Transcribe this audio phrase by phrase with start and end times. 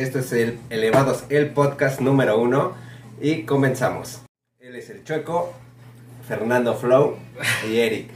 [0.00, 2.72] Esto es el Elevados, el podcast número uno.
[3.20, 4.22] Y comenzamos.
[4.58, 5.52] Él es el Chueco,
[6.26, 7.16] Fernando Flow
[7.70, 8.08] y Eric.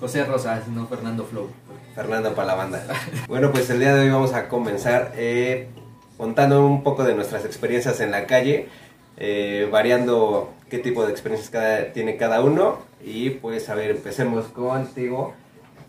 [0.00, 1.50] José Rosas, no Fernando Flow.
[1.94, 2.84] Fernando para la banda.
[3.28, 5.68] Bueno, pues el día de hoy vamos a comenzar eh,
[6.16, 8.68] contando un poco de nuestras experiencias en la calle,
[9.18, 12.80] eh, variando qué tipo de experiencias cada- tiene cada uno.
[13.04, 15.32] Y pues a ver, empecemos contigo,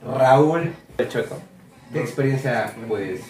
[0.05, 1.37] Raúl el Chueco.
[1.91, 3.21] ¿Qué experiencia pues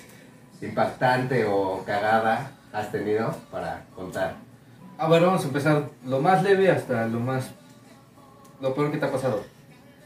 [0.62, 4.36] impactante o cagada has tenido para contar?
[4.98, 7.52] A ver, vamos a empezar lo más leve hasta lo más.
[8.62, 9.44] Lo peor que te ha pasado.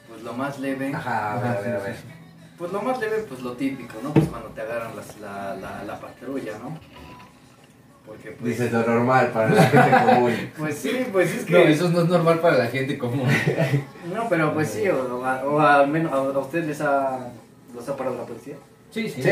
[0.10, 0.94] Pues lo más leve.
[0.94, 1.96] Ajá, a ver, a ver, a ver.
[2.58, 4.12] Pues lo más leve, pues lo típico, ¿no?
[4.14, 6.78] Pues cuando te agarran las- la, la, la patrulla, ¿no?
[8.06, 8.44] Porque pues.
[8.58, 10.34] Dices lo normal para la gente común.
[10.58, 11.54] Pues sí, pues es que.
[11.54, 13.28] No, eso no es normal para la gente común.
[14.14, 17.30] No, pero pues sí, o, o a- o al menos a, a ustedes les ha.
[17.74, 18.56] ¿Los ha parado la policía?
[18.90, 19.24] Sí, sí.
[19.24, 19.30] Sí.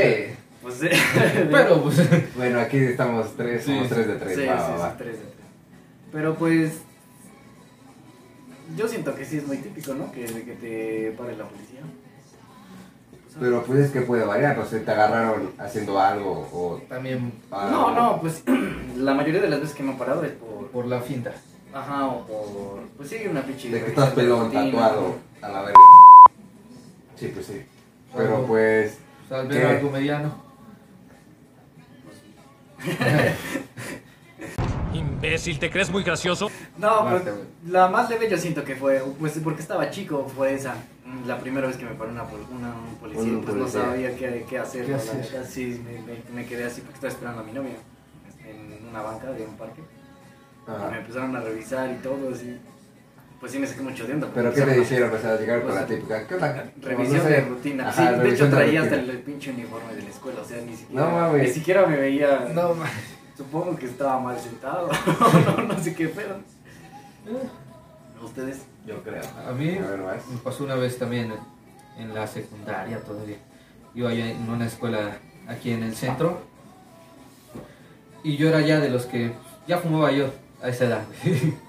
[0.62, 0.88] Pues sí.
[1.52, 2.36] Pero, pues.
[2.36, 4.36] Bueno, aquí estamos tres, Sí, somos tres de tres.
[4.38, 4.98] Sí, va, sí, va, sí, va.
[4.98, 5.48] tres de tres.
[6.12, 6.82] Pero pues.
[8.78, 10.12] Yo siento que sí es muy típico, ¿no?
[10.12, 11.82] Que, que te pare la policía.
[13.24, 16.82] Pues, Pero pues es que puede variar, no sé, te agarraron haciendo algo o...
[16.88, 17.72] También algo.
[17.72, 18.44] No, no, pues
[18.98, 20.68] la mayoría de las veces que me han parado es por.
[20.70, 21.32] por la finta.
[21.74, 22.82] Ajá, o por.
[22.98, 23.70] Pues sí, una pinche.
[23.70, 24.66] De que estás pelón, rutina.
[24.66, 25.80] tatuado, a la verga.
[27.16, 27.62] Sí, pues sí.
[28.16, 28.98] Pero pues...
[29.26, 29.68] O sea, al ver ¿Qué?
[29.68, 30.49] algo mediano.
[34.94, 36.50] Imbécil, ¿te crees muy gracioso?
[36.78, 40.54] No, Basta, pues, la más leve yo siento que fue, pues porque estaba chico, fue
[40.54, 40.76] esa.
[41.06, 43.82] mm, La primera vez que me paró una, un policía, pues policía.
[43.82, 44.86] no sabía qué, qué hacer.
[44.86, 45.46] ¿Qué hacer?
[45.48, 47.76] sí, me, me- me quedé así porque estaba esperando a mi novia
[48.48, 49.82] en una banca de un parque.
[50.68, 52.58] Y me empezaron a revisar y todo, así.
[53.40, 54.28] Pues sí me saqué mucho de onda.
[54.34, 55.14] ¿Pero qué a- hicieron?
[55.14, 56.28] O sea, llegaron con Pues, la típica...
[56.28, 56.72] ¿Qué onda?
[56.82, 57.30] Revisión No sé.
[57.30, 57.90] de rutina.
[57.90, 60.58] Ajá, sí, de hecho traía hasta el, el pinche uniforme de la escuela, o sea,
[60.62, 61.48] ni siquiera, No mames.
[61.48, 62.50] ni siquiera me veía.
[62.54, 62.90] No, ma-
[63.38, 64.90] Supongo que estaba mal sentado.
[65.58, 66.36] no, no sé qué pedo.
[68.24, 68.64] ¿Ustedes?
[68.86, 69.22] Yo creo.
[69.48, 70.28] A mí A ver, vas.
[70.28, 71.32] me pasó una vez también
[71.98, 73.38] en, en la secundaria todavía.
[73.96, 75.18] Iba yo en una escuela
[75.48, 76.42] aquí en el centro.
[78.24, 79.32] Y yo era ya de los que
[79.68, 80.30] ya fumaba yo
[80.62, 81.04] a esa edad.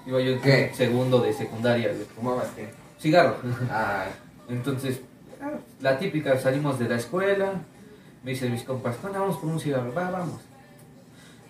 [0.05, 0.71] Iba yo en ¿Qué?
[0.75, 1.91] segundo de secundaria.
[2.15, 2.69] ¿Fumabas qué?
[2.99, 3.35] Cigarro.
[3.71, 4.05] Ah,
[4.49, 5.01] Entonces,
[5.41, 7.53] ah, la típica, salimos de la escuela,
[8.23, 9.93] me dicen mis compas, "¿Cuándo vamos por un cigarro?
[9.93, 10.41] Va, vamos.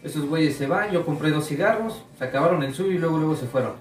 [0.03, 3.35] Esos güeyes se van, yo compré dos cigarros, se acabaron el suyo y luego luego
[3.35, 3.73] se fueron.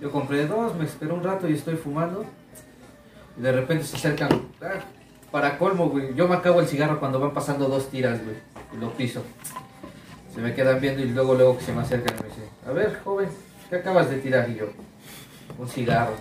[0.00, 2.24] Yo compré dos, me esperé un rato y estoy fumando.
[3.38, 4.28] Y de repente se acercan,
[4.62, 4.80] ah,
[5.30, 8.36] para colmo, güey, yo me acabo el cigarro cuando van pasando dos tiras, güey,
[8.74, 9.22] y lo piso.
[10.34, 12.15] Se me quedan viendo y luego luego que se me acercan
[12.66, 13.28] a ver, joven,
[13.70, 14.48] ¿qué acabas de tirar?
[14.50, 14.66] Y yo,
[15.58, 16.14] un cigarro.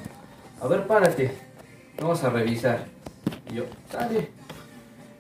[0.62, 1.32] A ver, párate.
[2.00, 2.86] Vamos a revisar.
[3.50, 4.30] Y yo, dale.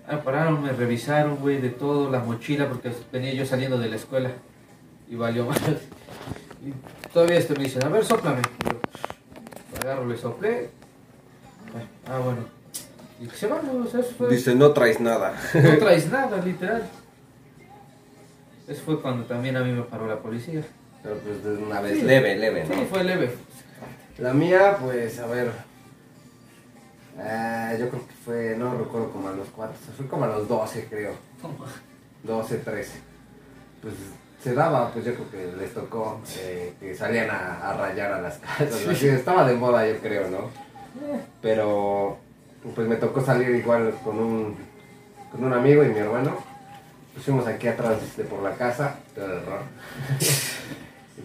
[0.07, 3.95] Ah, pararon, me revisaron, güey, de todo, la mochila, porque venía yo saliendo de la
[3.95, 4.31] escuela.
[5.09, 5.59] Y valió más.
[6.63, 6.73] Y
[7.11, 8.41] todavía este me dicen, a ver, soplame.
[8.63, 10.69] Yo, agarro, le soplé.
[12.07, 12.45] Ah, bueno.
[13.19, 14.29] Y se van, o sea, eso fue.
[14.29, 15.33] dice, no traes nada.
[15.53, 16.83] No traes nada, literal.
[18.67, 20.63] Eso fue cuando también a mí me paró la policía.
[21.05, 22.01] Pero pues de una vez, Sí.
[22.03, 22.73] leve, leve, ¿no?
[22.73, 23.31] Sí, fue leve.
[24.17, 25.51] La mía, pues, a ver.
[27.19, 30.47] ah, yo creo que fue, no recuerdo como a los cuatro, fue como a los
[30.47, 31.11] 12, creo.
[32.23, 32.91] 12, 13.
[33.83, 33.93] Pues
[34.43, 38.21] se daba, pues yo creo que les tocó eh, que salían a, a rayar a
[38.21, 38.87] las casas.
[38.87, 40.49] Así, estaba de moda, yo creo, ¿no?
[41.41, 42.17] Pero,
[42.73, 44.55] pues me tocó salir igual con un,
[45.31, 46.35] con un amigo y mi hermano.
[47.13, 49.59] Pues fuimos aquí atrás de por la casa, todo el error.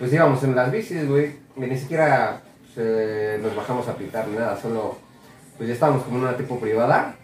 [0.00, 1.30] Pues íbamos en las bicis, güey.
[1.56, 4.98] Y ni siquiera pues, eh, nos bajamos a pintar ni nada, solo
[5.56, 7.14] pues ya estábamos como en una tipo privada.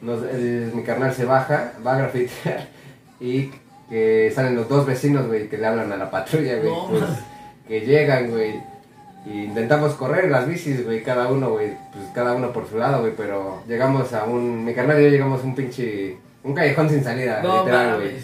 [0.00, 2.68] Nos- el- mi carnal se baja, va a grafitear
[3.20, 3.50] y
[3.88, 6.70] que salen los dos vecinos, güey, que le hablan a la patrulla, güey.
[6.70, 7.02] No, pues,
[7.68, 8.54] que llegan, güey.
[9.26, 13.02] Y intentamos correr las bicis, güey, cada uno, güey, pues cada uno por su lado,
[13.02, 16.88] güey, pero llegamos a un, mi carnal y yo llegamos a un pinche, un callejón
[16.88, 18.16] sin salida, No literal, güey.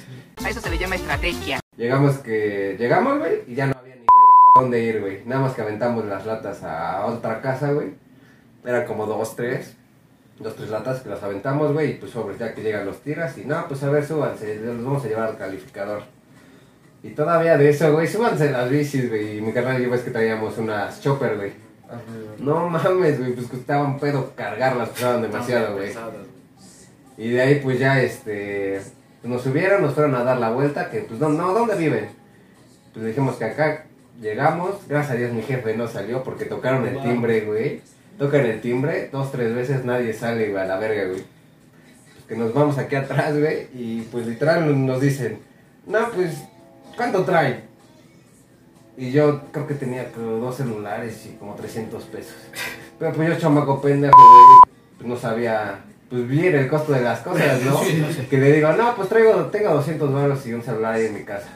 [0.45, 1.61] A eso se le llama estrategia.
[1.77, 3.95] Llegamos que, llegamos, güey, y ya no había
[4.55, 5.23] dónde ir, güey.
[5.25, 7.95] Nada más que aventamos las latas a otra casa, güey.
[8.65, 9.75] Eran como dos, tres,
[10.39, 13.39] dos, tres latas que las aventamos, güey, y pues sobre, ya que llegan los tiras,
[13.39, 16.03] y no, pues a ver, súbanse, los vamos a llevar al calificador.
[17.03, 20.11] Y todavía de eso, güey, súbanse las bicis, güey, y mi carnal y ves que
[20.11, 21.53] traíamos unas chopper, güey.
[22.39, 25.93] No mames, güey, pues costaba un pedo cargarlas, pesaban demasiado, güey.
[27.17, 28.81] Y de ahí pues ya este
[29.23, 32.09] nos subieron, nos fueron a dar la vuelta, que pues no, no, ¿dónde viven?
[32.93, 33.87] Pues dijimos que acá
[34.21, 37.81] llegamos, gracias a Dios mi jefe no salió porque tocaron el timbre, güey.
[38.19, 41.23] Tocan el timbre, dos, tres veces nadie sale, güey, a la verga, güey.
[41.23, 45.39] Pues que nos vamos aquí atrás, güey, y pues literal nos dicen,
[45.87, 46.35] no, pues,
[46.97, 47.63] ¿cuánto trae?
[48.97, 52.35] Y yo creo que tenía como dos celulares y como 300 pesos.
[52.99, 55.79] Pero pues yo chamaco pendejo, güey, pues no sabía,
[56.11, 57.81] pues bien el costo de las cosas, ¿no?
[58.29, 61.23] Que le digo, no, pues traigo, tengo 200 dólares y un celular ahí en mi
[61.23, 61.49] casa.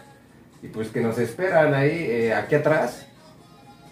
[0.63, 3.07] Y pues que nos esperan ahí, eh, aquí atrás.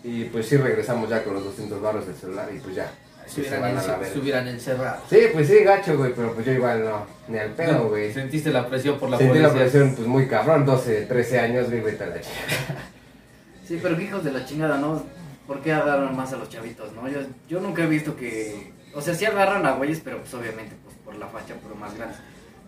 [0.05, 2.91] Y pues sí regresamos ya con los 200 dólares del celular y pues ya.
[3.27, 4.13] Se pues, se hubieran, van a la encer- verga.
[4.13, 5.03] se hubieran encerrado.
[5.11, 8.13] Sí, pues sí, gacho, güey, pero pues yo igual no, ni al pedo, güey.
[8.13, 9.49] Sentiste la presión por la Sentí policía.
[9.49, 12.35] la presión, pues muy cabrón, 12, 13 años, güey, vete a la chica.
[13.69, 15.01] Sí, pero hijos de la chingada, ¿no?
[15.47, 17.09] ¿Por qué agarran más a los chavitos, no?
[17.09, 18.73] Yo, yo nunca he visto que...
[18.95, 21.95] O sea, sí agarran a güeyes, pero pues obviamente pues, por la facha, pero más
[21.97, 22.17] grandes.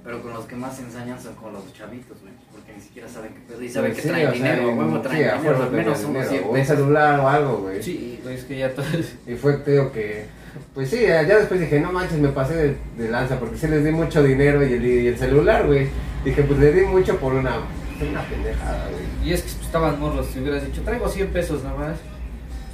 [0.04, 2.32] Pero con los que más se ensañan son con los chavitos, güey.
[2.50, 3.62] Porque ni siquiera saben qué pedo.
[3.62, 5.42] Y saben Pues que sí, traen o sea, dinero, a huevo sí, traen a dinero.
[5.42, 7.82] fuerza Al menos unos dinero, 100 Un celular o algo, güey.
[7.82, 8.84] Sí, güey, es que ya todo.
[9.28, 10.26] Y fue, digo que,
[10.74, 13.84] pues sí, ya después dije, no manches, me pasé de, de lanza porque sí les
[13.84, 15.88] di mucho dinero y el, y el celular, güey.
[16.24, 17.58] Dije, pues le di mucho por una,
[18.00, 19.28] una pendejada, güey.
[19.30, 20.26] Y es que pues, estaban morros.
[20.26, 21.96] Si hubieras dicho, traigo 100 pesos nada más.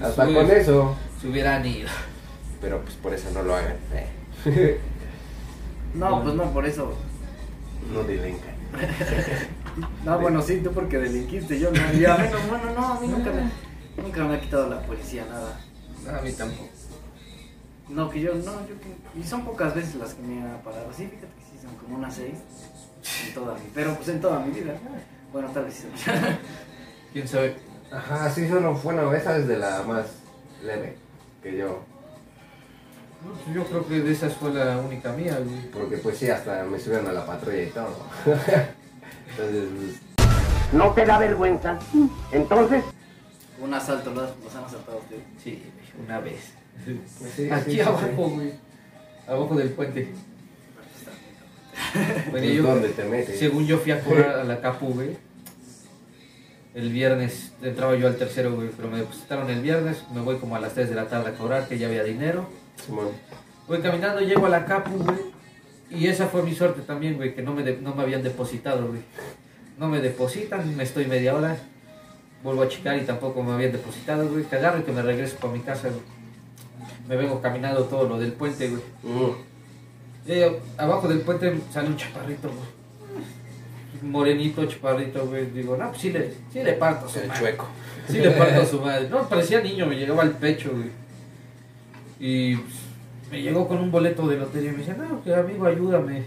[0.01, 1.89] Hasta con eso, Se hubieran ido.
[2.61, 3.77] pero pues por eso no lo hagan.
[4.47, 4.81] eh.
[5.95, 6.95] No, pues no, por eso.
[7.93, 8.55] No delincan.
[10.05, 11.93] No, bueno, sí, tú porque delinquiste, yo no.
[11.93, 14.83] Y a mí no, bueno, no, a mí nunca me, nunca me ha quitado la
[14.83, 15.61] policía nada.
[16.05, 16.69] No, a mí tampoco.
[17.89, 19.19] No, que yo, no, yo que...
[19.19, 20.93] Y son pocas veces las que me ha parado.
[20.95, 22.37] Sí, fíjate que sí, son como unas seis
[23.27, 23.61] en toda mi...
[23.75, 24.75] Pero pues en toda mi vida.
[25.33, 25.89] Bueno, tal vez sí.
[27.13, 27.57] ¿Quién sabe?
[27.91, 30.07] Ajá, sí, solo, bueno, esa es de la más
[30.63, 30.97] leve
[31.43, 31.83] que yo.
[33.25, 35.71] No, Yo creo que de esas fue la única mía, güey.
[35.73, 37.97] Porque pues sí, hasta me subieron a la patrulla y todo.
[39.31, 40.29] Entonces, pues,
[40.73, 41.79] ¿No te da vergüenza?
[42.33, 42.85] Entonces,
[43.61, 45.23] Un asalto, los, los han asaltado ustedes.
[45.43, 45.63] Sí,
[46.05, 46.53] una vez.
[46.85, 48.35] pues sí, Aquí sí, abajo, sí.
[48.35, 48.53] güey.
[49.27, 50.09] Abajo del puente.
[51.95, 53.39] Bueno, Pues, yo- ¿Dónde te metes?
[53.39, 55.17] Según yo fui a cobrar a la Capu, güey.
[56.75, 60.03] El viernes entraba yo al tercero, güey, pero me depositaron el viernes.
[60.13, 62.49] Me voy como a las 3 de la tarde a cobrar, que ya había dinero.
[62.85, 63.09] Simón.
[63.67, 65.19] Voy caminando, llego a la Capu, güey.
[65.91, 68.89] Y esa fue mi suerte también, güey, que no me, de- no me habían depositado,
[68.89, 69.01] güey.
[69.79, 71.57] No me depositan, me estoy media hora.
[72.43, 74.45] Vuelvo a checar y tampoco me habían depositado, güey.
[74.53, 76.01] Agarro y que me regreso para mi casa, güey.
[77.09, 78.83] Me vengo caminando todo lo del puente, güey.
[80.77, 82.79] Abajo del puente sale un chaparrito, güey.
[84.03, 85.47] Morenito, chaparrito, güey.
[85.51, 87.41] Digo, no, pues sí le, sí le parto a su El madre.
[87.41, 87.67] chueco.
[88.09, 89.09] Sí le parto a su madre.
[89.09, 90.91] No, parecía niño, me llegaba al pecho, güey.
[92.21, 92.59] Y
[93.31, 96.23] me llegó con un boleto de lotería y me dice, no, que amigo, ayúdame.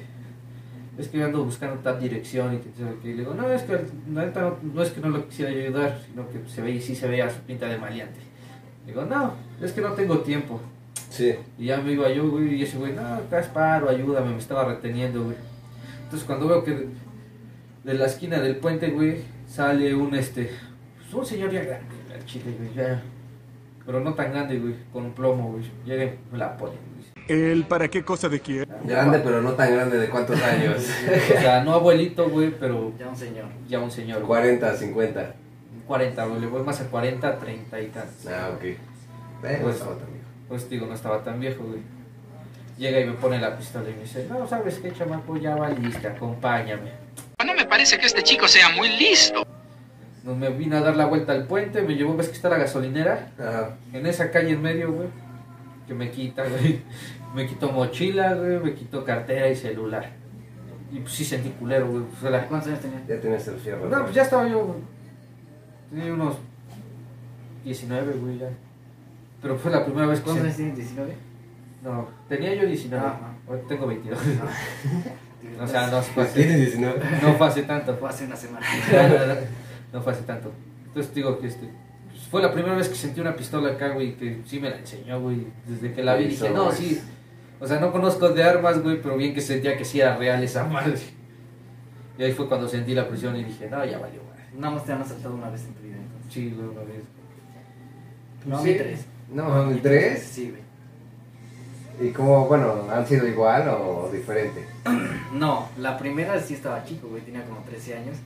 [0.97, 3.09] Es que ando buscando tal dirección y que, sabe qué".
[3.09, 4.21] Y le digo, no, es que no,
[4.73, 7.39] no es que no lo quisiera ayudar, sino que se veía, sí se veía su
[7.41, 8.19] pinta de maleante.
[8.85, 10.59] Digo, no, es que no tengo tiempo.
[11.09, 11.35] Sí.
[11.57, 14.37] Y ya me iba yo, güey, y ese güey, no, acá es paro, ayúdame, me
[14.37, 15.35] estaba reteniendo, güey.
[16.03, 16.87] Entonces cuando veo que de,
[17.83, 19.17] de la esquina del puente, güey,
[19.47, 20.51] sale un, este,
[20.97, 21.87] pues, un señor ya grande,
[22.25, 23.01] chile, güey, ya.
[23.85, 25.63] Pero no tan grande, güey, con un plomo, güey.
[25.85, 27.01] Llega y me la pone, güey.
[27.27, 28.67] ¿El para qué cosa de quién?
[28.83, 30.77] Grande, pero no tan grande de cuántos años.
[31.37, 33.45] O sea, no abuelito, güey, pero Ya un señor.
[33.67, 34.27] ya un señor, güey.
[34.27, 35.35] 40, 50.
[35.87, 38.27] 40, güey, le voy más a 40, 30 y tantos.
[38.27, 38.63] Ah, ok.
[38.63, 38.77] Eh,
[39.43, 40.25] no Pues- estaba tan viejo.
[40.47, 41.79] Pues digo, no estaba tan viejo, güey.
[42.77, 45.37] Llega y me pone la pistola y me dice, no, ¿sabes qué, chamaco?
[45.37, 46.91] Ya va lista, acompáñame.
[47.45, 49.45] no me parece que este chico sea muy listo.
[50.23, 52.57] Nos me vino a dar la vuelta al puente, me llevó, ves que está la
[52.59, 53.69] gasolinera, Ajá.
[53.91, 55.07] en esa calle en medio, güey,
[55.87, 56.81] que me quita, güey.
[57.33, 60.11] Me quitó mochila, güey, me quitó cartera y celular.
[60.91, 62.03] Y pues sí sentí culero, güey.
[62.03, 63.01] Pues, era- ¿Cuántos años tenía?
[63.07, 63.87] Ya tienes el fierro.
[63.89, 64.79] No, pues ya estaba yo, güey.
[65.89, 66.35] Tenía unos
[67.63, 68.49] 19, güey, ya.
[69.41, 70.77] Pero fue la primera vez que ¿Cuántos años tienes?
[70.77, 71.07] ¿19?
[71.83, 73.03] No, tenía yo 19.
[73.07, 73.19] Ajá.
[73.47, 74.19] Ahora tengo 22.
[75.61, 76.99] o sea, no fue Pues tienes hace, 19.
[77.23, 77.95] no fue hace tanto.
[77.97, 78.65] Fue hace una semana.
[79.93, 80.51] No, fue hace tanto.
[80.87, 81.69] Entonces digo que este,
[82.09, 84.77] pues, fue la primera vez que sentí una pistola acá, güey, que sí me la
[84.77, 85.47] enseñó, güey.
[85.67, 87.01] Desde que la vi dije, no, sí.
[87.59, 90.43] O sea, no conozco de armas, güey, pero bien que sentía que sí era real
[90.43, 90.95] esa madre.
[92.19, 94.59] Y ahí fue cuando sentí la presión y dije, no, ya valió, güey.
[94.61, 96.31] Nada más te han asaltado una vez en tu vida, entonces.
[96.31, 97.03] Sí, güey, una vez.
[98.45, 98.75] No, Sí.
[98.77, 99.05] tres.
[99.31, 100.21] No, ¿el tres?
[100.21, 102.09] Sí, güey.
[102.09, 104.65] ¿Y cómo, bueno, han sido igual o diferente?
[105.33, 108.17] No, la primera sí estaba chico, güey, tenía como 13 años.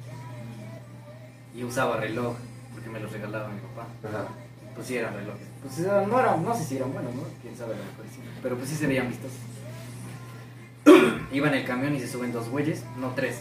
[1.55, 2.35] Y usaba reloj,
[2.73, 3.87] porque me los regalaba mi papá.
[4.03, 4.27] Ajá.
[4.75, 5.47] Pues sí eran relojes.
[5.61, 7.23] Pues no eran, no sé si eran buenos, ¿no?
[7.41, 8.19] Quién sabe, a lo mejor sí.
[8.43, 9.31] Pero pues sí se veían vistos.
[11.31, 13.39] Iba en el camión y se suben dos güeyes, no tres.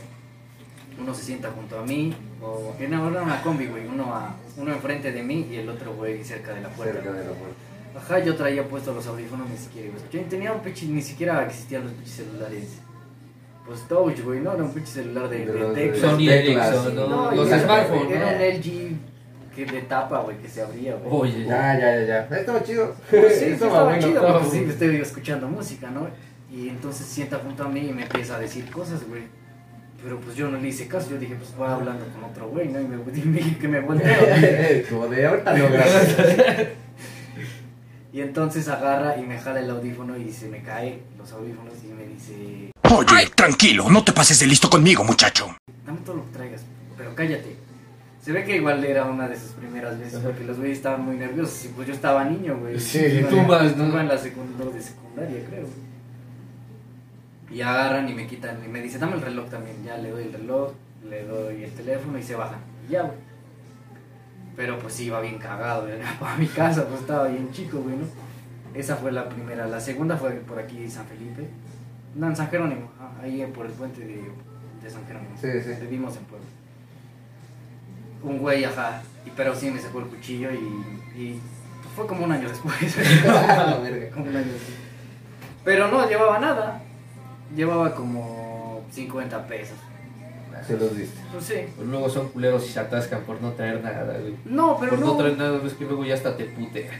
[0.97, 3.87] Uno se sienta junto a mí, o era una combi, güey.
[3.87, 7.02] Uno, a, uno enfrente de mí y el otro güey cerca de la puerta.
[7.02, 7.56] Cerca de la puerta.
[7.97, 10.25] Ajá, yo traía puestos los audífonos, ni siquiera iba a escuchar.
[10.28, 12.78] Tenía un pinche, ni siquiera existían los pinches celulares
[13.66, 16.11] Pues Touch, güey, no, era un pinche celular de, De de los de- teclas.
[16.12, 17.06] Sony Ericsson, sí, ¿no?
[17.09, 18.42] No, Los smartphones, Era un.
[18.42, 18.97] LG
[19.56, 21.33] que de tapa, güey, que se abría, güey.
[21.33, 22.37] Oye, Ya, ya, ya, ya.
[22.37, 22.94] Estaba chido.
[23.11, 23.99] Pues sí, sí, Estaba estaba bueno.
[24.06, 24.73] chido, estaba porque sí, bueno.
[24.73, 26.09] estoy escuchando música, ¿no?
[26.52, 29.23] Y entonces sienta junto a mí y me empieza a decir cosas, güey.
[30.02, 32.68] Pero pues yo no le hice caso, yo dije, pues voy hablando con otro güey,
[32.68, 32.80] ¿no?
[32.80, 32.99] Y me
[33.38, 34.12] dije que me volteo.
[34.90, 36.68] Como de ahorita no, gracias.
[38.12, 41.92] Y entonces agarra y me jala el audífono y se me cae los audífonos y
[41.94, 45.55] me dice, Oye, tranquilo, no te pases de listo conmigo, muchacho.
[45.87, 46.62] dame todo lo que traigas,
[46.97, 47.57] pero cállate.
[48.23, 50.25] Se ve que igual era una de sus primeras veces Ajá.
[50.29, 52.79] porque los güeyes estaban muy nerviosos y pues yo estaba niño, güey.
[52.81, 54.00] Sí, Iba tú más, ¿no?
[54.00, 55.67] en la secundaria, de secundaria, creo.
[57.50, 59.76] Y agarran y me quitan y me dicen, dame el reloj también.
[59.85, 60.73] Ya le doy el reloj,
[61.09, 62.61] le doy el teléfono y se bajan.
[62.88, 63.19] Y ya, güey.
[64.57, 67.97] Pero pues sí, iba bien cagado, era para mi casa, pues estaba bien chico, güey,
[67.97, 68.07] ¿no?
[68.73, 69.67] Esa fue la primera.
[69.67, 71.47] La segunda fue por aquí, San Felipe.
[72.14, 74.30] No, en San Jerónimo, ah, ahí por el puente de,
[74.83, 75.37] de San Jerónimo.
[75.40, 75.71] Sí, sí.
[75.83, 76.47] Vivimos en Puebla.
[78.23, 81.40] Un güey, ajá, y, pero sí me sacó el cuchillo y, y
[81.83, 82.97] pues, fue como un año después.
[83.26, 84.11] la verga.
[84.11, 84.78] como un año después.
[85.64, 86.83] Pero no llevaba nada.
[87.54, 89.78] Llevaba como 50 pesos.
[90.66, 91.21] Se los diste.
[91.33, 91.54] Pues sí.
[91.75, 94.37] Pues luego son culeros y se atascan por no traer nada, güey.
[94.44, 95.16] No, pero por no, no.
[95.16, 96.94] traer nada, ves que luego ya hasta te putean.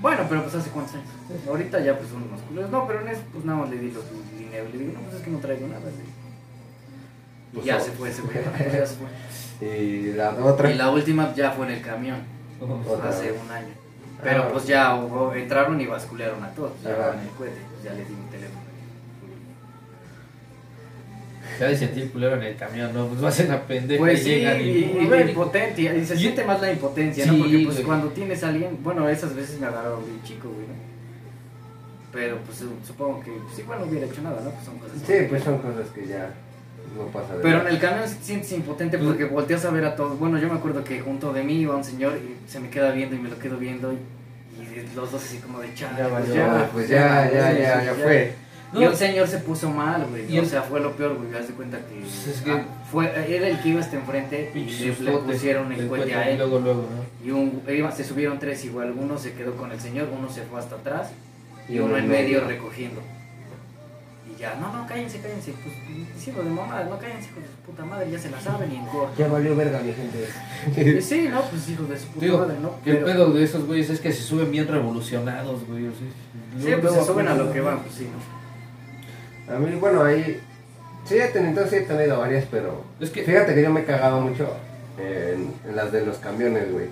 [0.00, 1.08] Bueno, pero pues hace cuántos años.
[1.46, 2.70] Ahorita ya pues son unos culeros.
[2.70, 4.04] No, pero en eso pues nada más le di los
[4.50, 4.68] dinero.
[4.72, 5.80] Le digo, no, pues es que no traigo nada.
[5.80, 5.92] güey.
[7.52, 7.84] Y Pues, ya no.
[7.84, 8.10] se fue.
[8.10, 9.66] Pues ya se fue.
[9.66, 10.70] Y la otra.
[10.70, 12.18] Y la última ya fue en el camión.
[12.60, 13.40] Otra hace vez.
[13.44, 13.68] un año.
[14.22, 14.48] Pero Ah.
[14.52, 16.72] pues ya hubo- entraron y basculearon a todos.
[16.84, 18.60] Llevaban el cohete, pues ya les di mi teléfono.
[21.58, 23.06] Se ha de sentir culero en el camión, ¿no?
[23.08, 24.98] Pues vas en la pendeja Pues y sí, llegan y, y...
[25.02, 27.38] y la impotencia, y se siente más la impotencia, Sí, ¿no?
[27.38, 27.86] Porque pues güey.
[27.86, 30.89] cuando tienes a alguien, bueno, esas veces me agarraron bien chico, güey, ¿no?
[32.12, 34.50] Pero pues su- supongo que, pues igual no hubiera hecho nada, ¿no?
[34.50, 34.96] Pues son cosas.
[35.06, 36.30] Sí, pues son cosas que ya
[36.96, 37.68] no pasa de Pero nada.
[37.70, 40.18] en el camión sientes impotente porque volteas a ver a todos.
[40.18, 42.90] Bueno, yo me acuerdo que junto de mí iba un señor y se me queda
[42.90, 43.96] viendo y me lo quedo viendo y,
[44.60, 47.94] y los dos así como de chale, Ya pues ya, pues ya, ya, ya, ya
[47.94, 48.32] fue.
[48.72, 50.32] Y el señor se puso mal, güey.
[50.32, 51.34] Y O sea, fue lo peor, güey.
[51.40, 54.50] Haz de cuenta que, Pues es que- ah, fue, era el que iba hasta enfrente
[54.54, 56.38] y le, pusieron el cohete a Y él.
[56.38, 57.26] luego, luego, ¿no?
[57.26, 58.94] Y un, iba- se subieron tres igual.
[58.96, 61.10] Uno se quedó con el señor, uno se fue hasta atrás
[61.70, 63.00] y, uno en medio recogiendo.
[64.32, 65.52] Y ya, no, no, cállense, cállense.
[65.62, 65.74] Pues
[66.14, 68.76] diciendo de mamá, no cállense, hijos de su puta madre, ya se la saben y
[68.76, 69.12] en corto.
[69.18, 71.00] Ya valió verga, mi gente.
[71.02, 72.80] Sí, no, pues hijos de su puta Digo, madre, ¿no?
[72.82, 75.86] que el Pero- pedo de esos güeyes es que se suben bien revolucionados, güey.
[75.86, 75.98] o sea,
[76.60, 79.54] Sí, luego- pues se suben a lo que van, pues sí, ¿no?
[79.54, 80.40] A mí, bueno, ahí.
[81.04, 82.84] Sí, he tenido, entonces sí he tenido varias, pero.
[83.00, 84.48] Es que- Fíjate que yo me he cagado mucho
[84.98, 86.86] en, en las de los camiones, güey.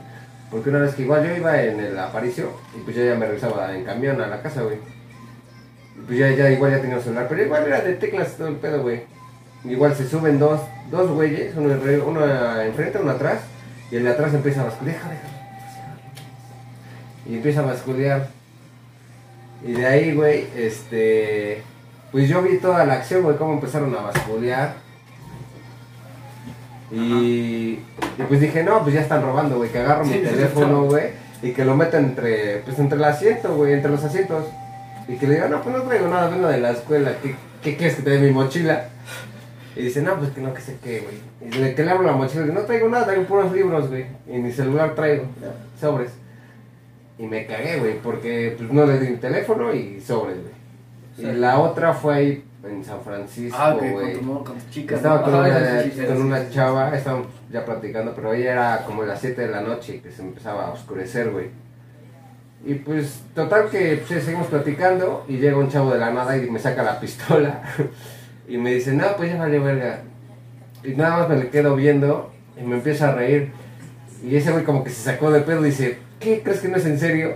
[0.50, 3.26] Porque una vez que igual yo iba en el Aparicio y pues yo ya me
[3.26, 4.76] regresaba en camión a la casa, güey.
[5.96, 8.48] Y pues ya, ya igual ya tenía un celular, pero igual era de teclas todo
[8.48, 9.02] el pedo, güey.
[9.64, 11.74] Igual se suben dos, dos güeyes, uno,
[12.06, 13.40] uno enfrente, uno atrás,
[13.90, 15.00] y el de atrás empieza a basculear.
[17.26, 18.28] Y empieza a basculear.
[19.62, 21.62] Y de ahí, güey, este.
[22.12, 24.74] Pues yo vi toda la acción, güey, cómo empezaron a basculear.
[26.90, 27.78] Y,
[28.18, 31.10] y pues dije, no, pues ya están robando, güey, que agarro mi Sí, teléfono, güey,
[31.42, 34.46] y que lo meto entre, pues entre el asiento, güey, entre los asientos.
[35.06, 37.76] Y que le digo, no, pues no traigo nada, vengo de la escuela, ¿qué, qué
[37.76, 38.88] quieres que te dé mi mochila?
[39.76, 41.52] Y dice, no, pues que no, que sé qué, güey.
[41.52, 44.06] Y le, que le abro la mochila, y no traigo nada, traigo puros libros, güey,
[44.26, 45.24] y mi celular traigo,
[45.80, 46.10] sobres.
[47.18, 51.30] Y me cagué, güey, porque pues no le di mi teléfono y sobres, güey.
[51.30, 54.14] Y la otra fue ahí en San Francisco, Ah, güey.
[54.14, 54.96] con con tu chica.
[54.96, 55.38] Estaba con ¿no?
[55.40, 59.02] una, Ajá, sí, sí, con sí, una chava, estábamos ya platicando, pero ella era como
[59.04, 61.46] las 7 de la noche que se empezaba a oscurecer, güey.
[62.64, 66.50] Y pues, total que pues, seguimos platicando y llega un chavo de la nada y
[66.50, 67.62] me saca la pistola
[68.48, 70.00] y me dice, no, pues ya valió verga.
[70.84, 73.52] Y nada más me le quedo viendo y me empieza a reír.
[74.22, 76.42] Y ese güey como que se sacó de pedo y dice, ¿qué?
[76.42, 77.34] ¿Crees que no es en serio?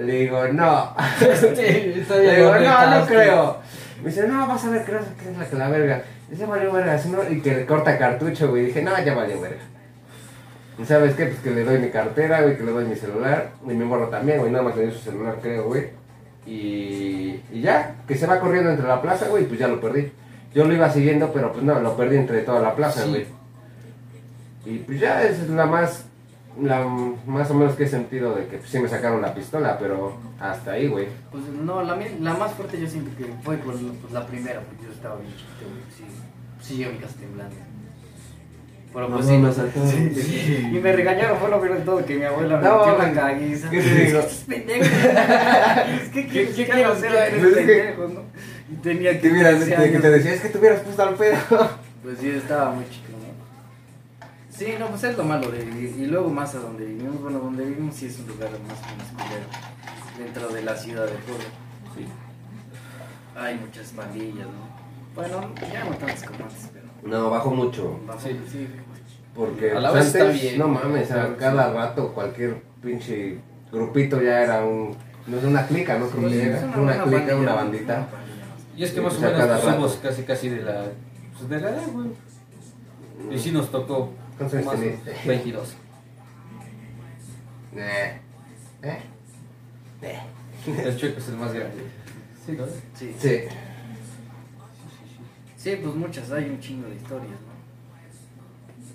[0.00, 0.94] Le digo, no.
[1.56, 3.58] Le digo, no, no creo.
[4.02, 6.02] Me dice, no, vas a ver que es la que la verga.
[6.30, 8.66] Dice, valió verga, no, y que le corta cartucho, güey.
[8.66, 9.60] Dije, no, ya valió verga.
[10.78, 11.26] ¿Y sabes qué?
[11.26, 13.50] Pues que le doy mi cartera, güey, que le doy mi celular.
[13.64, 15.88] Y mi morro también, güey, nada más le dio su celular, creo, güey.
[16.46, 20.10] Y, y ya, que se va corriendo entre la plaza, güey, pues ya lo perdí.
[20.54, 23.08] Yo lo iba siguiendo, pero pues no, lo perdí entre toda la plaza, Sí.
[23.10, 23.26] güey.
[24.64, 26.04] Y pues ya esa es la más,
[26.60, 26.84] la
[27.26, 30.16] más o menos que he sentido de que pues, sí me sacaron la pistola, pero
[30.40, 31.06] hasta ahí, güey.
[31.30, 34.84] Pues no, la, la más fuerte yo siento que fue por pues, la primera, porque
[34.86, 35.82] yo estaba bien chiquito, güey.
[35.96, 36.04] Sí,
[36.60, 37.54] sí, yo mi casa temblando.
[38.92, 39.88] Pero pues sí, me no sacaron.
[39.88, 40.68] sí.
[40.72, 43.12] Y me regañaron, fue lo peor de todo, que mi abuela me No, metió la
[43.12, 43.70] caguiza.
[43.70, 44.18] ¿Qué te digo?
[44.26, 44.84] Es pendejo.
[44.84, 48.20] Es que ¿qué, qué quiero hacer a tres es que- pendejos, no?
[48.82, 51.36] Tenía Que, 15 que te decía, es que te hubieras puesto al pedo.
[52.02, 53.09] Pues sí, estaba muy chico.
[54.60, 55.94] Sí, no, pues es lo malo de vivir.
[55.98, 58.90] Y luego más a donde vivimos, bueno, donde vivimos sí es un lugar más o
[58.90, 59.46] menos culero.
[60.18, 61.44] Dentro de la ciudad de Puebla.
[61.96, 62.04] Sí.
[63.38, 65.14] Hay muchas pandillas, ¿no?
[65.14, 66.86] Bueno, ya no tantas como antes, pero...
[67.04, 68.00] No, bajó mucho.
[68.06, 68.38] bajo- Sí.
[68.52, 68.68] sí.
[69.34, 70.58] Porque A la vez está antes, bien.
[70.58, 71.32] no mames, a Sí.
[71.38, 73.38] cada rato cualquier pinche
[73.72, 74.94] grupito ya era un.
[75.26, 76.06] No es una clica, ¿no?
[76.08, 78.08] Creo Sí, que es era una- una, una clica, una bandita.
[78.76, 80.02] Y es que más o a menos cada somos rato.
[80.08, 80.84] casi casi de la,
[81.38, 82.08] pues, de la edad, güey.
[83.34, 84.10] Y sí nos tocó
[84.40, 85.26] ¿Cuántos años tenés?
[85.26, 85.76] 22.
[87.76, 88.18] Eh.
[88.82, 88.98] ¿Eh?
[90.00, 90.18] Eh.
[90.66, 91.82] El chueco es el más grande.
[92.46, 92.64] Sí, ¿no?
[92.94, 93.14] Sí.
[93.18, 93.40] Sí.
[95.58, 97.50] Sí, pues muchas, hay un chingo de historias, ¿no?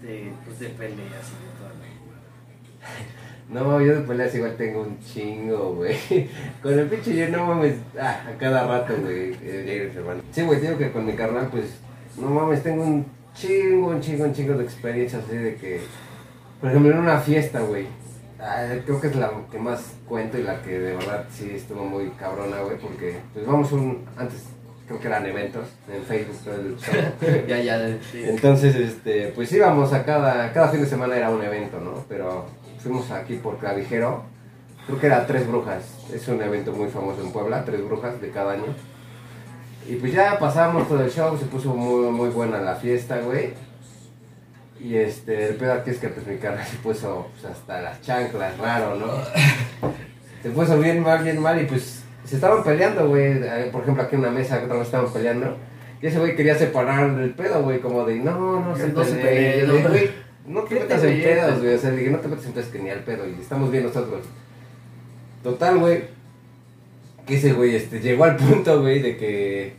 [0.08, 1.70] De, pues de peleas y de todo.
[3.70, 5.96] No, yo de peleas igual tengo un chingo, güey.
[6.64, 7.76] Con el pinche yo no mames.
[8.00, 9.38] Ah, a cada rato, güey.
[9.44, 9.92] eh.
[10.32, 11.66] Sí, güey, digo que con mi carnal, pues.
[12.18, 15.82] No mames, tengo un chingo, un chingo, un chingo de experiencias así de que.
[16.60, 17.86] Por ejemplo, en una fiesta, güey.
[18.40, 21.84] ah, creo que es la que más cuento y la que de verdad sí estuvo
[21.86, 22.78] muy cabrona, güey.
[22.78, 24.06] Porque, pues vamos un.
[24.18, 24.44] Antes,
[24.88, 26.94] creo que eran eventos en Facebook, todo el show.
[27.48, 27.98] Ya, ya.
[28.12, 28.24] Sí.
[28.26, 32.04] Entonces, este, pues íbamos a cada, cada fin de semana era un evento, ¿no?
[32.08, 32.46] Pero
[32.80, 34.24] fuimos aquí por Clavijero,
[34.86, 38.30] creo que era Tres Brujas, es un evento muy famoso en Puebla, Tres Brujas de
[38.30, 38.76] cada año.
[39.88, 43.54] Y pues ya pasamos todo el show, se puso muy, muy buena la fiesta, güey.
[44.80, 48.02] Y este, el pedo aquí es que pues mi carnal se puso pues, hasta las
[48.02, 49.08] chanclas, raro, ¿no?
[50.44, 53.34] Se puso bien mal, bien mal y pues se estaban peleando, güey.
[53.42, 55.58] Eh, Por ejemplo, aquí en una mesa que estaban peleando.
[56.02, 59.16] Y ese güey quería separar el pedo, güey, como de, no, no se No se
[59.16, 60.12] peleen, güey,
[60.46, 62.70] no te ¿Qué metas en pedos, güey, o sea, dije, no te metas en pedos
[62.70, 64.26] que ni al pedo, y estamos bien nosotros.
[65.42, 66.04] Total, güey,
[67.26, 69.74] que ese güey, este, llegó al punto, güey, de que,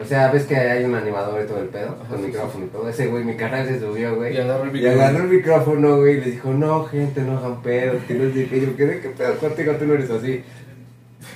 [0.00, 2.64] o sea, ves que hay un animador y todo el pedo, Ajá, con sí, micrófono
[2.64, 4.34] y todo, ese güey, mi canal se subió, güey.
[4.34, 5.02] Y agarró el Y micrófono.
[5.02, 8.46] agarró el micrófono, güey, y les dijo, no, gente, no hagan pedos, que no sé
[8.46, 8.60] qué.
[8.60, 9.72] Yo, ¿qué, qué pedo contigo?
[9.74, 10.42] Tú no eres así.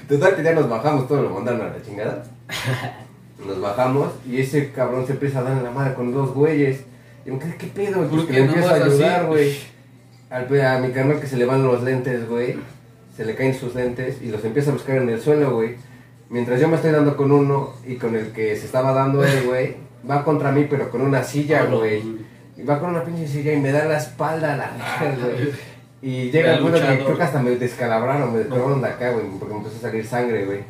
[0.08, 2.24] Total, que ya nos bajamos, todos lo mandaron a la chingada.
[3.46, 6.82] Nos bajamos y ese cabrón se empieza a dar en la madre con dos güeyes.
[7.24, 8.06] Y yo, ¿qué, qué pedo?
[8.06, 9.56] Pues ¿Por que le empiezo a ayudar, güey.
[10.30, 12.54] Al A mi carnal que se le van los lentes, güey.
[13.16, 15.76] Se le caen sus lentes y los empieza a buscar en el suelo, güey.
[16.30, 19.42] Mientras yo me estoy dando con uno y con el que se estaba dando él,
[19.46, 19.76] güey,
[20.08, 22.02] va contra mí, pero con una silla, Ah, güey.
[22.56, 24.70] Y va con una pinche silla y me da la espalda a la
[25.00, 25.50] verga, güey.
[26.00, 29.24] Y llega el punto que creo que hasta me descalabraron, me descalabraron de acá, güey,
[29.38, 30.60] porque me empezó a salir sangre, güey.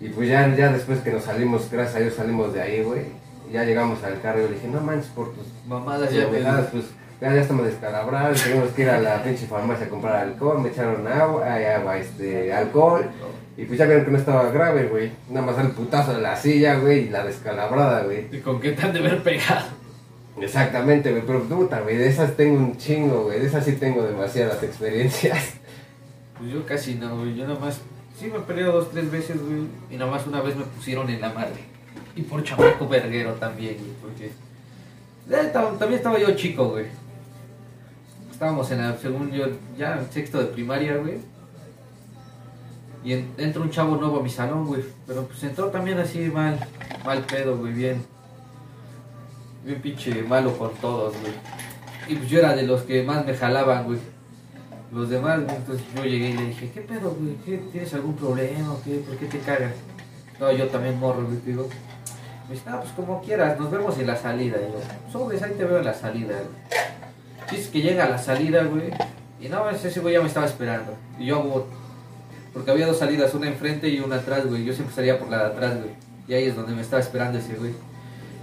[0.00, 3.02] Y pues ya, ya después que nos salimos, gracias a Dios salimos de ahí, güey.
[3.48, 6.84] y Ya llegamos al carro y le dije, no manches, por tus Mamadas pendejadas, pues
[7.20, 10.70] ya, ya estamos descalabrados, tenemos que ir a la pinche farmacia a comprar alcohol, me
[10.70, 13.04] echaron agua, ay, agua, este, alcohol.
[13.56, 15.10] Y pues ya vieron que no estaba grave, güey.
[15.28, 18.26] Nada más el putazo de la silla, güey, y la descalabrada, güey.
[18.32, 19.66] ¿Y con qué tan de haber pegado?
[20.40, 24.02] Exactamente, güey, pero puta, güey, de esas tengo un chingo, güey, de esas sí tengo
[24.02, 25.60] demasiadas experiencias.
[26.40, 27.36] Pues yo casi no, güey.
[27.36, 27.82] Yo nada más.
[28.18, 29.64] Sí, me he peleado dos, tres veces, güey.
[29.90, 31.60] Y nada más una vez me pusieron en la madre.
[32.16, 33.90] Y por chamaco verguero también, güey.
[34.00, 34.26] Porque.
[35.30, 36.86] Eh, también estaba yo chico, güey.
[38.40, 39.44] Estábamos en la, según yo,
[39.76, 41.18] ya en sexto de primaria, güey.
[43.04, 44.82] Y en- entra un chavo nuevo a mi salón, güey.
[45.06, 46.58] Pero pues entró también así mal,
[47.04, 48.02] mal pedo, güey, bien.
[49.62, 51.34] Bien pinche malo con todos, güey.
[52.08, 53.98] Y pues yo era de los que más me jalaban, güey.
[54.90, 57.34] Los demás, güey, entonces yo llegué y le dije, ¿qué pedo, güey?
[57.44, 59.00] ¿Qué, ¿Tienes algún problema qué?
[59.06, 59.74] ¿Por qué te cagas?
[60.40, 61.68] No, yo también morro, güey, digo.
[62.48, 64.56] Me dice, ah, pues como quieras, nos vemos en la salida.
[64.56, 66.80] Y yo, sobres, ahí te veo en la salida, güey.
[67.50, 68.90] Chiste que llega a la salida, güey.
[69.40, 70.94] Y no, ese güey ya me estaba esperando.
[71.18, 71.66] Y yo hago,
[72.52, 74.64] porque había dos salidas, una enfrente y una atrás, güey.
[74.64, 75.90] Yo siempre salía por la de atrás, güey.
[76.28, 77.72] Y ahí es donde me estaba esperando ese güey.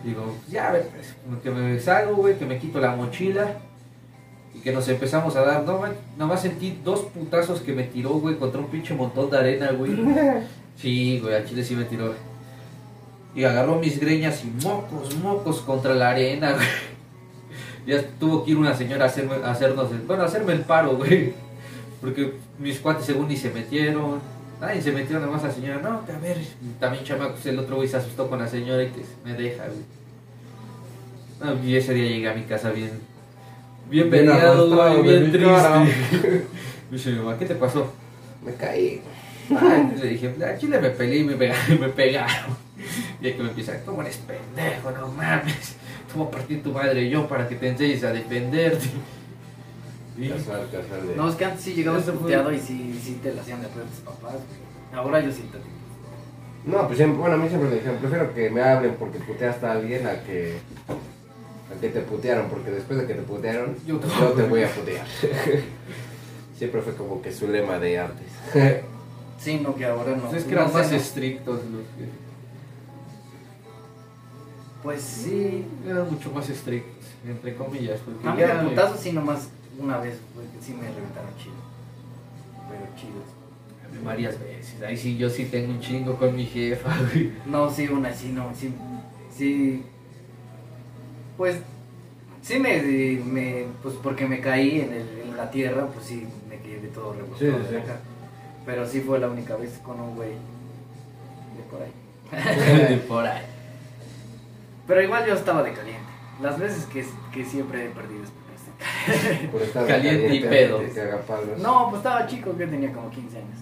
[0.03, 3.57] Digo, ya, güey, pues, como que me salgo, güey, que me quito la mochila.
[4.53, 7.83] Y que nos empezamos a dar, no, man, nada más sentí dos putazos que me
[7.83, 9.91] tiró, güey, contra un pinche montón de arena, güey.
[10.77, 12.13] Sí, güey, a Chile sí me tiró.
[13.33, 16.67] Y agarró mis greñas y mocos, mocos contra la arena, güey.
[17.87, 20.61] Ya tuvo que ir una señora a, hacerme, a hacernos, el- bueno, a hacerme el
[20.61, 21.33] paro, güey.
[22.01, 24.19] Porque mis cuates según ni se metieron.
[24.59, 26.37] Nadie se metió, nada más la señora, no, que a ver,
[26.79, 29.81] también chamacos, el otro güey se asustó con la señora y que me deja, güey.
[31.39, 32.89] No, y ese día llegué a mi casa bien,
[33.89, 36.39] bien Bien peleado, güey, bien triste.
[36.89, 37.93] Me dice mi mamá, ¿qué te pasó?
[38.43, 39.01] Me caí.
[39.49, 41.79] Ay, le dije, a Chile me peleé y me pegaron.
[41.79, 42.57] Me pegaron.
[43.21, 44.91] Y que me empieza, ¿cómo eres pendejo?
[44.91, 45.76] No mames.
[46.07, 48.87] Te voy a partir tu madre yo para que te enseñes a defenderte.
[50.17, 53.33] Y- Casual, casual de- No, es que antes sí llegabas puteado y sí, sí te
[53.33, 54.67] la hacían de pedo tus papás, güey.
[54.99, 58.49] Ahora yo sí te No, pues siempre, bueno, a mí siempre me dijeron, prefiero que
[58.49, 60.57] me hablen porque puteaste a alguien a que,
[60.89, 64.69] a que te putearon, porque después de que te putearon, Yo yo te- voy a
[64.73, 65.05] putear.
[66.57, 68.27] siempre fue como que su lema de antes.
[69.39, 70.23] Sí, no, que ahora no.
[70.23, 70.97] Pues es que No eran más no.
[70.97, 72.26] estrictos los que...
[74.87, 75.65] Pues sí.
[75.85, 77.99] Eran mucho más estrictos, entre comillas.
[77.99, 81.55] Porque A mí ya- de putazo sí nomás una vez, porque sí me reventaron chido.
[82.69, 84.01] Pero chido.
[84.05, 84.81] Varias veces.
[84.81, 87.33] Ahí sí, yo sí tengo un chingo con mi jefa, güey.
[87.45, 88.73] No, sí, una sí, no, sí.
[89.35, 89.83] Sí.
[91.35, 91.59] Pues.
[92.41, 92.81] Sí me,
[93.25, 93.65] me.
[93.83, 97.39] Pues porque me caí en, el, en la tierra, pues sí me quedé todo rebotado
[97.59, 97.75] Sí, sí.
[97.75, 97.99] acá.
[98.65, 102.87] Pero sí fue la única vez con un güey de por ahí.
[102.89, 103.41] De por ahí.
[104.87, 106.11] Pero igual yo estaba de caliente.
[106.41, 108.73] Las veces que, que siempre he perdido es porque estoy
[109.17, 109.47] caliente.
[109.51, 110.81] Por estar Caliente y pedo.
[111.57, 113.57] No, pues estaba chico, que tenía como 15 años.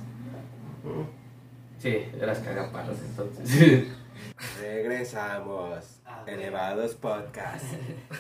[1.80, 3.88] Sí, eras cagapalos entonces.
[4.62, 6.00] Regresamos.
[6.06, 7.66] Ah, Elevados Podcast.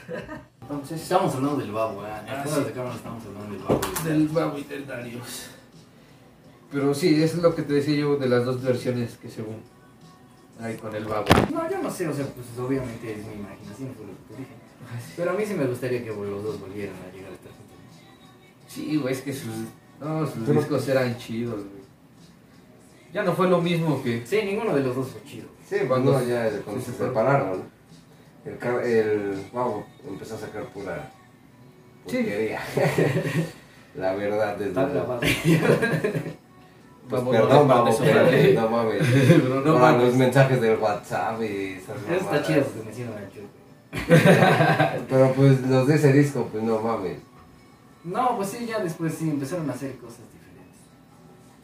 [0.61, 2.09] Entonces, estamos hablando del babo, ¿eh?
[2.09, 2.63] Ah, Fuera sí.
[2.65, 3.81] de cámara estamos hablando del babo.
[4.03, 5.49] del babo y del Darius.
[6.71, 9.61] Pero sí, eso es lo que te decía yo de las dos versiones que según
[10.59, 11.25] hay con el babo.
[11.53, 14.39] No, yo no sé, o sea, pues obviamente es mi imaginación, fue lo que te
[14.39, 14.51] dije.
[15.17, 17.77] Pero a mí sí me gustaría que los dos volvieran a llegar a estar juntos.
[18.67, 19.53] Sí, güey, es que sus,
[19.99, 21.85] no, sus Pero- discos eran chidos, güey.
[23.13, 24.25] Ya no fue lo mismo que...
[24.25, 25.47] Sí, ninguno de los dos fue chido.
[25.67, 27.07] Sí, cuando ya cuando Sí, se sí, fue.
[27.07, 27.63] separaron,
[28.45, 31.11] el, car- el wow, empezó a sacar pura
[32.07, 32.17] Sí.
[32.17, 32.59] porquería.
[33.95, 35.21] La verdad, desde Está grabado.
[37.09, 39.03] Pues Vamos, perdón, vamos, pero no mames.
[39.27, 40.07] Pero no Para mames.
[40.07, 43.47] los mensajes del WhatsApp y esas Eso está chido porque me hicieron el chulo.
[45.09, 47.19] Pero pues los de ese disco, pues no mames.
[48.03, 50.75] No, pues sí, ya después sí empezaron a hacer cosas diferentes.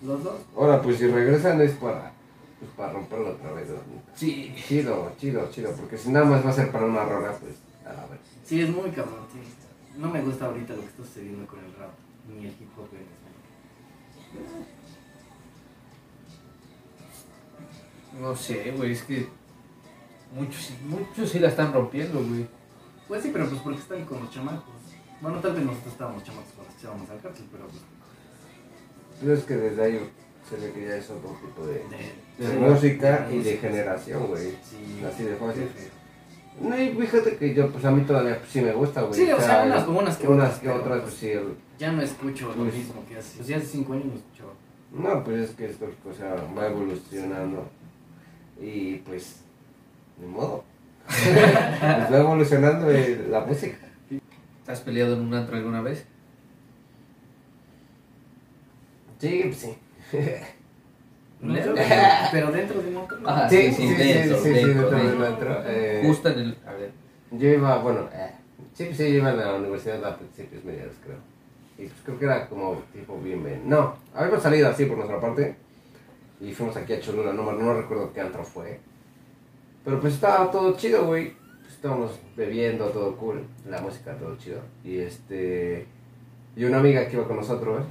[0.04, 0.36] Los dos.
[0.56, 2.14] Ahora, pues si regresan es para,
[2.60, 3.68] pues, para romperlo otra vez.
[3.70, 3.76] ¿no?
[4.16, 4.54] Sí.
[4.68, 5.72] Chido, chido, chido.
[5.74, 8.20] Porque si nada más va a ser para una rola, pues a la vez.
[8.46, 9.40] Sí, es muy cabrón, sí.
[9.98, 11.92] No me gusta ahorita lo que está sucediendo con el rap,
[12.30, 13.02] ni el hip hop en
[14.38, 14.66] español.
[18.20, 19.28] No sé, güey, es que
[20.36, 22.46] muchos, muchos sí la están rompiendo, güey.
[23.08, 24.64] Pues sí, pero pues porque están con los chamacos.
[25.22, 27.82] Bueno, tal vez nosotros estábamos chamacos cuando estábamos al cárcel, pero pues...
[29.22, 30.10] Pero es que desde ahí
[30.50, 31.84] se ve que ya es otro tipo de,
[32.40, 34.52] De, de música y de generación, güey.
[34.64, 35.02] Sí.
[35.06, 35.68] Así de fácil.
[36.60, 39.14] No, y fíjate que yo, pues a mí todavía pues, sí me gusta, güey.
[39.14, 41.30] Sí, o sea, unas- unas que unas que otras, pues, pues sí.
[41.30, 43.38] el- Ya no escucho lo Pues- mismo que hace.
[43.38, 44.52] Pues ya hace cinco años no escuchaba.
[44.92, 47.70] No, pues es que esto, o sea, va evolucionando.
[48.60, 49.42] Y pues,
[50.20, 50.64] ni modo.
[51.08, 52.88] pues va evolucionando
[53.30, 53.78] la música.
[54.68, 56.06] ¿Has peleado en un antro alguna vez?
[59.20, 59.78] Sí, pues sí.
[62.32, 63.20] Pero dentro de un montón.
[63.26, 65.28] Ah, Sí, sí, sí, sí, dentro, sí, sí, dentro, dentro del dentro.
[65.56, 66.58] antro, eh, Justo en el...
[66.66, 66.92] A ver.
[67.32, 68.32] Yo iba, bueno, eh,
[68.74, 71.18] sí, pues sí, yo iba a la universidad a principios mediados, creo.
[71.78, 73.68] Y pues creo que era como tipo bien, bien.
[73.68, 75.56] No, habíamos salido así por nuestra parte.
[76.42, 78.80] Y fuimos aquí a Cholula, no, no recuerdo qué antro fue.
[79.86, 81.34] Pero pues estaba todo chido, güey.
[81.62, 83.44] Pues estábamos bebiendo, todo cool.
[83.70, 84.60] La música, todo chido.
[84.84, 85.86] Y este.
[86.56, 87.86] Y una amiga que iba con nosotros,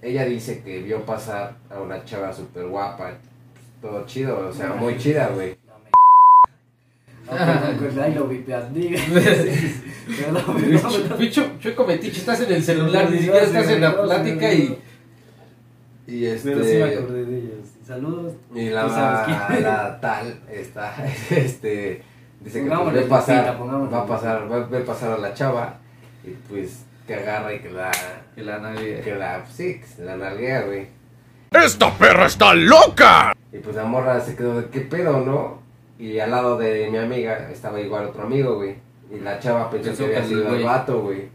[0.00, 3.08] ella dice que vio pasar a una chava súper guapa.
[3.08, 3.16] pues,
[3.82, 5.56] todo chido, o sea, muy chida, güey.
[7.78, 8.66] Pues, ahí lo vipeas.
[11.18, 14.78] Picho, Chueco Metiche, estás en el celular, ni siquiera estás en la plática y...
[16.06, 16.50] Y este.
[16.52, 17.68] Pero sí me acordé de ellos.
[17.86, 18.32] Saludos.
[18.54, 19.62] Y Tú sabes la, quién.
[19.62, 20.94] la tal está,
[21.30, 22.02] este,
[22.40, 25.78] dice que pues, ve pasar, va a pasar, va, ve pasar a la chava
[26.24, 27.90] y pues que agarra y que la,
[28.34, 29.00] Que la nadie...
[29.02, 30.88] que la, sí, que la nalguea, güey.
[31.50, 33.34] ¡Esta perra está loca!
[33.52, 35.62] Y pues la morra se quedó de qué pedo, ¿no?
[35.98, 38.76] Y al lado de mi amiga estaba igual otro amigo, güey.
[39.14, 41.28] Y la chava pensó que había sido el vato, güey.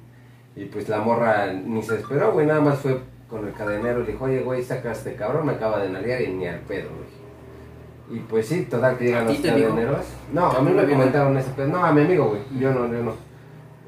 [0.55, 4.05] Y pues la morra ni se esperó, güey, nada más fue con el cadenero y
[4.05, 6.59] le dijo, oye, güey, saca a este cabrón, me acaba de nalguear y ni al
[6.61, 7.19] pedo, güey.
[8.19, 10.05] Y pues sí, total que llegan ¿A ti los cadeneros.
[10.33, 11.67] No, a mí ¿No me comentaron ese pedo.
[11.67, 12.41] No, a mi amigo, güey.
[12.59, 13.13] Yo no, yo no.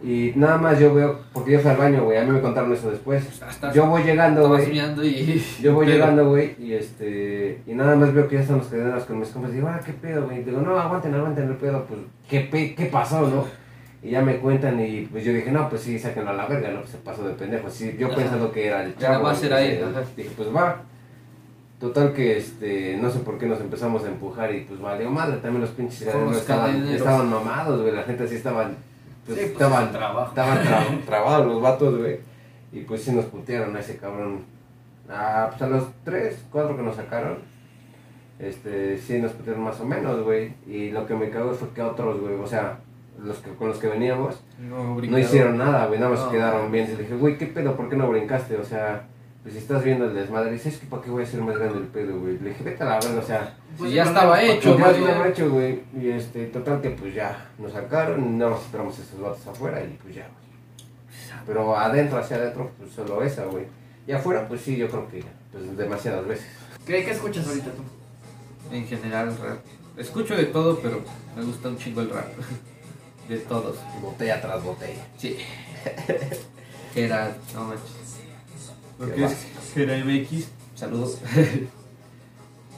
[0.04, 2.72] Y nada más yo veo, porque yo fui al baño, güey, a mí me contaron
[2.74, 3.24] eso después.
[3.74, 4.80] Yo voy llegando, güey.
[5.04, 5.46] y...
[5.62, 7.62] Yo voy llegando, güey, y este.
[7.68, 9.52] Y nada más veo que ya están los cadeneros con mis compas.
[9.52, 10.44] Y digo, ah, ¿qué pedo, güey?
[10.44, 11.86] Digo, no, aguanten, aguanten el pedo.
[11.86, 13.46] Pues, ¿qué, pe- ¿qué pasó, no?
[14.04, 16.70] Y ya me cuentan, y pues yo dije, no, pues sí, sáquenlo a la verga,
[16.72, 16.80] ¿no?
[16.80, 17.70] Pues se pasó de pendejo.
[17.70, 18.16] Sí, yo Ajá.
[18.16, 19.30] pensando que era el nada chavo.
[19.30, 19.94] güey, era dije, él.
[20.18, 20.82] Dije, pues va.
[21.80, 25.38] Total que, este, no sé por qué nos empezamos a empujar y pues valió madre.
[25.38, 27.94] También los pinches estaban, estaban mamados, güey.
[27.94, 28.76] La gente así estaban.
[29.26, 30.30] Pues, Sí, pues, estaban, es el trabajo.
[30.30, 32.20] estaban tra- trabados los vatos, güey.
[32.72, 34.46] Y pues sí nos putearon a ese cabrón.
[35.10, 37.40] Ah, pues a los tres, cuatro que nos sacaron.
[38.40, 40.54] este, sí nos pusieron más o menos, güey.
[40.68, 42.80] Y lo que me cagó fue que otros, güey, o sea,
[43.24, 46.26] los que, con los que veníamos, No, hicieron nada, güey, nada más No.
[46.28, 46.86] se quedaron bien.
[46.92, 47.76] Y le dije, güey, ¿qué pedo?
[47.76, 48.58] ¿Por qué no brincaste?
[48.58, 49.08] O sea,
[49.44, 51.58] pues si estás viendo el desmadre, dices, es que ¿para qué voy a hacer más
[51.58, 52.38] grande el pedo, güey?
[52.40, 55.02] Le dije, vete a la verga, o sea, Sí, ya estaba hecho, ya güey.
[55.04, 55.82] estaba hecho, güey.
[56.00, 59.98] Y este, total que pues ya nos sacaron, nada más esperamos esos vatos afuera y
[60.02, 60.42] pues ya, güey.
[61.48, 63.66] Pero adentro, hacia adentro, pues solo esa, güey.
[64.08, 66.46] Y afuera, pues sí, yo creo que pues demasiadas veces.
[66.86, 68.76] ¿Qué, ¿Qué escuchas ahorita tú?
[68.76, 69.60] En general, rap.
[69.98, 71.02] Escucho de todo, pero
[71.36, 72.26] me gusta un chingo el rap.
[73.30, 73.78] De todos.
[74.02, 75.06] Botella tras botella.
[75.18, 75.38] Sí.
[76.96, 77.92] Era, no manches.
[79.00, 80.48] Lo que es MX.
[80.76, 81.18] Saludos.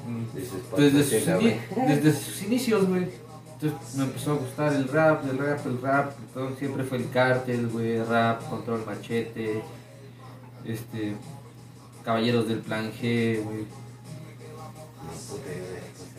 [0.05, 1.87] Mm, Desde sus, patrocina, ini- güey.
[1.95, 3.07] desde sus inicios, güey.
[3.53, 6.11] Entonces me empezó a gustar el rap, el rap, el rap.
[6.33, 8.03] Todo siempre fue el cártel, güey.
[8.03, 9.61] Rap, control machete.
[10.65, 11.15] Este.
[12.03, 13.65] Caballeros del plan G, güey.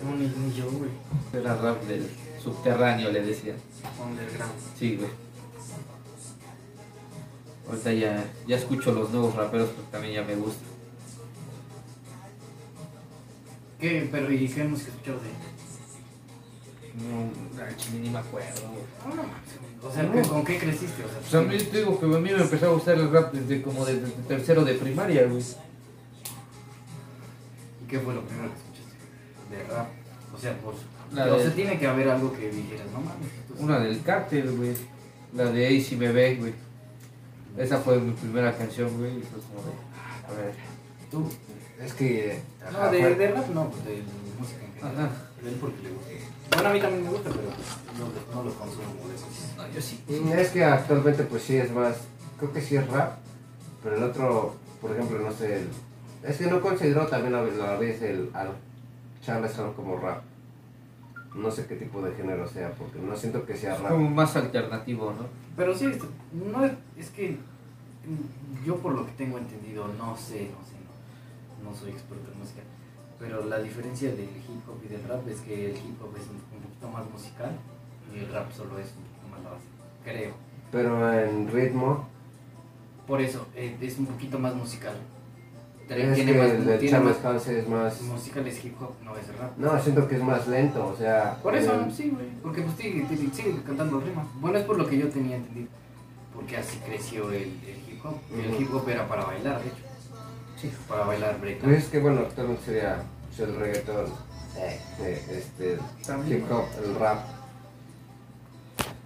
[0.03, 0.91] No, ni, ni yo, güey.
[1.33, 2.09] Era rap del
[2.45, 3.57] subterráneo, le decían.
[4.03, 4.53] Underground.
[4.79, 5.11] Sí, güey.
[7.69, 10.63] Ahorita ya, ya escucho los nuevos raperos porque también ya me gusta.
[13.81, 14.09] ¿Qué?
[14.11, 15.33] Pero, ¿y qué música escuchabas ahí?
[16.95, 18.85] No, ay, ni me acuerdo, güey.
[19.05, 19.91] No, no mames, güey.
[19.91, 21.05] O sea, ¿qué- ¿con qué creciste?
[21.05, 23.11] O sea, Pues a mí te digo que a mí me empezó a gustar el
[23.11, 25.43] rap desde como desde tercero de primaria, güey.
[27.83, 28.95] ¿Y qué fue lo primero que escuchaste?
[29.51, 29.89] De rap.
[30.35, 30.77] O sea, pues.
[31.13, 33.29] La o de- sea, tiene que haber algo que dijeras, no mames.
[33.59, 34.75] Una del cártel, güey.
[35.35, 36.53] La de AC Bebé, güey.
[37.57, 39.19] Esa fue mi primera canción, güey.
[39.19, 39.73] Y fue como de.
[40.29, 40.55] A ver.
[41.11, 41.29] ¿Tú?
[41.81, 42.41] Es que.
[42.73, 44.03] No, de, fue- de rap no, pues de
[44.39, 44.95] música en general.
[45.07, 45.11] Ajá.
[45.43, 46.11] De él porque le gusta.
[46.53, 47.43] Bueno, a mí también me gusta, pero
[47.99, 49.57] no, no lo consumo como de esos.
[49.57, 50.01] No, yo sí.
[50.37, 51.97] Es que actualmente pues sí es más,
[52.39, 53.19] creo que sí es rap,
[53.83, 55.69] pero el otro, por ejemplo, no sé, el-
[56.23, 58.51] es que no considero también a la vez el al
[59.25, 60.23] Charles Brown como rap.
[61.35, 63.93] No sé qué tipo de género sea, porque no siento que sea Es rap.
[63.93, 65.27] como más alternativo, ¿no?
[65.57, 65.87] Pero sí,
[66.33, 67.37] no es, es que
[68.65, 70.77] yo por lo que tengo entendido, no sé, no sé,
[71.63, 72.61] no, no soy experto en música,
[73.19, 76.25] pero la diferencia del hip hop y del rap es que el hip hop es
[76.29, 77.53] un, un poquito más musical
[78.15, 79.65] y el rap solo es un poquito más la base,
[80.05, 80.35] creo.
[80.71, 82.09] Pero en ritmo,
[83.07, 84.95] Por eso, eh, es un poquito más musical.
[85.89, 88.01] Es Tiene que más, el tiene más es más...
[88.03, 89.57] musical es hip hop, no es rap.
[89.59, 91.37] No, siento que es más lento, o sea...
[91.43, 92.27] Por eso, el- sí, güey.
[92.43, 94.27] Porque pues sigue, sigue, cantando rimas.
[94.41, 95.69] Bueno, es por lo que yo tenía entendido.
[96.35, 98.17] Porque así creció el, el hip hop.
[98.35, 99.83] Y El hip hop era para bailar, de hecho.
[100.57, 100.73] Sí.
[100.89, 101.59] Para bailar break.
[101.61, 104.07] Pues es que bueno, actualmente sería pues, el reggaetón,
[104.57, 106.39] eh, eh, este, el También.
[106.39, 107.19] hip hop, el rap.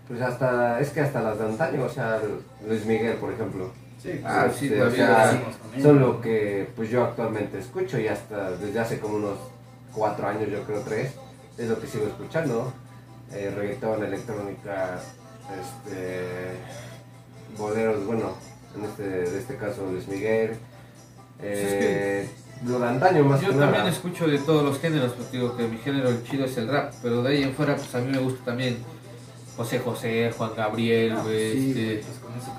[0.06, 2.20] Pues hasta, es que hasta las de antaño, o sea,
[2.66, 3.70] Luis Miguel, por ejemplo.
[4.02, 5.40] Sí, Ah, pues, sí, Este, o sea,
[5.82, 9.38] son lo que pues yo actualmente escucho y hasta desde hace como unos
[9.92, 11.12] cuatro años, yo creo tres,
[11.56, 12.72] es lo que sigo escuchando.
[13.32, 15.00] Eh, reggaetón, electrónica,
[15.60, 16.52] este,
[17.58, 18.34] boleros, bueno,
[18.76, 20.52] en este, de este caso Luis Miguel.
[21.42, 22.28] Eh,
[22.66, 23.90] lo de antaño más Yo que también nada.
[23.90, 26.92] escucho de todos los géneros, porque digo que mi género el chido es el rap,
[27.02, 28.78] pero de ahí en fuera, pues a mí me gusta también
[29.56, 32.52] José José, Juan Gabriel, Ah, sí, este, pues con eso.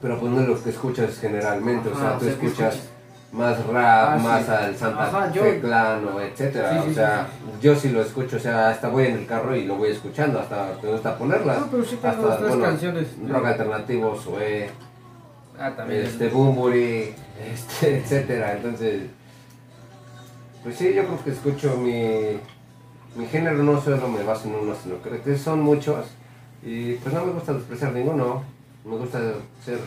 [0.00, 2.74] Pero pues no es lo que escuchas generalmente, o sea, o tú sea, ¿qué escuchas
[2.74, 2.92] escuchas?
[3.32, 4.24] más rap, Ah, sí.
[4.24, 7.26] más al Santa Ajá, yo- Fe Clan o etcétera, Sí, o sea,
[7.60, 10.38] yo sí lo escucho, o sea, hasta voy en el carro y lo voy escuchando,
[10.40, 11.60] hasta me gusta ponerlas.
[11.60, 13.08] No, pero sí hasta, tres bueno, canciones.
[13.28, 14.70] Rock alternativo, Zoé,
[15.58, 16.02] Ah, también.
[16.02, 17.14] este, Bumburi,
[17.52, 19.02] este, etcétera, entonces,
[20.62, 22.38] pues sí, yo creo que escucho mi,
[23.16, 26.06] mi género no solo me baso en uno, sino que son muchos,
[26.62, 28.42] y pues no me gusta despreciar ninguno,
[28.86, 29.20] me gusta
[29.64, 29.78] ser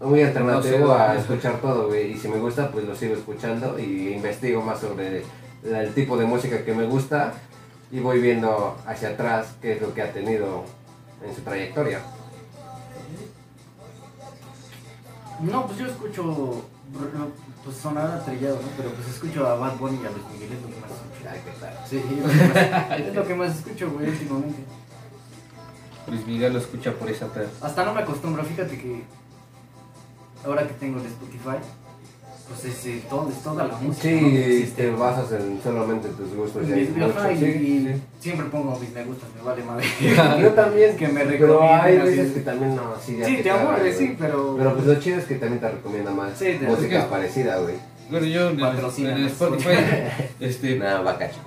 [0.00, 3.78] muy alternativo No a escuchar todo, güey, y si me gusta, pues lo sigo escuchando
[3.78, 5.22] y investigo más sobre
[5.62, 7.34] la- el tipo de música que me gusta
[7.90, 10.64] y voy viendo hacia atrás qué es lo que ha tenido
[11.26, 12.00] en su trayectoria.
[15.40, 16.62] No, pues yo escucho.
[17.64, 18.68] Pues sonará trillado, ¿no?
[18.76, 21.28] Pero pues escucho a Bad Bunny y a Luis Miguel, es lo que más escucho.
[21.30, 21.74] Ay, qué tal.
[21.88, 24.62] Sí, es lo que más, es lo que más escucho, güey, últimamente.
[26.08, 27.48] Luis Miguel lo escucha por esa tarde.
[27.60, 29.02] Hasta no me acostumbro, fíjate que
[30.44, 31.58] ahora que tengo el Spotify,
[32.48, 34.10] pues es, eh, todo, es toda la música.
[34.10, 34.18] ¿no?
[34.20, 34.82] Sí, existe.
[34.82, 36.62] te basas en solamente en tus gustos.
[36.68, 38.02] y Mis- mucho, y, sí, y sí.
[38.20, 39.86] siempre pongo mis me gustas, me vale madre.
[40.42, 42.34] Yo también, que me pero hay veces así.
[42.34, 44.56] que también no, sí, ya Sí, te cagan, aburre, sí, pero.
[44.58, 47.10] Pero pues lo chido es que también te recomienda más Sí, te- música es que-
[47.10, 47.76] parecida, güey.
[48.10, 48.66] Bueno, yo en el,
[48.98, 49.70] en el Spotify,
[50.40, 51.38] este, Nada, bacacho.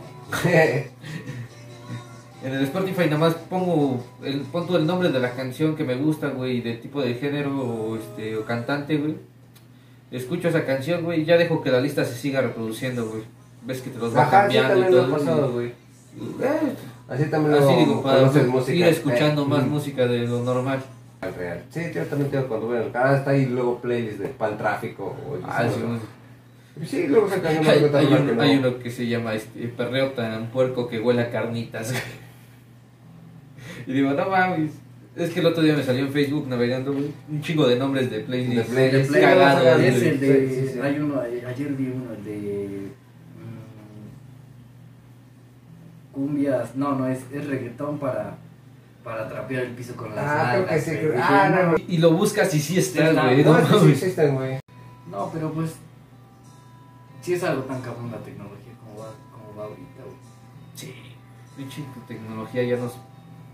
[2.44, 5.84] En el Spotify nada más pongo el, pon tú el nombre de la canción que
[5.84, 9.16] me gusta, güey, de tipo de género o, este, o cantante, güey.
[10.12, 13.24] Escucho esa canción, güey, y ya dejo que la lista se siga reproduciendo, güey.
[13.66, 15.18] ves que te los va Ajá, sí, cambiando y lo todo.
[15.18, 15.68] pasado, y- güey.
[15.68, 16.74] Eh,
[17.08, 18.88] Así también lo así digo, para ir música.
[18.88, 20.84] escuchando Eh, más mm, música de lo normal.
[21.22, 21.64] al real.
[21.72, 25.06] Sí, yo también tengo cuando el carro, está ahí luego playlist de el tráfico.
[25.06, 25.98] O Ah, sí, ¿no?
[25.98, 26.86] sí.
[26.86, 28.42] Sí, luego una Hay, hay uno, que no.
[28.42, 31.94] hay uno que se llama este, perreo tan puerco que huele a carnitas.
[33.88, 34.72] Y digo, no mames.
[35.16, 38.10] Es que el otro día me salió en Facebook navegando güey, un chingo de nombres
[38.10, 38.70] de playlists.
[38.70, 39.12] De playlist.
[39.12, 39.24] Play-
[39.88, 40.50] es el de.
[40.50, 40.80] Sí, sí, sí.
[40.80, 42.88] Hay uno, ayer vi uno, el de.
[46.12, 46.76] mm, cumbias.
[46.76, 48.38] No, no, es, es reggaetón para.
[49.04, 50.92] Para trapear el piso con las Ah, creo que sí.
[50.92, 51.78] creo- Ah, no, no.
[51.90, 53.24] Y lo buscas y sí está, está.
[53.26, 53.44] güey.
[53.44, 54.60] No, No, sí existen, güey.
[55.12, 55.76] No, pero pues.
[57.22, 60.16] Sí es algo tan cabrón la tecnología como va, como va ahorita, güey.
[60.74, 60.94] Sí,
[61.58, 62.94] pinche tecnología ya nos.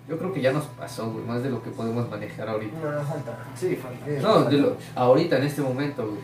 [0.10, 2.78] Yo creo que ya nos pasó, güey, más de lo que podemos manejar ahorita.
[2.80, 3.38] No, falta.
[3.56, 4.06] Sí, falta.
[4.22, 6.19] No, de lo, ahorita en este momento, güey.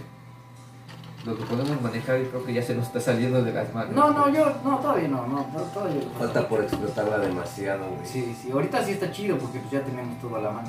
[1.25, 3.95] Lo que podemos manejar, yo creo que ya se nos está saliendo de las manos.
[3.95, 4.45] No, no, yo.
[4.63, 6.19] No, todavía no, no, no, todavía no.
[6.19, 8.05] Falta por explotarla demasiado, güey.
[8.07, 10.67] Sí, sí, ahorita sí está chido porque pues ya tenemos todo a la mano.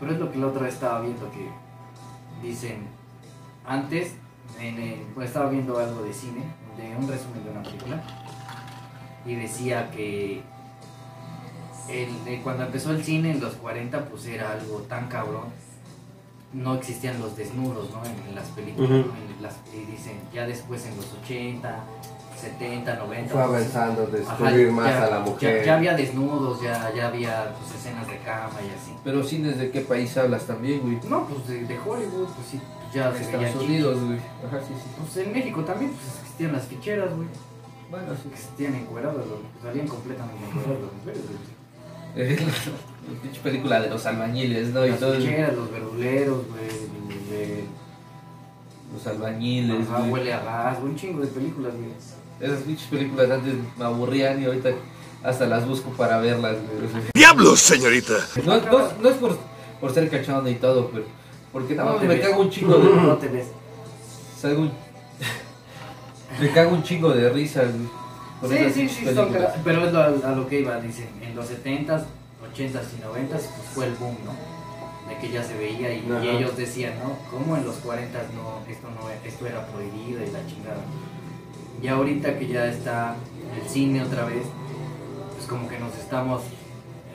[0.00, 1.48] Pero es lo que la otra vez estaba viendo que
[2.46, 2.86] dicen,
[3.66, 4.14] antes,
[4.60, 6.42] en el- pues estaba viendo algo de cine,
[6.76, 8.02] de un resumen de una película,
[9.24, 10.42] y decía que
[11.88, 15.44] el- cuando empezó el cine en los 40 pues era algo tan cabrón,
[16.52, 18.04] no existían los desnudos ¿no?
[18.04, 18.98] en, en las películas, Ujú.
[19.08, 19.36] ¿no?
[19.36, 21.80] En las- y dicen, ya después en los 80,
[22.40, 25.58] 70, 90, Fue pues, avanzando, Ajá, descubrir más ya- a la mujer.
[25.60, 28.92] Ya, ya había desnudos, ya, ya había pues, escenas de cama y así.
[29.02, 30.98] Pero cines de qué país hablas también, güey.
[31.08, 33.64] No, pues de, de Hollywood, pues sí, pues ya En se veía Estados aquí.
[33.64, 34.18] Unidos, güey.
[34.46, 34.90] Ajá, sí, sí.
[34.98, 37.28] Pues en México también pues, existían las ficheras, güey.
[37.90, 38.28] Bueno, sí.
[38.32, 39.24] Existían encueradas,
[39.62, 41.53] salían completamente encueradas las mujeres, güey.
[42.16, 44.86] La pinche película de los albañiles, ¿no?
[44.86, 45.14] Y Las todo.
[45.14, 47.64] el- ficheras, los verduleros, güey.
[48.94, 50.10] Los albañiles, Ajá, güey.
[50.10, 51.90] huele a gas, un chingo de películas, güey.
[52.40, 54.70] Esas pinches películas antes me aburrían y ahorita
[55.22, 57.02] hasta las busco para verlas, güey.
[57.14, 58.14] ¡Diablos, señorita!
[58.44, 59.36] No, no, no es por,
[59.80, 61.04] por ser cachondo y todo, pero.
[61.52, 62.28] Porque no, No te me ves.
[62.28, 62.84] cago un chingo de.
[63.02, 63.46] No te ves.
[64.40, 64.72] salgo un-
[66.40, 68.03] me cago un chingo de risa, güey.
[68.44, 71.34] Con Sí, esas sí, sí, son pero es lo, a lo que iba, dicen, en
[71.34, 72.04] los 70s,
[72.54, 74.34] 80s y 90s pues fue el boom, ¿no?
[75.08, 77.16] De que ya se veía y, ellos decían, ¿no?
[77.30, 80.82] ¿Cómo en los 40s no, esto, no, esto era prohibido y la chingada?
[81.82, 83.16] Y ahorita que ya está
[83.60, 84.44] el cine otra vez,
[85.34, 86.42] pues como que nos estamos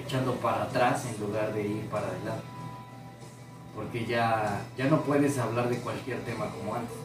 [0.03, 2.43] echando para atrás en lugar de ir para adelante.
[3.75, 6.97] Porque ya, ya no puedes hablar de cualquier tema como antes.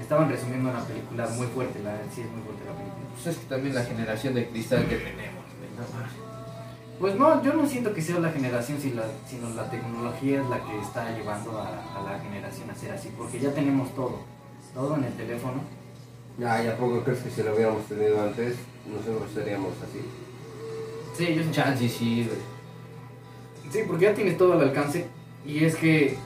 [0.00, 3.04] Estaban resumiendo una película muy fuerte, la, sí es muy fuerte la película.
[3.14, 5.42] Pues es que también la generación de cristal que tenemos.
[6.98, 10.78] Pues no, yo no siento que sea la generación, sino la, tecnología es la que
[10.80, 14.20] está llevando a, a la generación a ser así, porque ya tenemos todo,
[14.74, 15.62] todo en el teléfono.
[16.46, 20.00] Ay, ¿a poco crees que si lo hubiéramos tenido antes, nosotros seríamos así?
[21.16, 22.38] Sí, yo Chance, sí, güey.
[23.70, 25.06] Sí, porque ya tienes todo al alcance
[25.44, 26.16] y es que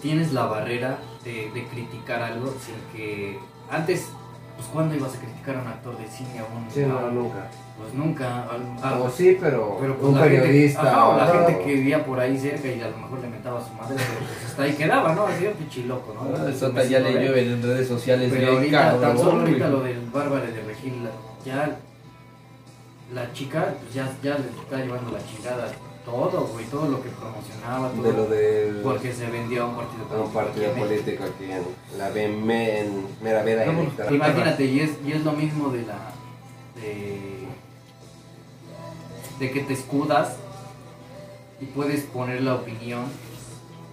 [0.00, 3.38] tienes la barrera de, de criticar algo sin que
[3.70, 4.08] antes,
[4.56, 6.70] pues cuando ibas a criticar a un actor de cine o un...
[6.70, 7.48] Sí, no, a- nunca.
[7.78, 8.42] Pues nunca.
[8.44, 10.82] al- a- O sí, pero, pero pues un la gente- periodista.
[10.82, 13.58] ajá, o la gente que vivía por ahí cerca y a lo mejor le mentaba
[13.60, 15.26] a su madre, pero pues hasta ahí quedaba, ¿no?
[15.26, 16.36] Así de pinche loco, ¿no?
[16.36, 17.22] Ah, Sota me ya le ver.
[17.24, 21.08] llueven en redes sociales Pero ahorita, tan solo ahorita lo del Bárbara de Regil,
[21.44, 21.76] ya
[23.14, 25.66] la chica pues, ya, ya le está llevando la chingada
[26.04, 28.02] todo, güey, todo lo que promocionaba, todo.
[28.02, 28.80] De lo del.
[28.82, 31.98] Porque se vendió a un partido a un político partido aquí en político aquí en
[31.98, 34.14] la BM, en Mera Vera No, Electoral.
[34.14, 36.12] Imagínate, y es, y es lo mismo de la.
[36.74, 37.46] de.
[39.38, 40.36] de que te escudas
[41.60, 43.04] y puedes poner la opinión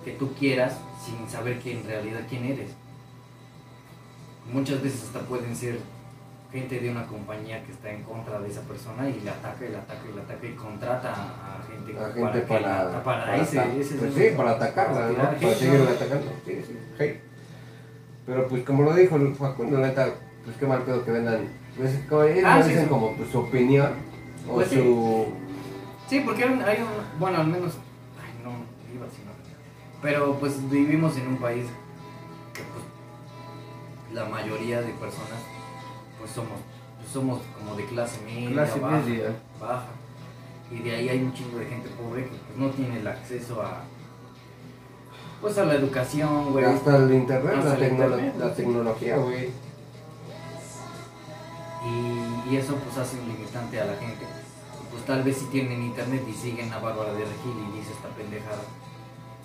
[0.04, 2.72] que tú quieras sin saber que en realidad quién eres.
[4.52, 5.80] Muchas veces hasta pueden ser
[6.52, 9.70] gente de una compañía que está en contra de esa persona y le ataca y
[9.70, 13.74] le ataca y le ataca y contrata a gente, que para, para, para ese, ata-
[13.76, 16.32] ese- pues sí, para atacarla, Para seguir atacando.
[16.46, 17.22] Sí, sí, hate.
[18.26, 20.08] Pero pues como lo dijo el Facundo, neta,
[20.44, 21.48] pues qué mal pedo que vendan.
[21.78, 22.90] Pues, como ellos Ah, sí, dicen sí.
[22.90, 23.92] como pues, su opinión
[24.50, 25.28] o Pues su.
[26.08, 27.74] Sí, porque hay un, hay un- bueno, al menos,
[28.20, 28.52] ay, no,
[28.96, 29.32] iba así, no.
[30.02, 31.66] Pero pues vivimos en un país
[32.54, 35.40] que pues la mayoría de personas
[36.20, 36.60] pues somos,
[37.00, 39.36] pues, somos como de clase media, Clase baja, media.
[39.60, 39.86] baja.
[40.72, 43.62] Y de ahí hay un chingo de gente pobre que pues no tiene el acceso
[43.62, 43.84] a
[45.42, 46.66] pues a la educación, güey.
[46.66, 48.56] Hasta el internet, Hasta la, el tecnolo- internet, la sí.
[48.58, 49.50] tecnología, güey.
[51.86, 54.26] Y, y eso pues hace un limitante a la gente.
[54.92, 58.10] Pues tal vez si tienen internet y siguen a Bárbara de Regil y dice esta
[58.10, 58.62] pendejada,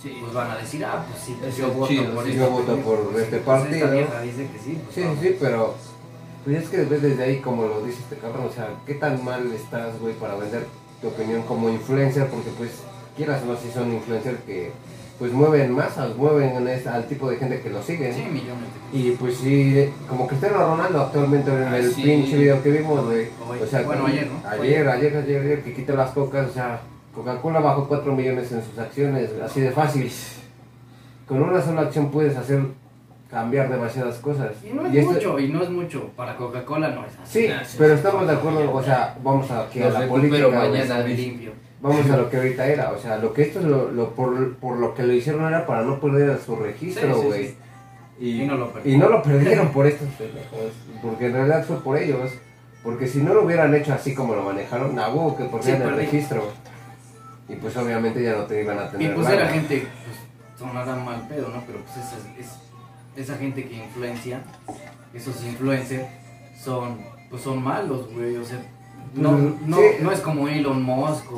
[0.02, 0.18] Sí.
[0.20, 2.30] pues van a decir, ah, pues sí, pues Eso yo es voto chido, por sí,
[2.30, 3.90] este yo voto por pues este pues esta partido.
[3.92, 5.18] vieja dice que sí, pues Sí, vamos.
[5.22, 5.74] sí, pero
[6.44, 9.24] Pues es que ves desde ahí, como lo dice este cabrón, o sea, ¿qué tan
[9.24, 10.66] mal estás, güey, para vender
[11.00, 12.26] tu opinión como influencer?
[12.28, 12.70] Porque, pues,
[13.16, 14.70] quieras o no, si son influencers que,
[15.18, 18.12] pues, mueven masas, mueven al tipo de gente que lo sigue.
[18.12, 18.68] Sí, millones.
[18.92, 22.02] Y pues sí, como Cristiano Ronaldo actualmente en Ah, el sí.
[22.02, 23.28] pinche video que vimos, güey.
[23.62, 24.46] O sea, Bueno, ayer, ¿no?
[24.48, 26.80] Ayer, ayer, ayer, ayer, que quitó las cocas, o sea,
[27.14, 30.12] Coca-Cola bajó 4 millones en sus acciones, así de fácil.
[31.26, 32.60] Con una sola acción puedes hacer
[33.34, 34.52] cambiar demasiadas cosas.
[34.64, 36.08] Y no es Y esto- mucho, y no es mucho.
[36.16, 37.46] Para Coca-Cola no es así.
[37.48, 40.48] Sí, pero sí, estamos de acuerdo, o sea, vamos a Los la recupero política.
[40.50, 40.86] mañana.
[40.86, 41.50] sabe limpio.
[41.82, 44.54] Vamos a lo que ahorita era, o sea, lo que esto es lo, lo- por,
[44.56, 47.46] por lo que lo hicieron era para no perder su registro, Sí, sí, güey.
[47.48, 47.56] sí.
[48.20, 49.00] Y, Y no lo perdieron.
[49.00, 50.72] y no lo perdieron por estos pendejos,
[51.02, 52.30] porque en realidad fue por ellos.
[52.84, 55.82] Porque si no lo hubieran hecho así como lo manejaron, a huevo que perdían Sí,
[55.88, 56.52] el registro.
[57.48, 59.40] Y pues obviamente ya no te iban a Y tener pues lana.
[59.40, 60.16] era gente, pues
[60.58, 61.62] sonará mal pedo, ¿no?
[61.66, 62.46] Pero pues esa, es,
[63.16, 64.42] esa gente que influencia,
[65.12, 66.06] esos influencers,
[66.62, 66.98] son,
[67.30, 68.36] pues son malos, güey.
[68.36, 68.62] O sea,
[69.14, 71.36] no, no, no es como Elon Musk o,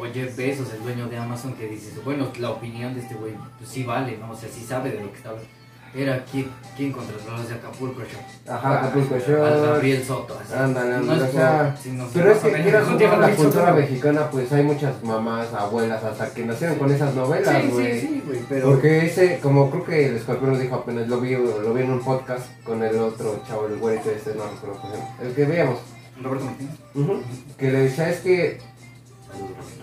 [0.00, 3.34] o Jeff Bezos, el dueño de Amazon, que dices, bueno, la opinión de este güey,
[3.58, 4.32] pues sí vale, ¿no?
[4.32, 5.57] O sea, sí sabe de lo que está hablando.
[5.94, 8.54] Era quien, quien contra los de Acapulco Show.
[8.54, 9.60] Ajá, Acapulco Al Shore.
[9.66, 10.52] Gabriel Soto, así.
[10.54, 11.74] Ándale, No ándale, o sea,
[12.12, 16.44] Pero es que quieras no, la cultura mexicana, pues hay muchas mamás, abuelas, hasta que
[16.44, 18.00] nacieron con esas novelas, Sí, güey.
[18.00, 18.68] sí, sí, güey, pero...
[18.70, 21.90] Porque ese, como creo que el escorpión lo dijo apenas, lo vi, lo vi en
[21.90, 25.34] un podcast con el otro chavo, el güerito este, no recuerdo cómo se llama, el
[25.34, 25.78] que veíamos,
[26.22, 26.74] Roberto Martínez.
[26.94, 27.22] Ujú,
[27.56, 28.58] que le decía es que,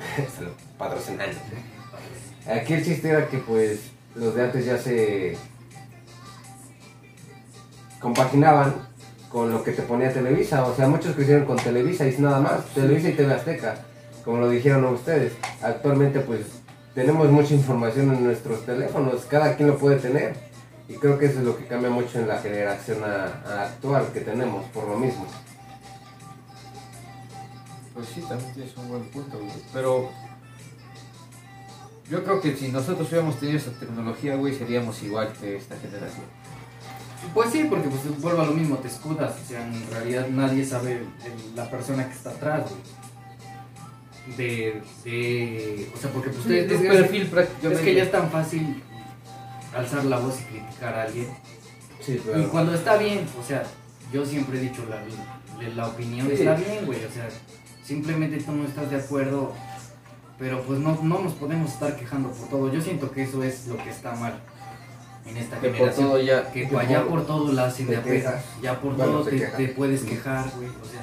[0.77, 1.37] patrocinando,
[2.47, 3.79] aquí el chiste era que pues
[4.15, 5.37] los de antes ya se
[7.99, 8.73] compaginaban
[9.29, 12.65] con lo que te ponía Televisa, o sea, muchos crecieron con Televisa y nada más,
[12.73, 13.75] Televisa y TV Azteca,
[14.23, 15.33] como lo dijeron ustedes.
[15.61, 16.41] Actualmente pues
[16.93, 20.35] tenemos mucha información en nuestros teléfonos, cada quien lo puede tener.
[20.87, 24.07] Y creo que eso es lo que cambia mucho en la generación a- a actual
[24.13, 25.25] que tenemos, por lo mismo.
[27.93, 29.51] Pues sí, también tienes un buen punto, güey.
[29.73, 30.09] Pero
[32.09, 36.25] yo creo que si nosotros hubiéramos tenido esa tecnología, güey, seríamos igual que esta generación.
[37.33, 40.65] Pues sí, porque pues vuelve a lo mismo, te escudas, o sea, en realidad nadie
[40.65, 42.81] sabe el- la persona que está atrás, güey.
[44.37, 47.83] De, de, o sea, porque pues Sí, es, tu es- perfil es prácticamente.
[47.83, 48.83] que ya es tan fácil
[49.75, 51.27] alzar la voz y criticar a alguien.
[52.01, 53.63] Sí, Y cuando está bien, o sea,
[54.11, 54.97] yo siempre he dicho, la,
[55.61, 56.33] la, la opinión Sí.
[56.33, 57.27] está bien, güey, o sea,
[57.83, 59.53] simplemente tú no estás de acuerdo,
[60.39, 62.73] pero pues no, no nos podemos estar quejando por todo.
[62.73, 64.39] Yo siento que eso es lo que está mal
[65.25, 66.07] en esta Que por generación.
[66.07, 66.51] todo ya.
[66.51, 68.13] Que Que allá por- por todo la hacen de te a pedo.
[68.13, 68.43] quejas.
[68.61, 70.69] Ya por Bueno, todo te puedes quejar, güey.
[70.69, 71.01] O sea,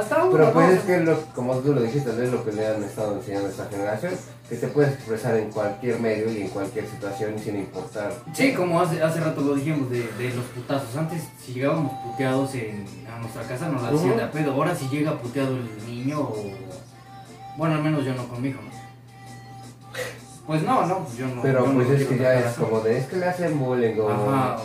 [0.00, 0.30] hasta.
[0.30, 3.48] Pero pues es que, como tú lo dijiste, es lo que le han estado enseñando
[3.48, 4.12] a esta generación,
[4.48, 8.12] que te puedes expresar en cualquier medio y en cualquier situación sin importar.
[8.34, 10.94] Sí, como hace, hace rato lo dijimos de, de los putazos.
[10.96, 14.52] Antes, si llegábamos puteados en, a nuestra casa, nos la hacían de a pedo.
[14.52, 16.44] Ahora, si llega puteado el niño, o...
[17.56, 18.83] bueno, al menos yo no con mi hijo, ¿no?
[20.46, 21.42] Pues no, no, pues yo no.
[21.42, 24.10] Pero yo pues es que ya es como de, es que le hacen bullying o
[24.10, 24.56] Ajá.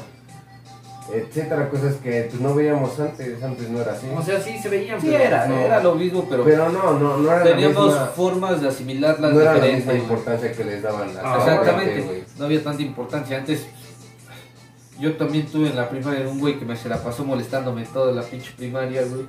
[1.14, 4.08] etcétera, cosas que pues, no veíamos antes, antes no era así.
[4.16, 5.00] O sea, sí se veían.
[5.00, 5.58] Sí, pero era, no.
[5.58, 9.34] era lo mismo, pero, Pero no, no, no era teníamos la misma, formas de asimilarlas
[9.34, 12.24] no era la misma importancia que les daban a Ah, Exactamente, güey.
[12.38, 13.38] no había tanta importancia.
[13.38, 13.66] Antes,
[15.00, 18.12] yo también tuve en la primaria un güey que me se la pasó molestándome toda
[18.12, 19.26] la pinche primaria, güey.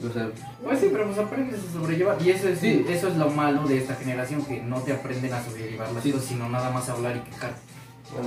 [0.00, 0.28] O sea,
[0.62, 2.16] Pues sí, pero pues aprendes a sobrellevar.
[2.22, 2.84] Y eso es, Sí.
[2.88, 6.12] eso es lo malo de esta generación, que no te aprenden a sobrellevar las Sí.
[6.12, 7.54] cosas, sino nada más hablar y quejar.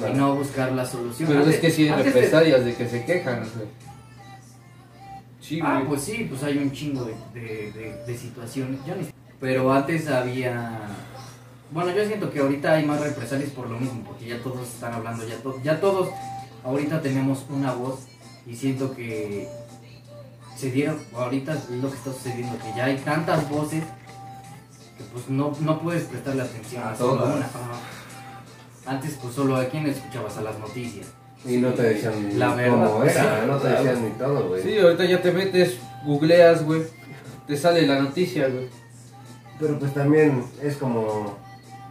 [0.09, 1.27] Y no buscar la solución.
[1.29, 3.41] pero Antes- es que sí hay represalias de que se quejan.
[3.43, 3.61] o sea.
[5.39, 5.87] Sí, Ah, güey.
[5.87, 8.79] pues sí, pues hay un chingo de, de, de- de situaciones.
[9.39, 10.81] Pero antes había...
[11.71, 14.93] Bueno, yo siento que ahorita hay más represalias por lo mismo, porque ya todos están
[14.93, 16.09] hablando, ya, to- ya todos
[16.63, 18.01] ahorita tenemos una voz
[18.45, 19.47] y siento que
[20.61, 23.83] se dieron, ahorita es lo que está sucediendo, que ya hay tantas voces
[24.95, 27.35] que pues no, no puedes prestarle atención a, A solo todas.
[27.35, 28.91] una.
[28.93, 31.07] Antes pues solo a quién escuchabas a las noticias.
[31.45, 33.83] Y no te decían La verdad, cómo pues, era, sí, no te claro.
[33.83, 34.61] decían ni todo, güey.
[34.61, 36.83] Sí, ahorita ya te metes, googleas, güey.
[37.47, 38.69] Te sale la noticia, güey.
[39.59, 41.37] Pero pues también es como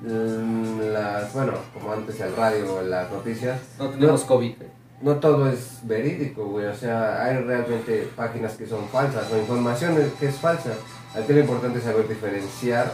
[0.03, 4.80] mm, las, bueno, como antes el radio, las noticias, No tenemos COVID, güey.
[5.03, 6.67] No todo es verídico, güey.
[6.67, 10.73] O sea, hay realmente páginas que son falsas o información que es falsa.
[11.15, 12.93] Aquí lo importante es saber diferenciar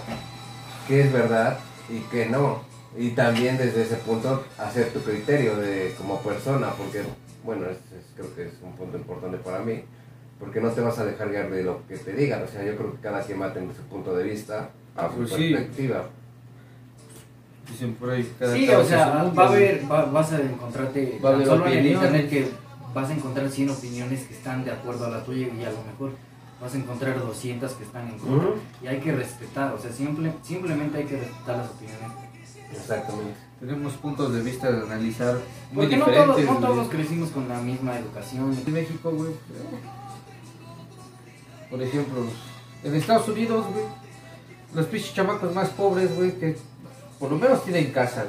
[0.89, 2.63] qué es verdad y qué no.
[2.97, 7.03] Y también desde ese punto hacer tu criterio de como persona, porque,
[7.45, 9.83] bueno, es- es- creo que es un punto importante para mí,
[10.41, 12.43] porque no te vas a dejar guiar de lo que te digan.
[12.43, 15.09] O sea, yo creo que cada quien va a tener su punto de vista, a
[15.11, 15.53] su Pues sí.
[17.71, 18.33] Dicen por ahí.
[18.39, 21.47] cada Sí, o sea, va a haber, va- vas a encontrarte Va a tan haber
[21.47, 22.51] solo en el internet que
[22.95, 25.83] vas a encontrar 100 opiniones que están de acuerdo a la tuya y a lo
[25.83, 26.13] mejor
[26.61, 28.51] vas a encontrar 200 que están en contra.
[28.83, 32.11] Y hay que respetar, o sea, simple, simplemente hay que respetar las opiniones.
[32.73, 33.35] Exactamente.
[33.61, 35.35] Tenemos puntos de vista de analizar
[35.73, 36.47] muy Porque no diferentes.
[36.47, 38.57] todos, no todos crecimos con la misma educación.
[38.67, 39.33] En México, güey.
[41.71, 42.25] Por ejemplo,
[42.85, 43.85] en Estados Unidos, güey,
[44.75, 46.57] los pinches chamacos más pobres, güey, que
[47.19, 48.27] por lo menos tienen casa.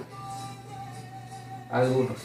[1.72, 2.18] Algunos.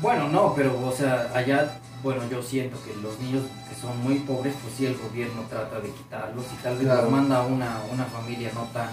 [0.00, 4.16] Bueno, no, pero, o sea, allá, bueno, yo siento que los niños que son muy
[4.20, 7.02] pobres, pues sí, el gobierno trata de quitarlos y tal vez Claro.
[7.02, 8.90] los manda a una, una familia no tan,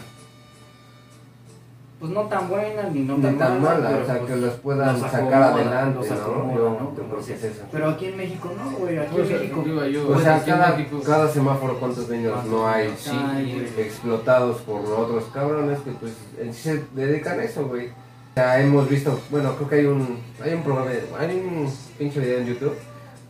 [2.04, 4.32] pues no tan buena ni no Ni tan, tan mala, mala, pero, o sea, pues,
[4.32, 6.16] que los puedan los sacar adelante, ¿no?
[6.16, 6.80] acomoda, Yo, ¿no?
[6.98, 7.48] yo creo que es dice.
[7.48, 7.62] eso.
[7.72, 9.60] Pero aquí en México no, güey, aquí Pues, en México.
[9.62, 12.94] O pues, sea, cada, México- cada semáforo, ¿cuántos niños no hay?
[12.98, 17.88] Sí, explotados por otros cabrones que pues en sí se dedican a eso, güey.
[17.88, 22.20] O sea, hemos visto, bueno, creo que hay un, hay un programa, hay un pinche
[22.20, 22.76] video en YouTube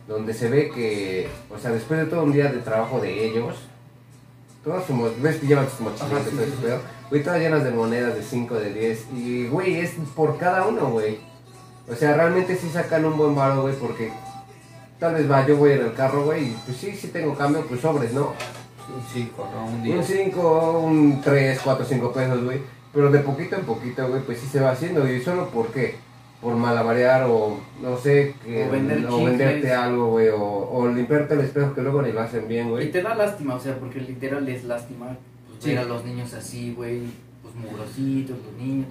[0.08, 3.54] donde se ve que, o sea, después de todo un día de trabajo de ellos,
[4.64, 6.68] todas sus, ves que llevan sus mochilas sí, sí, sí.
[7.10, 10.90] güey, todas llenas de monedas de 5, de 10, y güey, es por cada uno,
[10.90, 11.18] güey.
[11.88, 14.10] O sea, realmente sí sacan un buen varo, güey, porque
[14.98, 17.66] tal vez va, yo voy en el carro, güey, y pues sí, sí tengo cambio,
[17.66, 18.32] pues sobres, ¿no?
[18.94, 19.66] Un 5, ¿no?
[19.66, 19.96] Un 10.
[19.96, 22.60] Un 5, un 3, 4, 5 pesos, güey.
[22.92, 25.10] Pero de poquito en poquito, güey, pues sí se va haciendo.
[25.10, 25.96] ¿Y solo por qué?
[26.44, 30.28] Por malabarear o no sé, que, O vender o venderte algo, güey.
[30.28, 30.38] O,
[30.70, 32.90] o limpiarte el espejo que luego ni lo hacen bien, Y güey.
[32.92, 35.16] te da lástima, o sea, porque literal es lástima
[35.48, 35.70] pues, Sí.
[35.70, 37.00] ver a los niños así, güey,
[37.42, 38.86] pues mugrositos, los niños,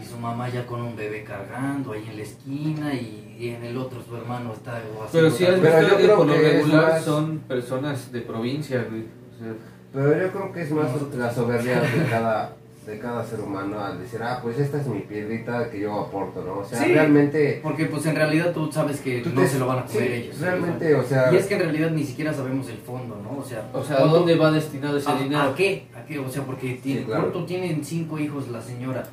[0.00, 3.62] y su mamá ya con un bebé cargando ahí en la esquina, y, y en
[3.62, 6.34] el otro su hermano está o Pero si has visto yo que creo por lo
[6.34, 9.02] regular más- son personas de provincia, güey.
[9.02, 9.52] O sea,
[9.92, 12.56] Pero yo creo que es más la soberbia de cada,
[12.88, 16.42] de cada ser humano al decir, ah, pues esta es mi piedrita que yo aporto,
[16.42, 16.60] ¿no?
[16.60, 16.92] O sea, Sí.
[16.92, 17.60] realmente.
[17.62, 20.02] Porque pues en realidad tú sabes que tú no te- se lo van a comer
[20.08, 20.40] sí, ellos.
[20.40, 21.30] Realmente, o sea.
[21.32, 23.38] Y es que en realidad ni siquiera sabemos el fondo, ¿no?
[23.38, 25.42] O sea, o sea, ¿a dónde va destinado ese ¿a, dinero?
[25.42, 25.86] ¿A qué?
[25.94, 26.18] ¿A qué?
[26.18, 27.26] O sea, porque tiene, Sí, claro.
[27.26, 29.04] tú tienen cinco hijos la señora,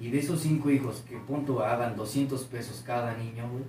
[0.00, 3.64] y de esos cinco hijos que punto hagan 200 pesos cada niño, güey.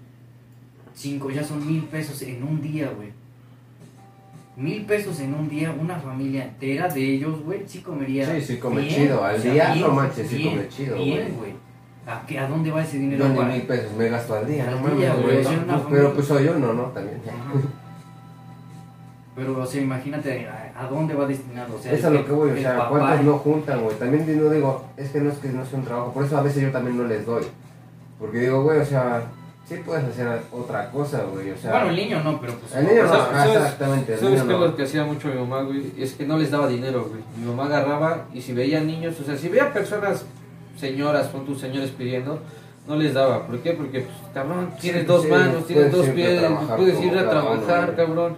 [0.93, 3.09] Cinco, ya son mil pesos en un día, güey.
[4.57, 8.25] Mil pesos en un día, una familia entera de ellos, güey, sí comería.
[8.25, 9.23] Sí, sí come bien, chido.
[9.23, 11.53] Al o sea, día, bien, no manches, sí bien, come chido, güey.
[12.05, 13.25] ¿A, qué- ¿A dónde va ese dinero?
[13.27, 15.37] Yo ni mil pesos me gasto al día, no día, mames, güey, güey.
[15.45, 16.83] o sea, una Pero pues soy uno, ¿no?
[16.85, 17.21] También.
[17.27, 17.53] Ajá.
[19.35, 21.75] Pero, o sea, imagínate a, a dónde va destinado.
[21.75, 23.95] O sea, Eso es lo que voy, o sea, ¿cuántos no juntan, güey?
[23.97, 26.41] También no digo, es que no es que no sea un trabajo, por eso a
[26.41, 27.43] veces yo también no les doy.
[28.19, 29.23] Porque digo, güey, o sea,
[29.76, 31.72] sí puedes hacer otra cosa, güey, o sea...
[31.72, 32.76] Bueno, el niño no, pero pues.
[32.76, 34.65] El niño no, ¿Sabes- ah, sabes- exactamente, el ¿Sabes niño qué es no.
[34.67, 35.93] lo que hacía mucho mi mamá, güey?
[35.97, 37.22] Es que no les daba dinero, güey.
[37.38, 40.26] Mi mamá agarraba y si veía niños, o sea, si veía personas,
[40.78, 42.39] señoras, con tus señores pidiendo,
[42.88, 43.45] no les daba.
[43.47, 43.72] ¿Por qué?
[43.74, 46.41] Porque, pues, cabrón, tienes Sí, dos sí, manos, tienes dos pies,
[46.76, 48.38] puedes ir a trabajar, cabrón.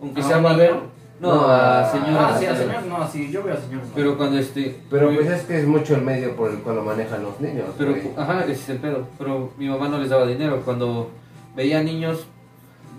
[0.00, 0.74] Aunque ¿A sea ver.
[1.20, 2.16] No, No, a a- señoras.
[2.34, 3.88] Ah, sí, a señor no, sí, yo veo a señor no.
[3.94, 4.80] Pero cuando este.
[4.90, 7.40] Pero mi- pues es que es mucho el medio por el cual lo manejan los
[7.40, 8.10] niños, Pero, güey.
[8.16, 9.06] ajá, ese es el pedo.
[9.18, 10.60] Pero mi mamá no les daba dinero.
[10.64, 11.10] Cuando
[11.54, 12.26] veía niños,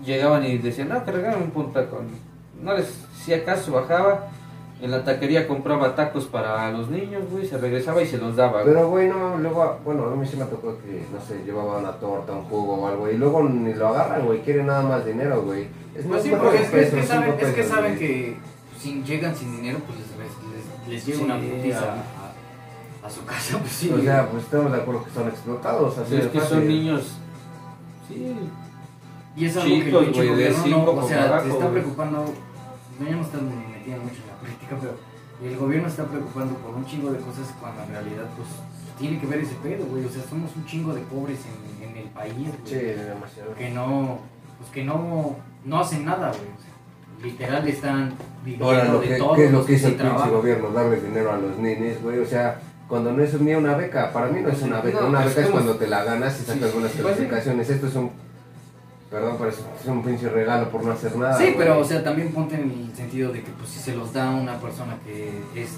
[0.04, 2.06] llegaban y decían, no, que regalen un punta con.
[2.62, 2.86] No les,
[3.22, 4.28] si acaso bajaba,
[4.80, 8.62] en la taquería compraba tacos para los niños, güey, se regresaba y se los daba.
[8.62, 8.74] güey.
[8.74, 11.92] Pero, güey, no, luego, bueno, a mí sí me tocó que, no sé, llevaba una
[11.92, 15.42] torta, un jugo o algo, y luego ni lo agarran, güey, quieren nada más dinero,
[15.42, 15.68] güey.
[15.98, 17.74] Es Pues sí, más, porque es que, es que pesos, saben, cinco es que, pesos,
[17.74, 18.36] saben que
[18.80, 23.10] si llegan sin dinero, pues les, les, les llega Sí, una putiza a- a, a
[23.10, 23.90] su casa, pues sí.
[23.90, 26.56] O sea, pues estamos de acuerdo que son explotados, así es de que fácil.
[26.58, 27.02] son niños.
[28.08, 28.36] Sí,
[29.36, 32.24] y es algo chicos, que el pinche gobierno cinco no, o sea, se está preocupando,
[32.98, 34.94] no, ya no están metiendo mucho en la política, pero
[35.50, 38.48] el gobierno está preocupando por un chingo de cosas cuando en realidad, pues,
[38.98, 41.40] tiene que ver ese pedo, güey, o sea, somos un chingo de pobres
[41.82, 42.54] en, en el país, güey.
[42.64, 43.54] Sí, demasiado.
[43.58, 44.18] que no,
[44.58, 45.36] pues que no,
[45.66, 47.30] no hacen nada, güey.
[47.32, 48.14] Literal están
[48.44, 49.34] viviendo Ahora, lo de que, todo.
[49.34, 50.70] ¿qué es lo que hizo el pinche gobierno?
[50.70, 52.60] Darle dinero a los ninis, güey, o sea...
[52.88, 55.00] Cuando no es ni una beca, para mí no es una beca.
[55.00, 57.02] No, una beca es como- cuando te la ganas y sacas Sí, algunas pues sí.
[57.16, 57.68] calificaciones.
[57.70, 58.10] Esto es un.
[59.10, 61.36] Perdón, pero es es un pinche regalo por no hacer nada.
[61.36, 61.56] Sí, güey.
[61.56, 64.28] pero o sea, también ponte en el sentido de que pues si se los da
[64.28, 65.70] a una persona que es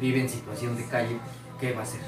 [0.00, 1.16] vive en situación de calle,
[1.60, 2.00] ¿qué va a hacer?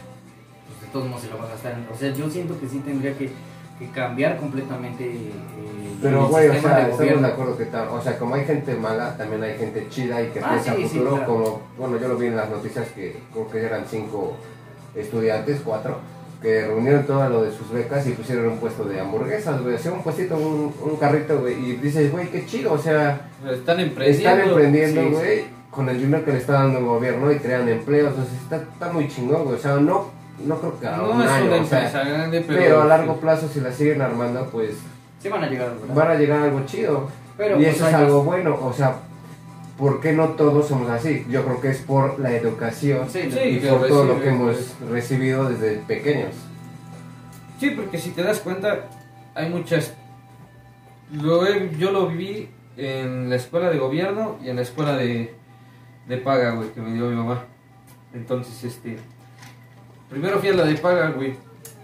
[0.69, 1.77] Pues de todos modos se lo va a gastar.
[1.93, 3.31] O sea, yo siento que sí tendría que,
[3.79, 5.33] que cambiar completamente eh,
[6.03, 7.89] Pero, güey, o sea, de estamos de acuerdo que tal.
[7.89, 10.83] O sea, como hay gente mala, también hay gente chida y que Ah, piensa sí,
[10.83, 11.11] sí, futuro.
[11.17, 11.27] claro.
[11.27, 14.37] Como, bueno, yo lo vi en las noticias que creo que eran cinco
[14.95, 15.99] estudiantes, cuatro,
[16.41, 19.75] que reunieron todo lo de sus becas y pusieron un puesto de hamburguesas, güey.
[19.75, 21.55] Hacían un puestito, un, un carrito, güey.
[21.55, 24.29] Y dices, güey, qué chido, o sea, están emprendiendo.
[24.31, 27.69] están emprendiendo, sí, güey, con el dinero que le está dando el gobierno y crean
[27.69, 28.13] empleos.
[28.13, 29.57] O sea, está, está muy chingón, güey.
[29.57, 30.11] O sea, no,
[30.45, 32.61] no creo que a No un es año, una o sea, empresa grande, pero.
[32.61, 34.77] pero a largo plazo, si la siguen armando, pues.
[35.23, 35.95] Sí, van a llegar, ¿verdad?
[35.95, 37.09] van a llegar a algo chido.
[37.37, 38.97] Pero, y pues, eso es algo bueno, o sea,
[39.79, 41.27] ¿por qué no todos somos así?
[41.29, 44.55] Yo creo que es por la educación Sí, Sí, y por todo lo que hemos
[44.57, 44.91] pues.
[44.91, 46.35] recibido desde pequeños.
[47.61, 48.85] Sí, porque si te das cuenta,
[49.35, 49.95] hay muchas...
[51.13, 55.35] Lo he- yo lo viví en la escuela de gobierno y en la escuela de,
[56.09, 57.45] de paga, güey, que me dio mi mamá.
[58.15, 58.97] Entonces, este...
[60.11, 61.35] Primero fui a la de paga, güey.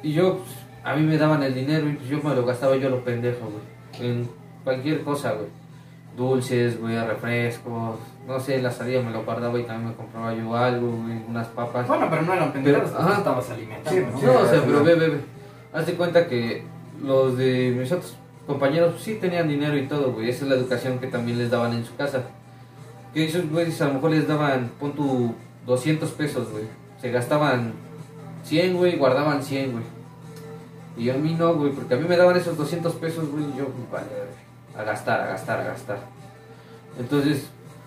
[0.03, 0.51] Y yo, pues,
[0.85, 3.41] a mí me daban el dinero y pues yo me lo gastaba yo lo pendejo,
[3.51, 4.11] güey.
[4.11, 4.29] En
[4.65, 5.49] cualquier cosa, güey.
[6.17, 7.99] Dulces, güey, refrescos.
[8.27, 11.49] No sé, la salida me lo guardaba y también me compraba yo algo, güey, unas
[11.49, 11.87] papas.
[11.89, 13.19] Bueno, pero no eran Pero, pues, ajá.
[13.19, 14.19] estabas alimentando, Sí, ¿no?
[14.21, 14.27] sí.
[14.27, 15.21] No, o sea, al pero ve, ve, ve.
[15.73, 16.65] Hazte cuenta que
[17.03, 18.17] los de mis otros
[18.47, 20.29] compañeros sí tenían dinero y todo, güey.
[20.29, 22.23] Esa es la educación que también les daban en su casa.
[23.15, 25.35] Que esos güeyes a lo mejor les daban, pon tu
[25.67, 26.65] 200 pesos, güey.
[27.01, 27.73] Se gastaban
[28.45, 29.85] 100, güey, guardaban 100, güey.
[30.97, 33.59] Y a mí no, güey, porque a mí me daban esos 200 pesos, güey, y
[33.59, 34.07] yo, vale,
[34.77, 35.99] a gastar, a gastar, a gastar.
[36.99, 37.47] Entonces,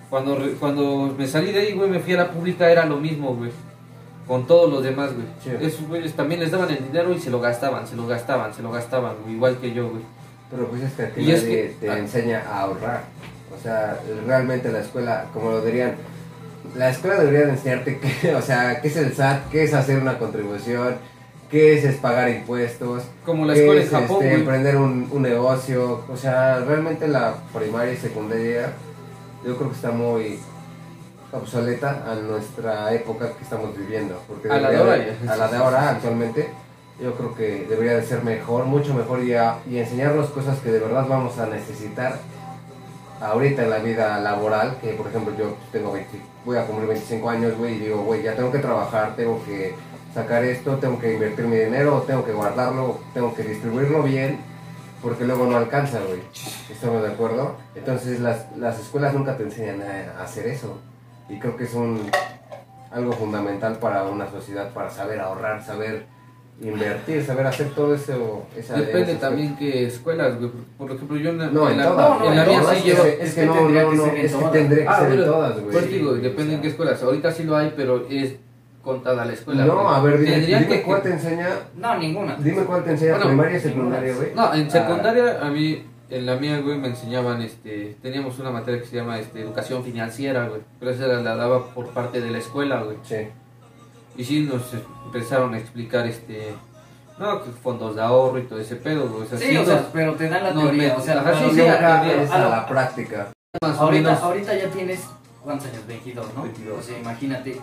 [0.09, 3.35] cuando, cuando me salí de ahí, güey, me fui a la pública, era lo mismo,
[3.35, 3.51] güey.
[4.27, 5.27] Con todos los demás, güey.
[5.43, 5.51] Sí.
[5.63, 8.63] Esos güeyes también les daban el dinero y se lo gastaban, se lo gastaban, se
[8.63, 10.01] lo gastaban, güey, igual que yo, güey.
[10.49, 11.97] Pero pues es que Y es que- te ah.
[11.99, 13.03] enseña a ahorrar.
[13.55, 15.95] O sea, realmente la escuela, como lo dirían,
[16.76, 19.99] la escuela debería de enseñarte qué, o sea, qué es el SAT, qué es hacer
[19.99, 20.95] una contribución,
[21.49, 25.07] qué es, es pagar impuestos, Como la qué escuela es en Japón, este, emprender un,
[25.11, 26.03] un negocio.
[26.11, 28.74] O sea, realmente la primaria y secundaria
[29.45, 30.39] yo creo que está muy
[31.32, 34.20] obsoleta a nuestra época que estamos viviendo.
[34.28, 34.93] Porque A la de ahora
[35.30, 36.49] a la de ahora actualmente
[37.01, 40.72] yo creo que debería de ser mejor, mucho mejor y, a- y enseñarnos cosas que
[40.72, 42.20] de verdad vamos a necesitar
[43.22, 46.09] ahorita en la vida laboral, que por ejemplo yo tengo 20,
[46.45, 49.73] voy a cumplir 25 años, güey, y digo, güey, ya tengo que trabajar, tengo que
[50.13, 54.39] sacar esto, tengo que invertir mi dinero, tengo que guardarlo, tengo que distribuirlo bien,
[55.01, 56.21] porque luego no alcanza, güey.
[56.69, 57.57] ¿Estamos de acuerdo?
[57.75, 60.79] Entonces las, las escuelas nunca te enseñan a, a hacer eso.
[61.27, 62.09] Y creo que es un
[62.91, 66.05] algo fundamental para una sociedad, para saber ahorrar, saber
[66.61, 68.43] invertir, saber hacer todo eso.
[68.57, 70.51] Esa, Depende ese- también qué escuelas, güey.
[70.77, 72.19] Por ejemplo, yo en la, No, en la, todas.
[72.19, 72.91] no, en la en mía sí que,
[73.23, 75.17] es que que no, tendría no, que no, es que tendría que Ah, ser en
[75.17, 75.71] bueno, todas, güey.
[75.71, 77.03] Pues digo, depende en qué escuelas.
[77.03, 78.35] Ahorita sí lo hay, pero es
[78.81, 79.65] contada la escuela.
[79.65, 79.95] No, güey.
[79.95, 82.35] a ver, dime, dime que- cuál te enseña, No, ninguna.
[82.39, 83.73] dime cuál te enseña Bueno, primaria y ninguna.
[83.75, 84.27] secundaria, güey.
[84.35, 88.51] No, en Ah, secundaria a mí, en la mía, güey, me enseñaban, este, teníamos una
[88.51, 90.61] materia que se llama, este, educación financiera, güey.
[90.79, 92.97] Pero esa la, la daba por parte de la escuela, güey.
[93.03, 93.15] Sí.
[94.18, 94.61] Y sí nos
[95.05, 96.53] empezaron a explicar, este,
[97.20, 99.24] no, que fondos de ahorro y todo ese pedo, güey.
[99.24, 101.20] O sea, Sí, sí o sea, nos- pero te dan la teoría, met- o sea,
[101.20, 101.82] ajá, sí, a-
[102.39, 103.32] la- la práctica.
[103.61, 105.01] más ahorita, menos- ahorita ya tienes,
[105.43, 105.86] ¿cuántos años?
[105.88, 106.43] 22, ¿no?
[106.43, 106.80] 22.
[106.80, 107.59] O sea, imagínate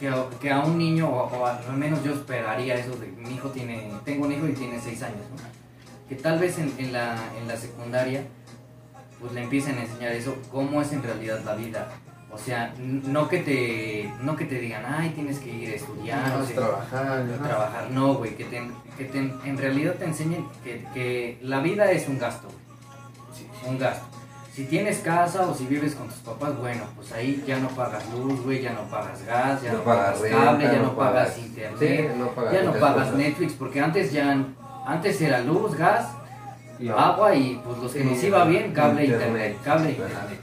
[0.00, 3.34] que a, que a un niño, o, o al menos yo esperaría eso de mi
[3.34, 5.36] hijo tiene, tengo un hijo y tiene 6 años, ¿no?
[6.08, 8.22] Que tal vez en, en la, en la secundaria,
[9.20, 11.88] pues le empiecen a enseñar eso, cómo es en realidad la vida.
[12.36, 16.32] O sea, no que te, no que te digan, ay, tienes que ir a estudiar,
[16.34, 17.48] o Vas a sea, trabajar, ajá.
[17.48, 17.90] trabajar.
[17.90, 18.62] No, güey, que, te,
[18.98, 22.58] que te- en realidad te enseñen que, que la vida es un gasto, güey.
[23.34, 24.04] Sí, un gasto.
[24.52, 28.04] Si tienes casa o si vives con tus papás, bueno, pues ahí ya no pagas
[28.12, 31.78] luz, güey, ya no pagas gas, ya no, pagas renta, cable, ya no, pagas, internet,
[32.12, 33.12] Sí, no pagas ya no pagas.
[33.14, 34.44] Netflix, porque antes ya,
[34.86, 36.08] antes era luz, gas,
[36.78, 39.28] Y agua y pues los que nos iba bien, cable e internet.
[39.30, 40.40] internet, cable internet.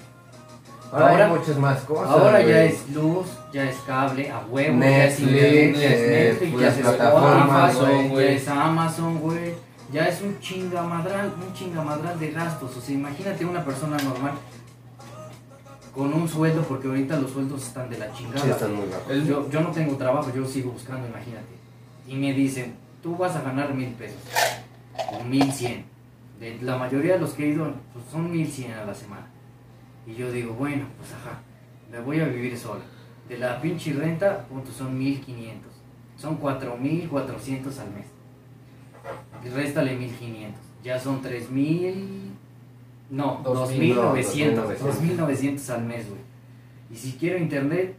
[0.94, 2.10] Ahora, Ahora- hay muchas más cosas.
[2.10, 6.30] Ahora ya es luz, ya es cable, a huevo, ya es Netflix, ya es eh,
[6.40, 8.26] Netflix, ya es plataformas, Spotify, güey.
[8.28, 9.54] ya es Amazon, güey.
[9.92, 12.78] Ya es un chingamadral, un chingamadral de gastos.
[12.78, 14.34] O sea, imagínate una persona normal
[15.94, 18.42] con un sueldo, porque ahorita los sueldos están de la chingada.
[18.44, 19.10] Sí, están muy bajos.
[19.12, 21.54] El- Yo, yo no tengo trabajo, yo sigo buscando, imagínate.
[22.08, 24.18] Y me dicen, tú vas a ganar mil pesos,
[25.12, 25.86] o mil cien.
[26.40, 29.28] De la mayoría de los que he ido, pues son mil cien a la semana.
[30.06, 31.42] Y yo digo, bueno, pues ajá,
[31.92, 32.82] me voy a vivir sola.
[33.30, 35.72] De la pinche renta, punto, son mil quinientos.
[36.18, 38.06] Son cuatro mil cuatrocientos al mes.
[39.44, 40.62] Y réstale mil quinientos.
[40.84, 42.32] Ya son tres mil...
[43.10, 44.66] No, Dos dos mil, mil no, novecientos.
[44.72, 44.78] 2.900.
[44.80, 46.22] Dos mil novecientos al mes, güey.
[46.92, 47.96] Y si quiero internet,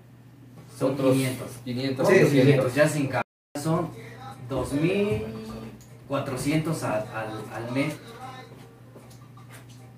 [0.77, 1.49] son Otros 500.
[1.65, 2.09] 500.
[2.09, 3.23] Sí, Otros sí, 500, ya sin carga.
[3.63, 3.89] Son
[4.51, 7.95] 2.400 al, al, al mes.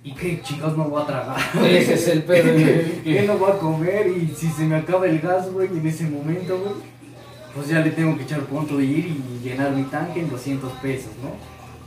[0.06, 1.36] ¿Y qué chicos no voy a tragar?
[1.64, 3.02] Ese es el pedo, güey.
[3.02, 4.06] ¿Qué no voy a comer?
[4.06, 6.74] Y si se me acaba el gas, güey, en ese momento, güey,
[7.52, 10.70] pues ya le tengo que echar punto de ir y llenar mi tanque en 200
[10.74, 11.30] pesos, ¿no?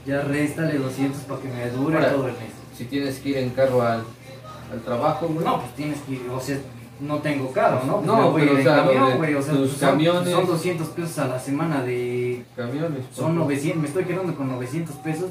[0.06, 2.52] Ya réstale 200 para que me dure Ahora, todo el mes.
[2.78, 4.04] Si tienes que ir en carro al,
[4.74, 5.46] al trabajo, güey.
[5.46, 6.58] No, pues tienes que ir, o sea,
[7.00, 8.02] no tengo carro, ¿no?
[8.02, 10.30] Pues No, voy pero, o sea, camión, güey, o sea, tus pues son, camiones.
[10.34, 12.44] son 200 pesos a la semana de...
[12.58, 13.06] camiones.
[13.14, 15.30] Son 900, me estoy quedando con 900 pesos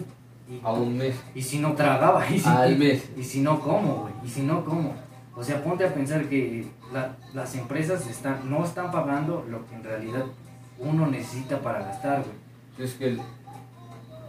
[0.50, 1.14] Y, A un mes.
[1.34, 3.04] y si no tragaba, y si, Al mes.
[3.16, 4.94] y si no como, güey, y si no como.
[5.36, 9.74] O sea, ponte a pensar que la- las empresas están, no están pagando lo que
[9.76, 10.24] en realidad
[10.78, 12.86] uno necesita para gastar, güey.
[12.88, 13.20] Es que el-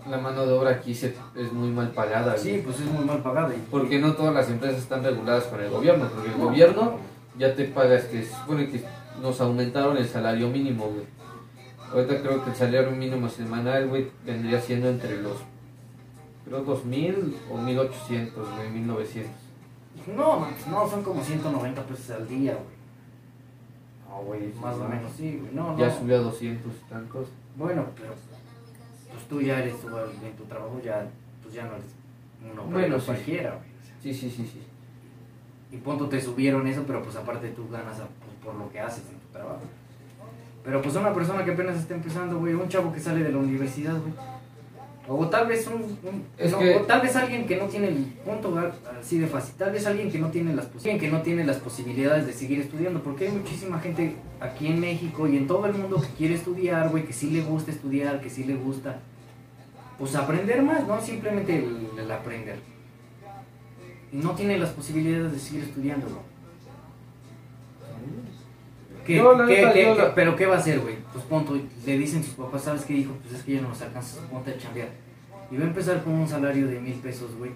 [0.10, 2.34] la mano de obra aquí se- es muy mal pagada.
[2.34, 2.44] güey.
[2.44, 3.54] Sí, pues es muy mal pagada.
[3.56, 6.06] y- Porque no todas las empresas están reguladas con el gobierno.
[6.14, 6.46] Porque el No.
[6.46, 6.94] gobierno
[7.38, 8.84] ya te pagas que se supone que
[9.22, 11.06] nos aumentaron el salario mínimo, güey.
[11.94, 15.38] Ahorita creo que el salario mínimo semanal, güey, vendría siendo entre los,
[16.50, 19.32] creo, 2000 o 1800, güey, 1900.
[20.16, 22.80] No, man, no, son como 190 pesos al día, güey.
[24.10, 25.54] Ah, güey, Más o menos, sí, güey.
[25.54, 26.00] No, Ya no.
[26.00, 27.28] subió a 200 y tantos.
[27.56, 28.14] Bueno, pero
[29.12, 31.08] pues tú ya eres, en tu trabajo ya,
[31.44, 31.86] pues ya no eres
[32.52, 33.06] uno Bueno, sí.
[33.08, 33.70] cualquiera, güey.
[33.82, 33.96] o sea.
[34.02, 34.64] Sí, sí, sí, sí.
[35.72, 38.80] Y punto te subieron eso, pero pues aparte tú ganas a- pues, por lo que
[38.80, 39.62] haces en tu trabajo.
[40.64, 43.38] Pero pues una persona que apenas está empezando, güey, un chavo que sale de la
[43.38, 44.14] universidad, güey.
[45.12, 47.88] O tal vez un, un- Es no, que- o tal vez alguien que no tiene
[47.88, 48.56] el punto
[49.02, 52.28] así de fácil, tal vez alguien que no tiene las que no tiene las posibilidades
[52.28, 56.00] de seguir estudiando, porque hay muchísima gente aquí en México y en todo el mundo
[56.00, 59.00] que quiere estudiar, güey, que sí le gusta estudiar, que sí le gusta
[59.98, 62.58] pues aprender más, no simplemente el, el aprender.
[64.12, 66.08] Y no tiene las posibilidades de seguir estudiando.
[69.10, 70.96] ¿Qué- Yo, la qué- neta, qué- yo qué- la- pero ¿qué va a hacer, güey?
[71.12, 73.12] Pues punto, le dicen sus papás, ¿sabes qué dijo?
[73.24, 74.90] Pues es que ya no nos alcanza, ponte a chambear.
[75.52, 77.52] Y va a empezar con un salario de mil pesos, güey.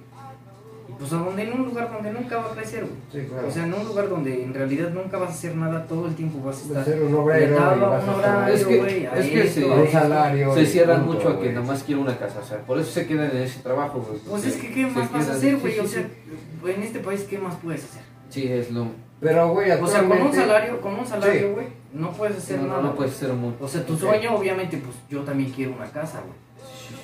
[0.89, 2.95] Y pues a donde, en un lugar donde nunca va a crecer, güey.
[3.23, 3.47] Sí, claro.
[3.47, 6.15] O sea, en un lugar donde en realidad nunca vas a hacer nada, todo el
[6.15, 6.81] tiempo vas a Vas estar...
[6.81, 10.53] a ser un obrero y vas a horario, Es que- es que sí, un salario.
[10.53, 11.53] Se y cierran punto, mucho a que güey.
[11.53, 14.19] nomás quiere una casa, o sea, por eso se quedan en ese trabajo, güey.
[14.27, 15.73] Pues es que, ¿qué Se más vas a quedan- hacer, sí, güey?
[15.73, 15.93] sí, O sí.
[15.93, 18.01] sea, en este país, ¿qué más puedes hacer?
[18.29, 18.87] Sí, es lo...
[19.23, 21.53] Pero, güey, O sea, con un salario, con un salario, Sí.
[21.53, 22.81] güey, no puedes hacer No, nada.
[22.81, 23.57] no, no puedes hacer mucho.
[23.63, 26.33] O sea, tu sueño, obviamente, pues yo también quiero una casa, güey.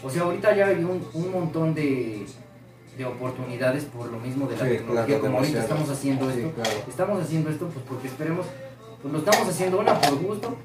[0.03, 2.26] O sea, ahorita ya hay un, un montón de,
[2.97, 6.39] de oportunidades por lo mismo de la Sí, tecnología, claro, como ahorita estamos haciendo Sí,
[6.41, 6.51] esto.
[6.55, 6.70] claro.
[6.88, 8.45] Estamos haciendo esto, pues porque esperemos,
[9.01, 10.55] pues lo estamos haciendo una por gusto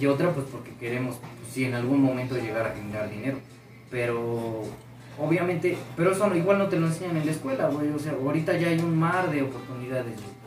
[0.00, 3.38] y otra, pues porque queremos, pues sí, en algún momento llegar a generar dinero.
[3.90, 4.62] Pero,
[5.18, 7.90] obviamente, pero eso no- igual no te lo enseñan en la escuela, güey.
[7.92, 10.39] O sea, ahorita ya hay un mar de oportunidades, güey.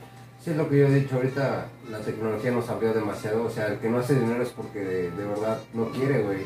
[0.44, 3.68] Sí, es lo que yo he dicho ahorita, la tecnología nos abrió demasiado, o sea,
[3.68, 6.40] el que no hace dinero es porque de, de verdad no quiere, güey.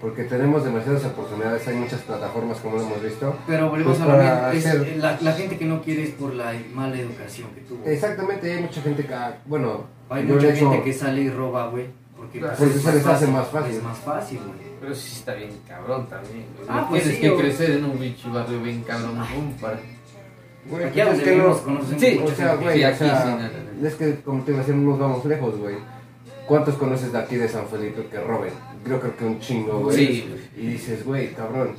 [0.00, 3.34] Porque tenemos demasiadas oportunidades, hay muchas plataformas como lo hemos visto.
[3.46, 6.34] Pero volvemos Pues a lo es- hacer- la, la gente que no quiere es por
[6.34, 7.82] la mala educación que tuvo.
[7.86, 11.68] Exactamente, hay mucha gente que, ah, bueno, Hay mucha hecho, gente que sale y roba,
[11.68, 11.86] güey.
[12.16, 12.54] Porque Claro.
[12.58, 13.76] pues, Porque es se les hace más fácil.
[13.76, 14.58] Es más fácil, güey.
[14.80, 16.66] Pero sí está bien cabrón también, güey.
[16.68, 19.78] Ah, pues Tienes sí, que crecer en un bicho barrio bien cabrón, pum, para...
[20.70, 23.50] güey, Aquí pues es que no- conocen Sí, o sea, güey, Sí, o sea,
[23.80, 25.76] sí, es que como te iba a decir, no nos vamos lejos, güey.
[26.46, 28.52] ¿Cuántos conoces de aquí de San Felipe que roben?
[28.88, 29.96] Yo creo que un chingo, güey.
[29.96, 30.34] Sí.
[30.56, 31.70] Y dices, güey, cabrón.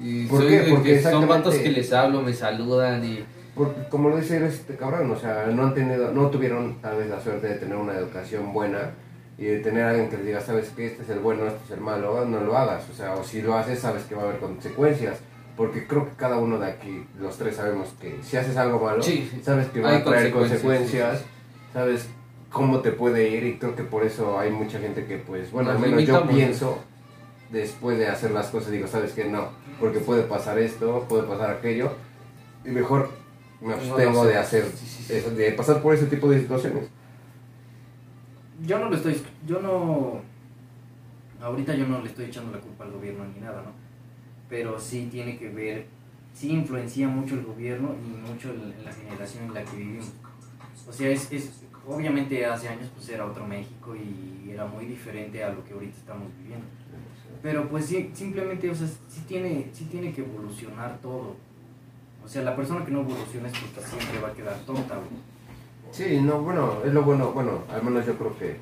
[0.00, 0.66] Y ¿Por soy qué?
[0.70, 3.24] Porque que son vatos que les hablo, me saludan y...
[3.54, 7.10] Porque como lo dice este cabrón, o sea, no han tenido, no tuvieron tal vez
[7.10, 8.92] la suerte de tener una educación buena
[9.36, 11.58] y de tener a alguien que les diga, sabes que este es el bueno, este
[11.66, 14.22] es el malo, no lo hagas, o sea, o si lo haces sabes que va
[14.22, 15.18] a haber consecuencias,
[15.56, 19.02] porque creo que cada uno de aquí, los tres sabemos que si haces algo malo,
[19.02, 19.40] Sí, sí.
[19.42, 21.24] sabes que va Hay a traer consecuencias, consecuencias, sí,
[21.72, 22.08] sabes
[22.50, 25.72] cómo te puede ir y creo que por eso hay mucha gente que pues, bueno,
[25.72, 26.78] Nos al menos yo pienso
[27.50, 29.48] después de hacer las cosas, digo, sabes que no,
[29.78, 31.92] porque puede pasar esto, puede pasar aquello,
[32.64, 33.10] y mejor
[33.60, 34.64] me No lo abstengo de hacer.
[35.08, 36.88] eso, de pasar por ese tipo de situaciones.
[38.64, 40.20] Yo no le estoy, yo no,
[41.42, 43.81] ahorita yo no le estoy echando la culpa al gobierno ni nada, ¿no?
[44.52, 45.86] Pero sí tiene que ver,
[46.34, 50.12] sí influencia mucho el gobierno y mucho el- la generación en la que vivimos.
[50.86, 55.42] O sea, es, es, obviamente hace años pues era otro México y era muy diferente
[55.42, 56.66] a lo que ahorita estamos viviendo.
[57.42, 61.34] Pero pues sí, simplemente, o sea, sí tiene, sí tiene que evolucionar todo.
[62.22, 64.98] O sea, la persona que no evoluciona es porque siempre va a quedar tonta.
[65.92, 68.58] Sí, no, bueno, es lo bueno, bueno, al menos yo creo que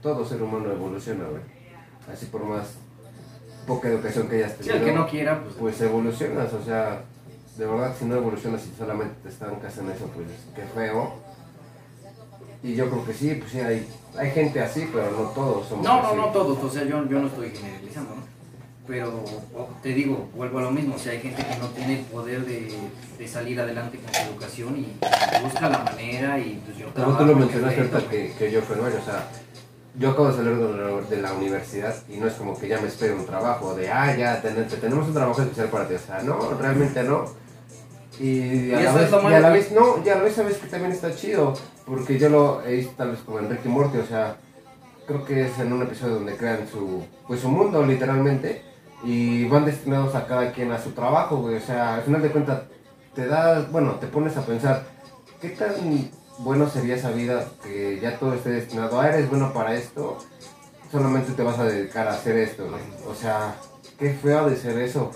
[0.00, 1.42] todo ser humano evoluciona, güey.
[2.08, 2.78] Así por más
[3.66, 4.76] poca educación que hayas Si tenido.
[4.76, 5.54] el que no quiera, pues...
[5.58, 7.02] pues evolucionas, o sea,
[7.58, 11.14] de verdad si no evolucionas y solamente te estancas en eso, pues qué feo.
[12.62, 13.86] Y yo creo que sí, pues sí, hay,
[14.18, 16.16] hay gente así, pero no todos somos No, no, así.
[16.16, 18.22] no todos, o sea, yo, yo no estoy generalizando, ¿no?
[18.88, 19.24] Pero
[19.82, 22.44] te digo, vuelvo a lo mismo, o sea, hay gente que no tiene el poder
[22.46, 22.72] de,
[23.18, 24.96] de salir adelante con su educación y
[25.42, 28.76] busca la manera y pues yo trabajo, tú lo mencionaste ahorita que, que yo fui
[28.76, 29.28] nuevo, o sea,
[29.98, 33.14] yo acabo de salir de la, universidad y no es como que ya me espere
[33.14, 36.20] un trabajo, de, ah, ya ten- te- tenemos un trabajo especial para ti, o sea,
[36.22, 37.24] no, realmente no.
[38.18, 40.66] Y a, Y la vez, y a la no, y a la vez sabes que
[40.68, 41.54] también está chido,
[41.86, 44.36] porque yo lo he visto tal vez como Enrique Morty, o sea,
[45.06, 48.62] creo que es en un episodio donde crean su, pues su mundo literalmente,
[49.04, 51.56] y van destinados a cada quien a su trabajo, güey.
[51.56, 52.62] O sea, al final de cuentas,
[53.14, 54.84] te das, bueno, te pones a pensar,
[55.40, 55.74] ¿qué tan
[56.38, 60.18] bueno sería esa vida que ya todo esté destinado a eres bueno para esto?
[60.90, 62.68] Solamente te vas a dedicar a hacer esto.
[63.08, 63.56] O sea,
[63.98, 65.10] qué feo de ser eso.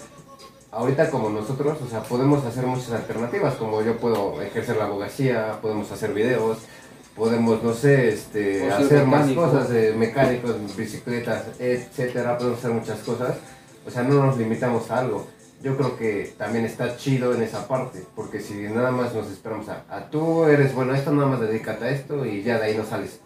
[0.73, 5.59] Ahorita como nosotros, o sea, podemos hacer muchas alternativas, como yo puedo ejercer la abogacía,
[5.61, 6.59] podemos hacer videos,
[7.17, 13.37] podemos, no sé, este, hacer más cosas de mecánicos, bicicletas, etcétera, podemos hacer muchas cosas.
[13.87, 15.27] O sea, no nos limitamos a algo.
[15.63, 19.69] Yo creo que también está chido en esa parte, porque si nada más nos esperamos
[19.69, 22.65] a, a tú eres bueno a esto, nada más dedícate a esto y ya de
[22.67, 23.21] ahí no sales.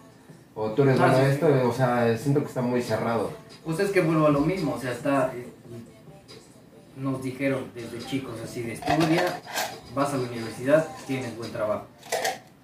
[0.53, 3.31] O tú eres Ah, bueno a esto, o sea, siento que está muy cerrado.
[3.63, 5.31] Pues es que vuelvo a lo mismo, o sea, está.
[5.33, 5.47] eh,
[6.97, 9.41] nos dijeron desde chicos así de estudia,
[9.93, 11.85] vas a la universidad, tienes buen trabajo.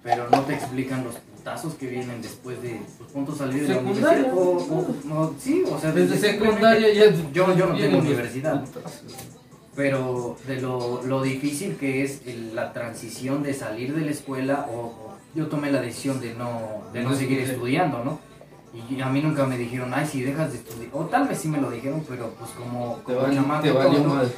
[0.02, 3.80] Pero no te explican los putazos que vienen después de pues, punto salir de la
[3.80, 4.34] universidad.
[4.34, 7.04] O, o- o- sí, o sea, Desde desde secundaria ya.
[7.32, 9.02] Yo, yo no tengo los universidad, putazos.
[9.74, 14.66] Pero de lo, lo difícil que es el- la transición de salir de la escuela
[14.70, 18.18] o, o yo tomé la decisión de no, de no seguir estudiando, ¿no?
[18.74, 21.48] Y a mí nunca me dijeron, ay, si dejas de estudiar, o tal vez sí
[21.48, 24.32] me lo dijeron, pero pues como, Te como valió, chamaco te valió tonto, mal.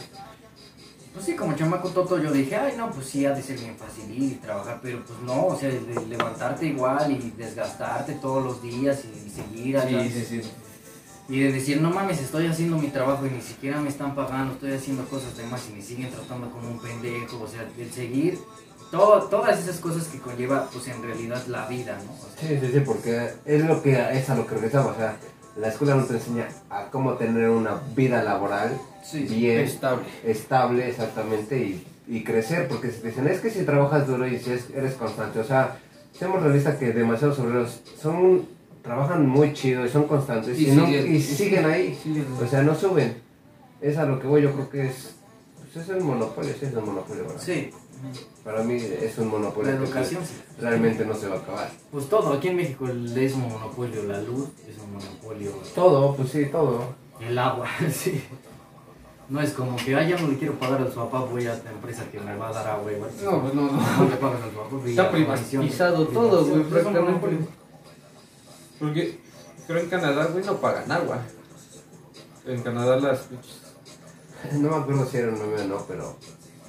[1.13, 3.77] pues sí, como chamaco toto yo dije, ay, no, pues sí, ha de ser bien
[3.77, 8.43] fácil ir y trabajar, pero pues no, o sea, de levantarte igual y desgastarte todos
[8.45, 10.03] los días y, seguir allá.
[10.03, 10.51] Sí, sí, sí.
[11.29, 14.53] Y de decir, no mames, estoy haciendo mi trabajo y ni siquiera me están pagando,
[14.55, 17.91] estoy haciendo cosas de más y me siguen tratando como un pendejo, o sea, el
[17.91, 18.39] seguir
[18.91, 22.13] todo, todas esas cosas que conlleva, pues en realidad la vida, ¿no?
[22.13, 24.93] O sea, Sí, sí, sí, porque es lo que es a lo que regresamos.
[24.93, 25.17] O sea,
[25.57, 30.05] la escuela no te enseña a cómo tener una vida laboral Sí, bien Estable.
[30.25, 34.39] estable exactamente y, y crecer, porque si te dicen es que si trabajas duro y
[34.39, 35.79] si es- eres constante, o sea,
[36.13, 38.47] seamos realistas que demasiados obreros son
[38.89, 42.27] trabajan muy chido y son constantes y, Y no- siguen- y siguen ahí, siguen.
[42.41, 43.17] o sea, no suben.
[43.81, 45.15] Es a lo que voy, yo creo que es
[45.73, 47.41] pues es el monopolio, sí es el monopolio, ¿verdad?
[47.45, 47.71] sí,
[48.45, 50.23] Para mí es un monopolio la educación,
[50.61, 51.71] realmente no se va a acabar.
[51.91, 56.29] Pues todo, aquí en México es un monopolio la luz, es un monopolio Todo, pues
[56.31, 56.95] sí, todo.
[57.21, 58.23] el agua, sí.
[59.31, 61.55] No es como que, ay, ya no le quiero pagar a su papá, voy a
[61.55, 63.11] esta empresa que me va a dar agua igual.
[63.25, 63.73] No, pues no, no.
[63.73, 64.77] No le pagas a su papá.
[64.87, 67.39] Está privatizado todo, güey, prácticamente.
[68.79, 69.19] Porque
[69.67, 71.19] creo en Canadá, güey, no pagan agua.
[72.47, 73.21] En Canadá las
[74.53, 76.17] No me acuerdo si era un meme o no, pero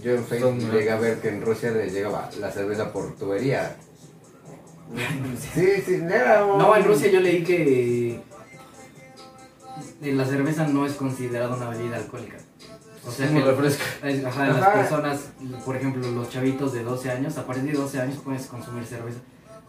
[0.02, 3.16] yo en Facebook Son- llegué a ver que en Rusia le llegaba la cerveza por
[3.16, 3.76] tubería.
[5.54, 8.22] Sí, sí, era un- No, en Rusia yo leí que
[10.02, 12.38] eh, la cerveza no es considerada una bebida alcohólica.
[13.06, 13.84] O sea, como que refresco.
[14.04, 14.74] es- ajá, las Ajá.
[14.74, 15.20] personas,
[15.66, 19.20] por ejemplo, los chavitos de 12 años, a partir de 12 años puedes consumir cerveza.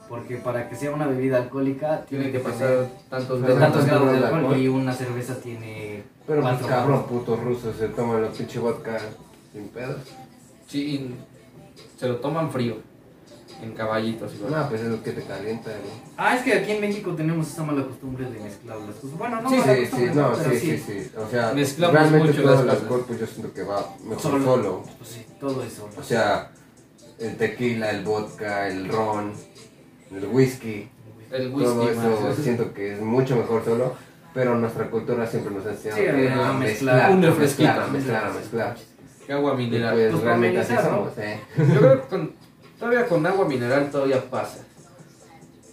[0.09, 3.59] Porque para que sea una bebida alcohólica Tiene que pasar tantos grados.
[3.61, 4.57] tantos grados de alcohol alcohol.
[4.59, 7.07] y una cerveza tiene Pero pues cuatro cabrón, grados.
[7.11, 8.99] putos rusos se toman los pinche vodka
[9.53, 10.01] sin pedos.
[10.69, 11.15] Sí, y
[11.99, 12.77] se lo toman frío.
[13.63, 15.71] En caballitos y No, pues es lo que te calienta.
[16.19, 19.17] Ah, es que aquí en México tenemos esa mala costumbre de mezclar las cosas.
[19.17, 21.11] Bueno, no Sí, mala sí, sí, no, sí, sí, sí.
[21.17, 24.21] O sea, Mezclamos realmente mucho todo las el alcohol, pues yo siento que va mejor
[24.21, 24.45] Solo.
[24.45, 24.83] solo.
[24.99, 25.89] Pues sí, todo eso.
[25.99, 26.51] O sea,
[27.19, 29.33] el tequila, el vodka, el ron,
[30.15, 30.89] el whisky.
[31.31, 32.37] El todo whisky eso más.
[32.37, 33.95] siento que es mucho mejor solo,
[34.33, 37.11] pero nuestra cultura siempre nos ha enseñado Sí, que a a mezclar.
[37.13, 37.69] Un refresquito.
[37.69, 38.77] mezclar, a mezclar, a mezclar.
[39.29, 39.95] Agua Y mineral.
[39.95, 41.41] pues Pues realmente así somos, eh.
[41.59, 42.33] Yo creo que con-
[42.79, 44.59] todavía con agua mineral todavía pasa.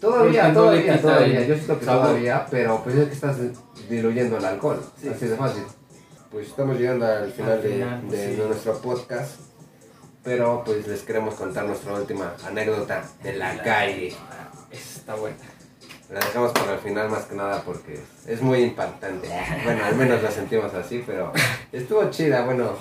[0.02, 2.08] Todavía, todavía, todavía, yo siento que sabor.
[2.08, 3.38] todavía, pero pues es que estás
[3.90, 5.08] diluyendo el alcohol, Sí.
[5.08, 5.64] así de fácil.
[6.30, 8.42] Pues estamos llegando al final, de, final, de sí.
[8.46, 9.40] nuestro podcast,
[10.24, 14.14] pero pues les queremos contar nuestra última anécdota de la calle.
[14.72, 15.38] Está buena.
[16.10, 19.28] La dejamos para el final más que nada porque es muy impactante.
[19.64, 21.32] Bueno, al menos la sentimos así, pero
[21.72, 22.74] estuvo chida, bueno,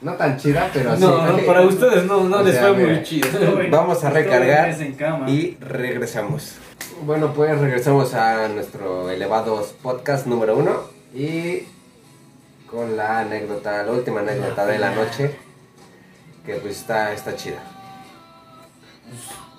[0.00, 1.02] no tan chida, pero sí.
[1.02, 3.28] No, no, para ustedes no, no O les sea, fue muy chido.
[3.70, 4.74] Vamos a recargar
[5.28, 6.54] y regresamos.
[7.02, 10.82] Bueno, pues regresamos a nuestro elevados podcast número uno
[11.14, 11.64] y
[12.70, 15.36] con la anécdota, la última anécdota de la noche,
[16.48, 17.62] que pues está, está chida.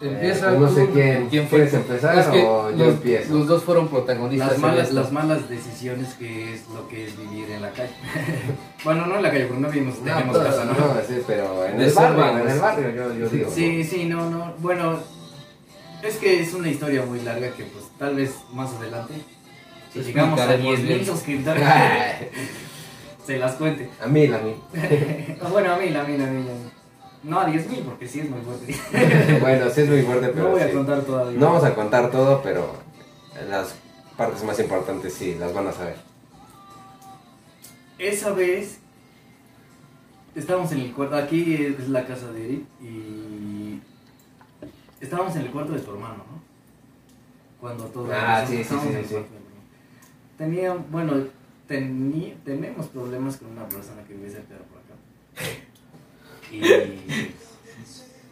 [0.02, 3.34] Empieza Eh, pues no sé tú, quién- ¿quieres empezar Es que o yo los, empiezo?
[3.34, 4.52] Los dos fueron protagonistas.
[4.54, 7.92] Las malas, las malas decisiones que es lo que es vivir en la calle.
[8.84, 10.72] bueno, no en la calle, porque no vivimos, No, tenemos pero- casa, ¿no?
[10.74, 13.52] no, sí, pero en el barrio, en el barrio yo, yo digo.
[13.54, 14.54] Sí, sí, no, no.
[14.60, 15.00] Bueno,
[16.02, 19.14] es que es una historia muy larga que pues tal vez más adelante,
[19.94, 21.06] si llegamos a Explicaremos 10.000 bien.
[21.06, 21.64] suscriptores,
[23.28, 23.90] se las cuente.
[24.02, 24.56] a mí, a mí.
[25.42, 26.24] Ah, bueno, a mí, a mí, a mí.
[26.26, 26.72] a mí.
[27.24, 28.76] No a 10.000 porque sí es muy fuerte.
[29.42, 30.74] Bueno, sí es muy fuerte, pero no voy a sí.
[30.74, 31.40] contar todavía.
[31.40, 32.74] No vamos a contar todo, pero
[33.50, 33.76] las
[34.18, 35.98] partes más importantes sí, las van a saber.
[37.98, 38.80] esa vez
[40.36, 43.82] estábamos en el cuarto, aquí es la casa de Eric y
[45.02, 46.40] estábamos en el cuarto de tu hermano, ¿no?
[47.60, 49.16] Cuando todo Ah, sí, sí, sí, sí.
[50.38, 51.14] Tenía, bueno,
[51.68, 54.96] tení- tenemos problemas con una persona que vive cerca de por acá.
[56.52, 56.62] Y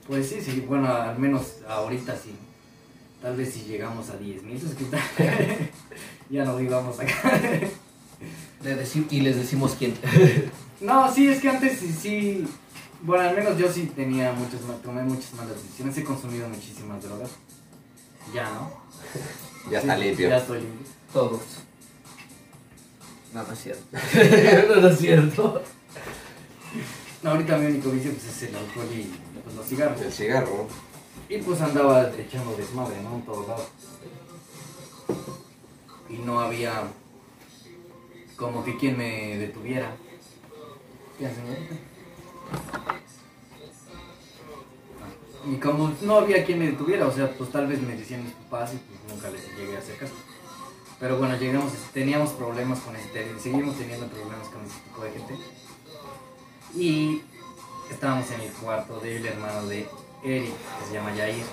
[0.07, 2.33] pues sí, sí, bueno, al menos ahorita sí.
[3.21, 5.05] Tal vez si llegamos a 10 mil suscriptores,
[6.29, 7.41] ya nos íbamos acá.
[9.09, 9.93] Y les decimos quién.
[10.79, 12.47] No, sí, es que antes sí, sí.
[13.01, 15.97] Bueno, al menos yo sí tenía muchas, tomé muchas malas decisiones.
[15.97, 17.31] He consumido muchísimas drogas.
[18.31, 18.71] Ya, ¿no?
[19.71, 20.29] Ya está limpio.
[20.29, 20.87] Ya estoy limpio.
[21.11, 21.41] Todos.
[23.33, 23.83] No, no es cierto.
[24.75, 25.63] no, no es cierto.
[27.27, 29.03] No, ahorita mi único vicio pues, es el alcohol y
[29.43, 29.99] pues, los cigarros.
[29.99, 30.65] El cigarro.
[31.27, 33.15] Y pues andaba echando desmadre, ¿no?
[33.15, 33.67] En todos lados.
[36.09, 36.83] Y no había
[38.37, 39.93] como que quien me detuviera.
[41.19, 41.75] ¿Qué hacen, señorita?
[45.51, 48.35] Y como no había quien me detuviera, o sea, pues tal vez me decían mis
[48.35, 50.13] papás y pues nunca les llegué a hacer caso.
[50.97, 55.66] Pero bueno, llegamos, teníamos problemas con este, seguimos teniendo problemas con este tipo de gente.
[56.77, 57.23] Y
[57.89, 59.89] estábamos en el cuarto del hermano de
[60.23, 61.43] Eric, que se llama Yair,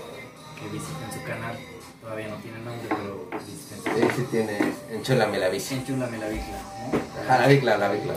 [0.59, 1.59] que visiten su canal.
[2.01, 4.17] Todavía no tiene nombre, pero visiten su Sí, canal.
[4.17, 4.59] sí tiene.
[4.91, 5.75] Enchúlame la bici.
[5.77, 6.63] Enchúlame la bicla,
[6.93, 7.23] ¿no?
[7.23, 8.15] Ajá, la bicla, la bicla.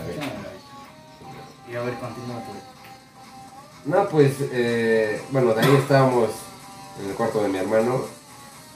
[1.72, 3.90] Y a ver, continúa tú.
[3.90, 6.30] No, pues, eh, bueno, de ahí estábamos
[7.02, 8.02] en el cuarto de mi hermano.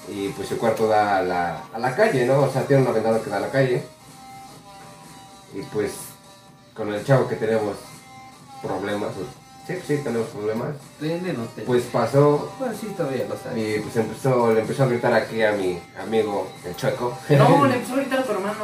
[0.08, 2.40] Y pues el cuarto da a la, a la calle, ¿no?
[2.42, 3.84] O sea, tiene una ventana que da a la calle.
[5.54, 5.92] Y pues,
[6.74, 7.76] con el chavo que tenemos
[8.62, 9.10] problemas.
[9.68, 10.70] sí, sí, tenemos problemas.
[11.66, 13.78] Pues pasó Bueno, sí, todavía lo sabes.
[13.78, 17.18] y pues empezó, le empezó a gritar aquí a mi amigo, el chueco.
[17.30, 18.56] No, le empezó a gritar a tu hermano.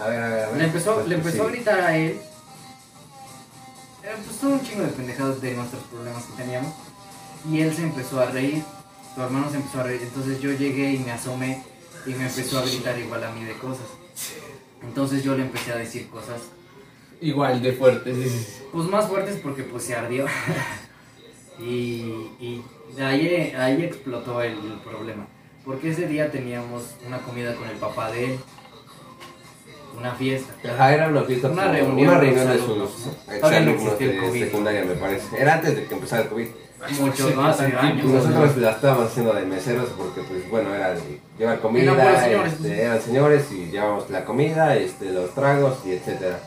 [0.00, 0.56] A ver, a ver, a ver.
[0.58, 2.20] Le empezó, Pues, le pues, empezó a gritar a él.
[4.04, 6.72] Eh, pues todo un chingo de pendejadas de nuestros problemas que teníamos.
[7.50, 8.62] Y él se empezó a reír.
[9.14, 10.00] Tu hermano se empezó a reír.
[10.02, 11.64] Entonces yo llegué y me asomé
[12.06, 13.86] y me empezó a gritar igual a mí de cosas.
[14.82, 16.40] Entonces yo le empecé a decir cosas
[17.20, 18.62] Igual de fuerte, sí, sí, sí.
[18.72, 20.26] pues más fuertes porque pues se ardió.
[21.58, 21.64] y
[22.40, 25.26] y ahí, ahí explotó el, el problema.
[25.64, 28.38] Porque ese día teníamos una comida con el papá de él.
[29.98, 30.54] Una fiesta.
[30.72, 34.12] Ajá, era una fiesta, Una reunión una reunión de sus Todavía no exalumnos existía el
[34.20, 34.44] de COVID.
[34.44, 35.36] secundaria, me parece.
[35.42, 36.46] Era antes de que empezara el COVID.
[37.00, 38.04] Muchos Sí, más años.
[38.04, 42.52] Nosotros la estábamos haciendo de meseros porque, pues, bueno, era de llevar comida, Eran señores.
[42.52, 46.38] este, eran señores y llevábamos la comida, este, los tragos y etcétera.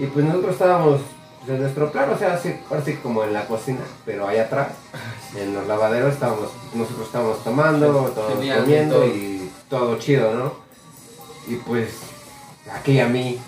[0.00, 1.00] Y pues nosotros estábamos
[1.40, 4.44] pues, en nuestro plano, o sea, así, ahora sí como en la cocina, pero allá
[4.44, 4.68] atrás,
[5.36, 9.06] en los lavaderos, estábamos, nosotros estábamos tomando, todos Genial, comiendo todo.
[9.06, 10.54] y todo chido, ¿no?
[11.46, 11.90] Y pues,
[12.72, 13.38] aquí a mí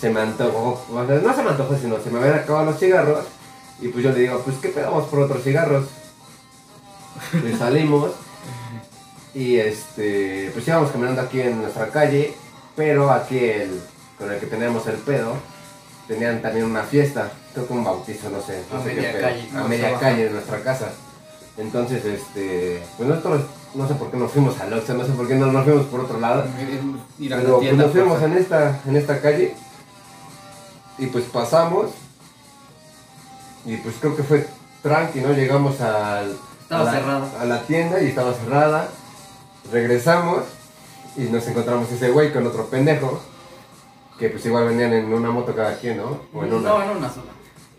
[0.00, 2.80] se me antojó, o sea, no se me antojó, sino se me habían acabado los
[2.80, 3.24] cigarros.
[3.80, 5.86] Y pues yo le digo, pues qué pedo, vamos por otros cigarros.
[7.34, 8.12] Y salimos.
[9.34, 12.34] Y este, pues íbamos caminando aquí en nuestra calle.
[12.76, 13.82] Pero aquí el,
[14.18, 15.34] con el que teníamos el pedo,
[16.12, 17.30] tenían también una fiesta.
[17.54, 18.62] Creo que un bautizo, no sé.
[18.70, 20.88] No A sé qué media pedo, calle, A media calle en nuestra casa.
[21.56, 23.42] Entonces, este, pues nosotros,
[23.74, 25.86] no sé por qué nos fuimos al Oxxo, no sé por qué no nos fuimos
[25.86, 26.44] por otro lado.
[27.18, 29.54] Ir a la Pero pues nos fuimos pues, en esta, en esta calle
[30.98, 31.90] y pues pasamos
[33.64, 34.46] y pues creo que fue
[34.82, 35.32] tranqui, ¿no?
[35.32, 38.88] Llegamos al, Estaba a, la, a la tienda y estaba cerrada.
[39.70, 40.44] Regresamos
[41.16, 43.20] y nos encontramos ese güey con otro pendejo
[44.22, 46.20] que pues igual venían en una moto cada quien, ¿no?
[46.32, 46.68] O en una.
[46.68, 47.32] No, en una sola.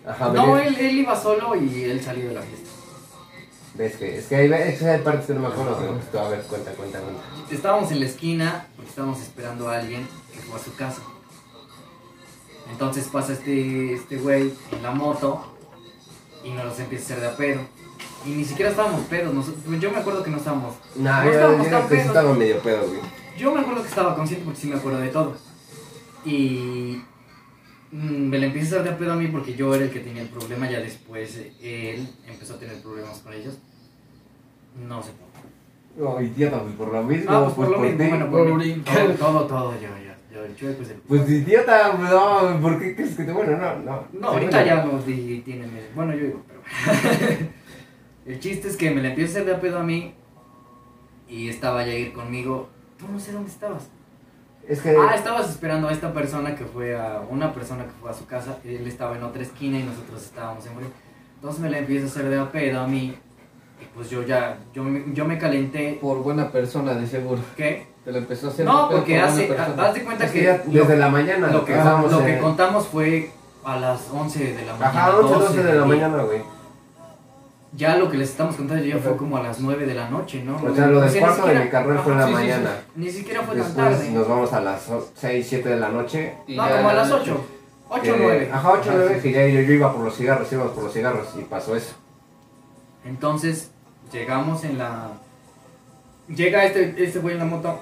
[0.06, 2.70] Ajá, No, él, él iba solo y él salió de la fiesta.
[3.76, 6.42] Ves que, es que hay, hay partes que no me acuerdo, pero pues, a ver,
[6.44, 7.22] cuenta, cuenta, cuenta.
[7.50, 11.02] Estábamos en la esquina porque estábamos esperando a alguien que fue a su casa.
[12.72, 15.56] Entonces pasa este este güey en la moto
[16.44, 17.62] y nos empieza a hacer de a pedo.
[18.26, 19.34] Y ni siquiera estábamos pedos.
[19.34, 20.76] nosotros- yo me acuerdo que no estábamos.
[20.96, 22.06] Nah, No yo, estábamos yo tan pedos.
[22.08, 23.00] estaba medio pedo, güey.
[23.38, 25.36] Yo me acuerdo que estaba consciente porque sí me acuerdo de todo.
[26.26, 27.02] Y
[27.92, 30.00] mm, me le empieza a hacer de pedo a mí porque yo era el que
[30.00, 30.70] tenía el problema.
[30.70, 33.58] Ya después eh, él empezó a tener problemas con ellos.
[34.88, 36.02] No sé por qué.
[36.02, 37.32] No, idiota, pues por lo mismo.
[37.32, 38.04] No, pues por lo por mismo.
[38.04, 38.10] ti.
[38.10, 38.84] Bueno, por por mí.
[38.84, 40.14] Todo, todo, todo, yo, yo.
[40.34, 43.32] Yo, el chueco es el Pues idiota, pues, no, ¿por qué crees que te...
[43.32, 44.08] Bueno, no, no.
[44.20, 45.70] No, ahorita ya nos di- tienen.
[45.94, 46.62] Bueno, yo digo, pero.
[48.26, 50.16] el chiste es que me le empiezo a hacer de a pedo a mí.
[51.30, 52.68] Y estaba ya ir conmigo.
[52.98, 53.90] Tú no sé dónde estabas.
[54.68, 54.96] Es que...
[54.98, 57.22] Ah, estabas esperando a esta persona que fue a.
[57.30, 58.58] Una persona que fue a su casa.
[58.64, 60.72] Él estaba en otra esquina y nosotros estábamos en.
[61.36, 63.18] Entonces me le empiezo a hacer de a pedo a mí.
[63.94, 65.98] pues yo ya, yo, me- yo me calenté.
[66.02, 67.42] Por buena persona, de seguro.
[67.58, 67.88] ¿Qué?
[68.06, 68.66] Te lo empezó a hacer.
[68.66, 71.48] No, porque por hace, haz de cuenta Es que que ya lo- desde la mañana
[71.48, 73.32] lo que, lo que en- contamos fue
[73.66, 74.88] a las 11 de la mañana.
[75.08, 76.42] Ajá, 11, 12 de la mañana, güey.
[77.76, 80.44] Ya lo que les estamos contando ya fue como a las 9 de la noche,
[80.44, 80.58] ¿no?
[80.58, 82.70] O sea, lo del cuarto de mi carrera fue en la sí, mañana.
[82.86, 82.92] sí.
[82.96, 84.12] Ni siquiera fue tan tarde.
[84.12, 86.36] nos vamos a las 6, 7 de la noche.
[86.48, 87.32] Y No, como a las la 8.
[87.32, 87.44] noche.
[87.90, 88.50] 8 que- o 9.
[88.54, 90.94] Ajá, 8 o 9, que ya yo, yo iba por los cigarros, íbamos por los
[90.94, 91.96] cigarros y pasó eso.
[93.06, 93.72] Entonces,
[94.12, 95.10] llegamos en la.
[96.28, 97.80] Llega este, este güey en la moto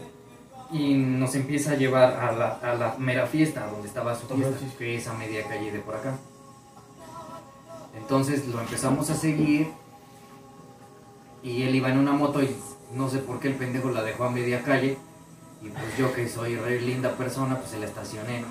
[0.72, 4.58] y nos empieza a llevar a la, a la mera fiesta, donde estaba su fiesta,
[4.78, 6.14] que es a media calle de por acá.
[7.98, 9.68] Entonces lo empezamos a seguir
[11.44, 12.56] y él iba en una moto y
[12.94, 14.98] no sé por qué el pendejo la dejó a media calle.
[15.64, 18.44] Y pues yo que soy re linda persona, pues se la estacioné.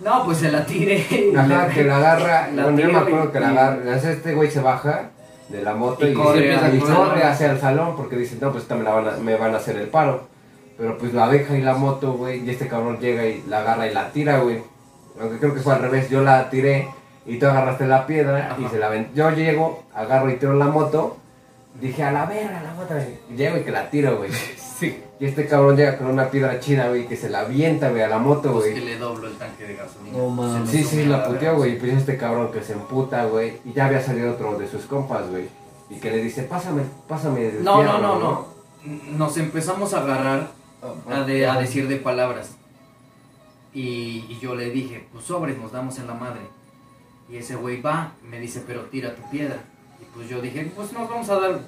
[0.00, 1.06] No, pues se la tiré.
[1.36, 4.60] Ajá, que la agarra, la bueno, yo me acuerdo que la agarra, este güey se
[4.60, 5.10] baja
[5.48, 8.50] de la moto Y y, corre se y corre hacia el salón porque dice, no,
[8.50, 10.26] pues esta me, la van a, me van a hacer el paro.
[10.76, 13.86] Pero pues la deja y la moto, güey, y este cabrón llega y la agarra
[13.86, 14.62] y la tira, güey.
[15.20, 16.88] Aunque creo que fue al revés, yo la tiré
[17.24, 19.08] y tú agarraste la piedra y se la ven.
[19.14, 21.16] Yo llego, agarro y tiro la moto,
[21.80, 22.94] dije, a la verga, la moto,
[23.30, 24.30] y llego y que la tiro, güey.
[24.76, 25.02] Sí.
[25.18, 28.08] Y este cabrón llega con una piedra china, güey, que se la avienta, güey, a
[28.08, 28.74] la moto, Pues güey.
[28.74, 30.18] que le doblo el tanque de gasolina.
[30.18, 30.68] No mames.
[30.68, 31.72] Sí, lo sí, la puteó, güey.
[31.72, 33.54] Y pues este cabrón que se emputa, güey.
[33.64, 35.48] Y ya había salido otro de sus compas, güey.
[35.88, 37.46] Y que le dice, pásame, pásame.
[37.48, 38.46] el No, no, fierro", no, no.
[39.16, 40.50] Nos empezamos a agarrar
[41.08, 42.50] a, de- a decir de palabras.
[43.72, 46.40] Y, y yo le dije, pues sobres, nos damos en la madre.
[47.30, 49.56] Y ese güey va, me dice, pero tira tu piedra.
[50.00, 51.60] Y pues yo dije, pues nos vamos a dar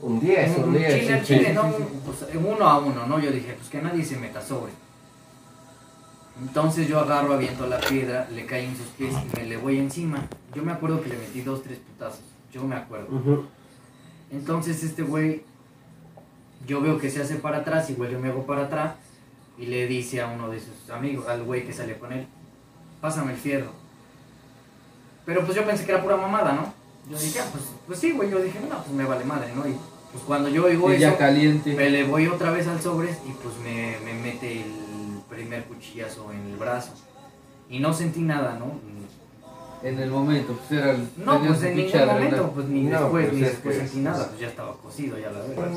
[0.00, 0.92] Un 10, un, un un 10.
[1.00, 1.62] chile sí, chile, sí, ¿no?
[1.76, 1.84] sí.
[2.04, 3.18] Pues uno a uno, ¿no?
[3.18, 4.72] Yo dije, pues que nadie se meta sobre.
[6.40, 9.78] Entonces yo agarro, aviento la piedra, le cae en sus pies y me le voy
[9.78, 10.26] encima.
[10.54, 12.20] Yo me acuerdo que le metí dos, tres putazos.
[12.52, 13.44] Yo me acuerdo.
[14.30, 15.44] Entonces este güey,
[16.66, 18.94] yo veo que se hace para atrás, igual yo me hago para atrás
[19.56, 22.26] y le dice a uno de sus amigos, al güey que salió con él,
[23.00, 23.70] pásame el fierro.
[25.24, 26.72] Pero pues yo pensé que era pura mamada, ¿no?
[27.08, 29.66] Yo dije, ah, pues, pues sí, güey, yo dije, no, pues me vale madre, ¿no?
[29.66, 29.76] Y
[30.12, 31.74] pues cuando yo oigo Y ya eso, caliente.
[31.74, 34.72] me le voy otra vez al sobres y pues me, me mete el
[35.28, 36.92] primer cuchillazo en el brazo.
[37.70, 38.72] Y no sentí nada, ¿no?
[39.82, 41.08] En el momento, pues era el.
[41.18, 43.98] No, pues en ningún momento, pues ni No, después, pues ni es después que- sentí
[44.00, 45.70] nada, pues ya estaba cocido ya la verdad.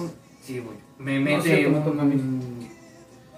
[0.43, 0.77] Sí, güey.
[0.97, 2.69] Me No mete sé, un-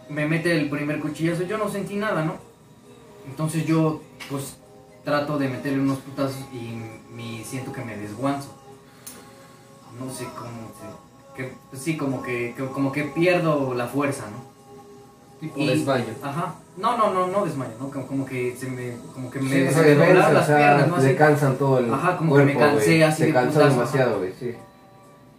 [0.10, 2.36] me mete el primer cuchillazo, yo no sentí nada, ¿no?
[3.28, 4.58] Entonces yo, pues,
[5.04, 6.76] trato de meterle unos putazos y
[7.22, 8.49] mi, siento que me desguanzo.
[9.99, 10.72] No sé cómo.
[11.36, 14.51] Que, pues sí, como que, que- como que pierdo la fuerza, ¿no?
[15.39, 16.05] Tipo Y- desmayo.
[16.24, 16.55] Ajá.
[16.78, 17.89] No, no, no, no desmayo, ¿no?
[17.89, 20.97] Como, como que se me, como que me Sí, se o las sea, piernas, ¿no?
[20.97, 23.03] le cansan todo el Ajá, como que me cuerpo, cansé güey.
[23.03, 24.53] así Se de putazo, demasiado, güey, sí.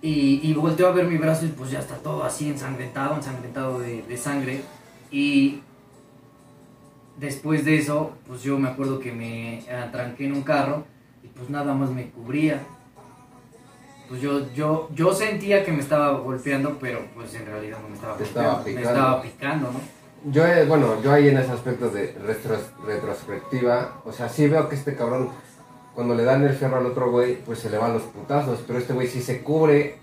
[0.03, 3.79] Y, y volteo a ver mi brazo y pues ya está todo así ensangrentado, ensangrentado
[3.81, 4.63] de, de sangre.
[5.11, 5.61] Y
[7.19, 10.85] después de eso, pues yo me acuerdo que me atranqué en un carro
[11.23, 12.61] y pues nada más me cubría.
[14.09, 17.95] Pues yo, yo, yo sentía que me estaba golpeando, pero pues en realidad no me
[17.95, 18.89] estaba Te golpeando, estaba me picando.
[18.91, 20.33] estaba picando, ¿no?
[20.33, 24.69] Yo, eh, bueno, yo ahí en ese aspecto de retros- retrospectiva, o sea, sí veo
[24.69, 25.31] que este cabrón,
[25.95, 28.79] cuando le dan el fierro al otro güey, pues se le van los putazos, pero
[28.79, 29.99] este güey sí se cubre,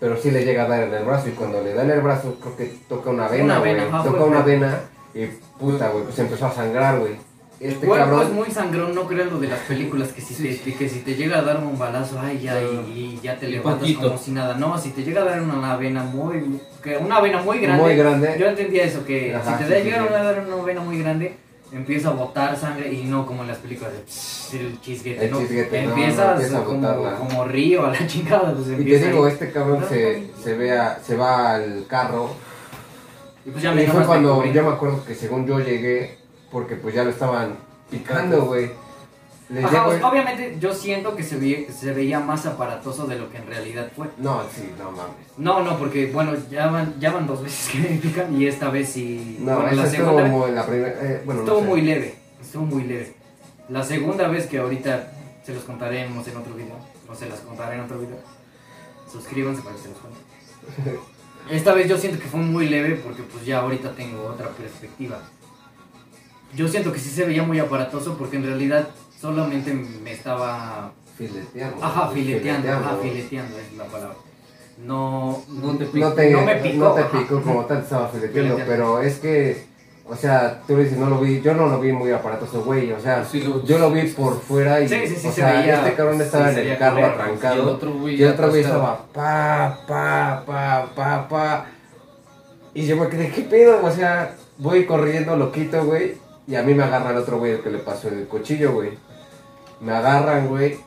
[0.00, 2.00] pero sí le llega a dar en el brazo, y cuando le da en el
[2.00, 4.80] brazo, creo que toca una vena, Una güey, ajá, toca fue- una vena,
[5.14, 5.26] y
[5.58, 7.16] puta, güey, pues empezó a sangrar, güey.
[7.62, 10.74] Este cuerpo cabrón, es muy sangrón, no crean lo de las películas que si, te,
[10.74, 13.80] que si te llega a dar un balazo, ay, ya, y, y ya te levantas
[13.82, 14.08] poquito.
[14.08, 14.54] como si nada.
[14.56, 17.94] No, si te llega a dar una vena muy, que una vena muy grande, Muy
[17.96, 18.34] grande.
[18.38, 20.14] yo entendía eso, que Ajá, si te sí, sí, llega sí.
[20.14, 21.36] a dar una vena muy grande,
[21.72, 25.30] empieza a botar sangre y no como en las películas de pss, el chisguete, El
[25.30, 25.38] ¿no?
[25.38, 29.24] chisguete, no, no, Empiezas empieza a como, río a la chingada, pues y te digo,
[29.24, 29.32] ahí.
[29.32, 32.30] este cabrón se, se, vea, se va al carro,
[33.46, 36.18] y pues ya me y fue cuando, yo me acuerdo que según yo llegué,
[36.52, 37.56] porque pues ya lo estaban
[37.90, 38.70] picando, güey.
[39.64, 43.36] Ajá, pues, obviamente yo siento que se, ve- se veía más aparatoso de lo que
[43.36, 44.06] en realidad fue.
[44.16, 45.12] No, sí, no mames.
[45.36, 48.70] No, no, porque bueno, ya van, ya van dos veces que me pican y esta
[48.70, 49.36] vez sí.
[49.40, 51.66] No, bueno, la estuvo segunda vez muy, la primera, eh, bueno, no estuvo sé.
[51.68, 53.14] muy leve, estuvo muy leve.
[53.68, 55.12] La segunda vez que ahorita
[55.44, 56.76] se los contaremos en otro video,
[57.10, 58.16] o se las contaré en otro video,
[59.10, 60.98] suscríbanse para que se los cuente.
[61.50, 65.20] Esta vez yo siento que fue muy leve porque pues ya ahorita tengo otra perspectiva.
[66.54, 68.88] Yo siento que sí se veía muy aparatoso porque en realidad
[69.20, 71.84] solamente me estaba Fileteando.
[71.84, 73.02] Ajá, fileteando, ajá, Fileteando.
[73.02, 74.16] fileteando es la palabra.
[74.84, 76.12] No, No te No pico.
[76.14, 77.18] te, No me picó, no te ajá.
[77.18, 78.64] picó como tal, estaba fileteando, Fileteando.
[78.72, 79.64] pero es que,
[80.08, 82.90] o sea, tú le dices, no lo vi, yo no lo vi muy aparatoso, güey,
[82.92, 85.36] o sea, Sí, lo- yo lo vi por fuera y, Sí, sí, sí, o se
[85.36, 88.22] sea, veía- este cabrón estaba sí, en el carro arrancado y el otro güey y
[88.24, 88.98] el otro güey atascado.
[89.06, 91.66] estaba pa, pa, pa, pa, pa,
[92.74, 93.84] y yo me quedé, ¿qué pedo?
[93.84, 96.14] O sea, voy corriendo, lo quito, güey,
[96.46, 98.90] y a mí me agarra el otro güey el que le pasó el cuchillo, güey,
[99.80, 100.78] me agarran, güey,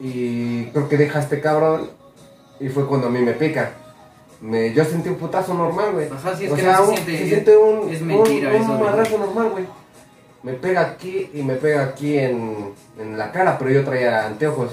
[0.00, 1.90] y creo que deja a este cabrón,
[2.60, 3.72] y fue cuando a mí me pica.
[4.40, 6.08] Me, yo sentí un putazo normal, güey.
[6.10, 8.50] Ajá, sí, es o que sea, no se un- siente- se siente un, es mentira
[8.50, 9.64] un, un normal, güey.
[10.42, 14.72] Me pega aquí y me pega aquí en, en la cara, pero yo traía anteojos.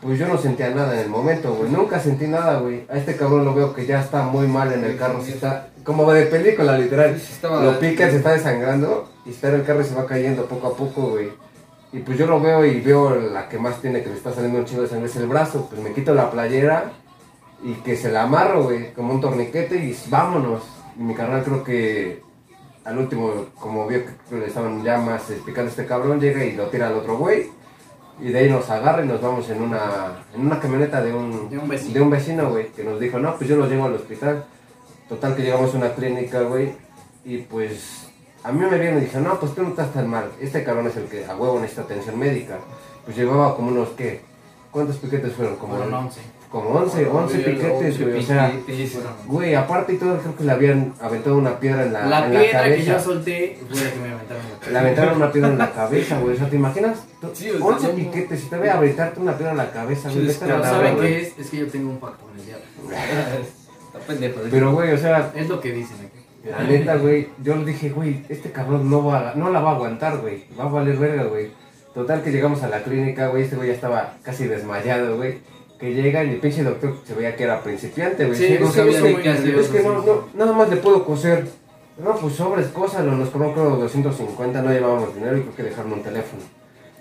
[0.00, 1.70] Pues yo no sentía nada en el momento, güey.
[1.70, 2.86] Nunca sentí nada, güey.
[2.88, 5.22] A este cabrón lo veo que ya está muy mal en el carro.
[5.22, 7.20] Se está como de película, literal.
[7.42, 10.68] Lo pica, se está desangrando y está en el carro y se va cayendo poco
[10.68, 11.30] a poco, güey.
[11.92, 14.58] Y pues yo lo veo y veo la que más tiene que le está saliendo
[14.58, 15.66] un chingo de sangre es el brazo.
[15.68, 16.92] Pues me quito la playera
[17.62, 20.62] y que se la amarro, güey, como un torniquete y vámonos.
[20.98, 22.22] Y mi carnal creo que
[22.84, 26.52] al último, como vio que le estaban ya más picando a este cabrón, llega y
[26.52, 27.59] lo tira al otro güey.
[28.22, 31.48] Y de ahí nos agarra y nos vamos en una, en una camioneta de un,
[31.48, 31.94] De un vecino.
[31.94, 34.44] de un vecino, güey, que nos dijo, no, pues yo los llevo al hospital.
[35.08, 36.72] Total que llegamos a una clínica, güey,
[37.24, 38.06] y pues
[38.44, 40.30] a mí me vieron y dije, no, pues tú no estás tan mal.
[40.40, 42.58] Este cabrón es el que a huevo necesita atención médica.
[43.04, 44.20] Pues llevaba como unos, ¿qué?
[44.70, 45.56] ¿Cuántos piquetes fueron?
[45.56, 46.20] Como, Fueron 11.
[46.50, 48.52] Como 11, 11 piquetes, güey, o sea...
[49.26, 52.34] Güey, aparte y todo, creo que le habían aventado una piedra en la, La en
[52.34, 53.00] la piedra que yo cabeza.
[53.00, 54.42] solté fue la que me aventaron.
[54.72, 56.34] Le aventaron una piedra en la cabeza, güey.
[56.34, 56.98] O sea, ¿te imaginas?
[57.34, 59.70] Sí, o sea, 11 no- piquetes y te voy a aventarte una piedra en la
[59.70, 60.28] cabeza, güey.
[60.28, 61.38] Sí, la ¿saben qué es?
[61.38, 62.64] Es que yo tengo un pacto con el diablo.
[63.86, 64.40] Está pendejo.
[64.50, 66.48] Pero, güey, o sea, Es lo que dicen aquí.
[66.50, 69.74] la neta, güey, yo le dije, güey, este cabrón no, va no la va a
[69.76, 70.44] aguantar, güey.
[70.58, 71.50] Va a valer verga, güey.
[71.94, 73.44] Total que llegamos a la clínica, güey.
[73.44, 75.38] Este güey ya estaba casi desmayado, güey.
[75.80, 78.36] Que llega y el pinche doctor se veía que era principiante, güey.
[78.38, 80.68] Sí, es no que- sabía que- qué hacer, Es que no, sí, no, nada más
[80.68, 81.48] le puedo coser.
[82.02, 85.92] No, pues sobres, cosas, nos cobró creo 250, no llevábamos dinero y creo que dejaron
[85.94, 86.42] un teléfono.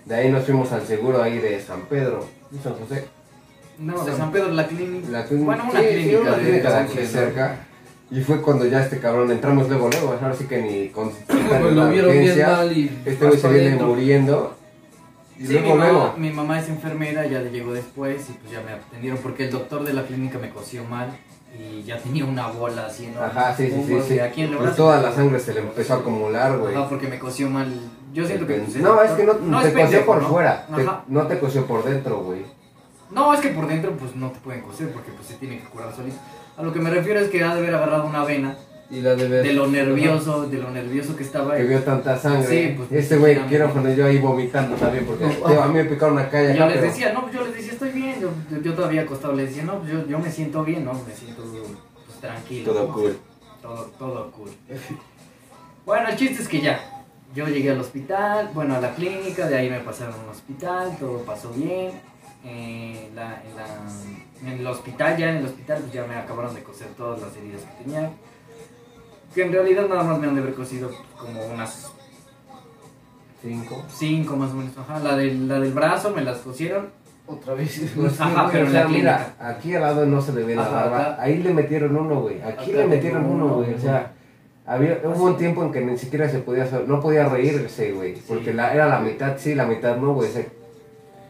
[0.06, 3.06] De ahí nos fuimos al seguro ahí de San Pedro, de San José.
[3.80, 5.07] No, de San Pedro, la clínica.
[5.10, 6.19] La clínica, Bueno, una sí, sí, clínica.
[6.22, 7.57] una de- clínica de de- aquí cerca.
[8.11, 11.73] Y fue cuando ya este cabrón entramos luego, luego, ahora sí que ni con Pues
[11.73, 14.56] lo vieron bien mal y Este güey se viene muriendo.
[15.40, 18.61] Y Sí, luego, mi, mamá, mi mamá es enfermera, ya llegó después y pues ya
[18.61, 21.10] me atendieron porque el doctor de la clínica me cosió mal
[21.57, 23.28] y ya tenía una bola así enorme.
[23.28, 24.02] Ajá, sí, sí, sí.
[24.07, 24.20] Sí.
[24.20, 26.76] Aquí en el Pues toda la sangre se le empezó a acumular, güey.
[26.76, 27.74] Ajá, porque me cosió mal.
[28.14, 28.56] Yo siento que.
[28.56, 30.28] pues, no, es que no, te cosió por ¿no?
[30.30, 32.41] fuera, te- no te cosió por dentro, güey.
[33.11, 35.66] No, es que por dentro pues no te pueden coser porque pues se tiene que
[35.70, 36.18] curar solito.
[36.57, 38.56] A lo que me refiero es que ha de haber agarrado una vena
[38.91, 39.44] Y la de ver.
[39.44, 41.56] de lo nervioso, de lo nervioso que estaba.
[41.56, 42.48] Que y- vio tanta sangre.
[42.70, 45.74] Sí, pues, este güey, sí, quiero poner yo ahí vomitando también, porque tío, a mí
[45.76, 47.91] me picaron una calle Yo acá, les pero- decía, no, pues yo les decía, estoy
[47.91, 48.20] bien.
[48.20, 50.94] Yo, yo, yo todavía acostado les decía, no, pues yo, yo me siento bien, ¿no?
[50.94, 52.72] Me siento pues, tranquilo.
[52.74, 52.94] Todo ¿no?
[52.94, 53.18] cool.
[53.61, 54.49] Todo, todo cool.
[55.86, 56.80] Bueno, el chiste es que ya.
[57.36, 60.98] Yo llegué al hospital, bueno, a la clínica, de ahí me pasaron a un hospital,
[60.99, 61.91] todo pasó bien.
[62.44, 66.56] Eh, la- en, la- en el hospital, ya en el hospital, pues ya me acabaron
[66.56, 68.10] de coser todas las heridas que tenía.
[69.40, 71.90] Que en realidad nada más me han de haber cosido como unas
[73.41, 73.86] Cinco.
[73.88, 74.78] cinco más o menos.
[74.78, 76.90] Ajá, la del, la del brazo me las cosieron.
[77.26, 77.90] Otra vez.
[77.95, 80.44] Pues sí, Ajá, pero o en sea, la mira, aquí al lado no se le
[80.44, 80.99] ve la Ajá, barba.
[81.14, 81.22] acá.
[81.24, 82.41] Ahí le metieron uno, güey.
[82.41, 83.74] Aquí Acá le metieron uno, uno, güey.
[83.76, 84.11] O sea,
[84.66, 88.16] había, hubo un tiempo en que ni siquiera se podía hacer, no podía reírse, güey.
[88.28, 90.30] Porque la, era la mitad, sí, la mitad no, güey.
[90.30, 90.44] o sea,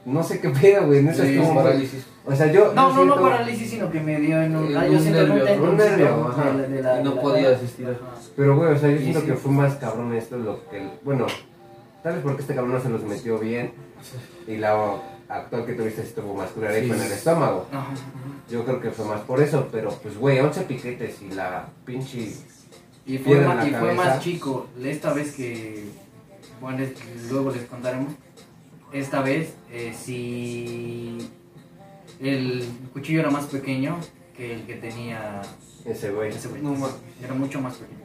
[0.06, 1.04] no sé qué pedo, güey.
[1.04, 1.54] No sé Sí, cómo.
[1.62, 2.08] parálisis.
[2.26, 2.74] O sea, yo.
[2.74, 4.68] No, yo no, no siento- parálisis, sino que me dio en un.
[4.72, 6.28] En ah, yo un siento nervio, un nervio, ¿no?
[6.28, 6.52] ajá.
[6.52, 7.88] De la- de la- Y no de la- podía asistir.
[7.88, 8.16] Ajá.
[8.36, 9.26] Pero, güey, o sea, yo Y siento sí.
[9.28, 10.90] que fue más cabrón esto lo que.
[11.04, 11.26] Bueno,
[12.04, 13.72] tal vez porque este cabrón no se los metió bien.
[14.48, 14.96] Y la
[15.28, 16.92] actual que tuviste estuvo más cura ahí Sí.
[16.92, 17.66] en el estómago.
[17.72, 17.88] Ajá.
[18.50, 22.34] Yo creo que fue más por eso, pero pues, güey, 11 piquetes y la pinche.
[23.06, 23.38] Y fue,
[23.68, 24.68] y fue más chico.
[24.84, 25.86] Esta vez que.
[26.62, 26.86] Bueno,
[27.32, 28.14] luego les contaremos.
[28.92, 31.30] Esta vez, eh, sí.
[32.20, 33.98] El cuchillo era más pequeño
[34.36, 35.42] que el que tenía
[35.86, 36.30] Ese güey.
[36.32, 36.62] ese güey.
[36.62, 36.76] No,
[37.24, 38.00] Era mucho más pequeño.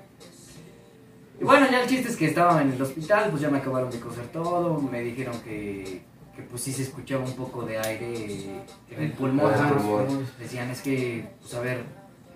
[1.40, 3.90] Y bueno, ya el chiste es que estaba en el hospital, pues ya me acabaron
[3.90, 4.80] de coser todo.
[4.80, 6.02] Me dijeron que,
[6.36, 9.52] que pues sí se escuchaba un poco de aire en el pulmón.
[9.52, 10.06] Ah.
[10.38, 11.82] Decían, es que, pues a ver,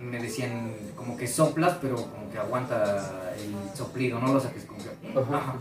[0.01, 4.81] me decían como que soplas, pero como que aguanta el soplido, no lo saques como
[4.81, 5.19] que.
[5.19, 5.57] Ajá.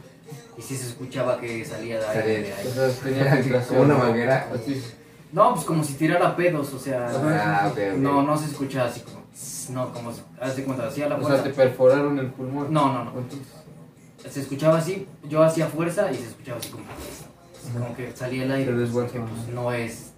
[0.57, 2.41] Y sí se escuchaba que salía de aire.
[2.43, 2.71] de O aire.
[2.71, 4.49] sea, tenía una manguera.
[4.53, 4.81] Así.
[5.31, 7.09] No, pues como si tirara pedos, o sea.
[7.11, 7.71] Ah.
[7.97, 9.17] No, no se escucha así como.
[9.69, 10.11] No, como.
[10.39, 12.71] Haz de cuenta, hacía la O sea, te perforaron el pulmón.
[12.71, 13.11] No, no, no.
[13.19, 13.47] Entonces,
[14.29, 16.85] Se escuchaba así, yo hacía fuerza y se escuchaba así como.
[17.73, 18.71] Como que salía el aire.
[18.71, 20.11] Pues, que, pues, no es.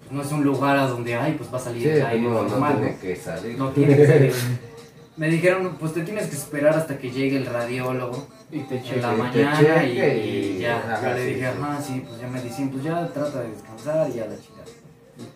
[0.00, 2.22] pues, no es un lugar a donde, ay, pues va a salir Sí, el aire
[2.22, 2.76] no, no normal.
[2.76, 3.00] tiene ¿no?
[3.00, 3.58] que salir.
[3.58, 4.34] No tiene que salir.
[5.16, 9.02] Me dijeron, pues te tienes que esperar hasta que llegue el radiólogo Y te en
[9.02, 10.76] la mañana y, cheque y y- ya.
[10.78, 14.08] ajá, Yo le dije, ajá, sí, pues ya me dicen, pues ya trata de descansar
[14.08, 14.64] y ya la chingada.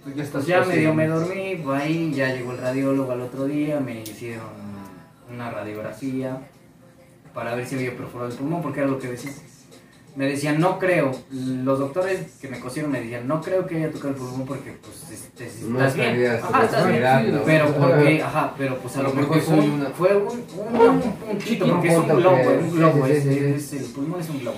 [0.04, 3.22] Tú ya estás Pues ya medio me dormí, pues ahí ya llegó el radiólogo al
[3.22, 4.46] otro día, me hicieron
[5.28, 6.38] una radiografía
[7.34, 9.34] para ver si había perforado el pulmón, porque era lo que decían.
[10.16, 13.92] Me decían, no creo, los doctores que me cosieron me decían, no creo que haya
[13.92, 16.08] tocado el pulmón porque pues este, No estás bien.
[16.08, 17.40] estarías Ajá, estás bien.
[17.46, 21.98] Pero porque, ajá, pero pues a lo mejor fue un, una- fue un, porque es
[21.98, 23.38] un globo, es un globo, sí, es, sí, sí.
[23.38, 24.56] es- el pulmón es un globo.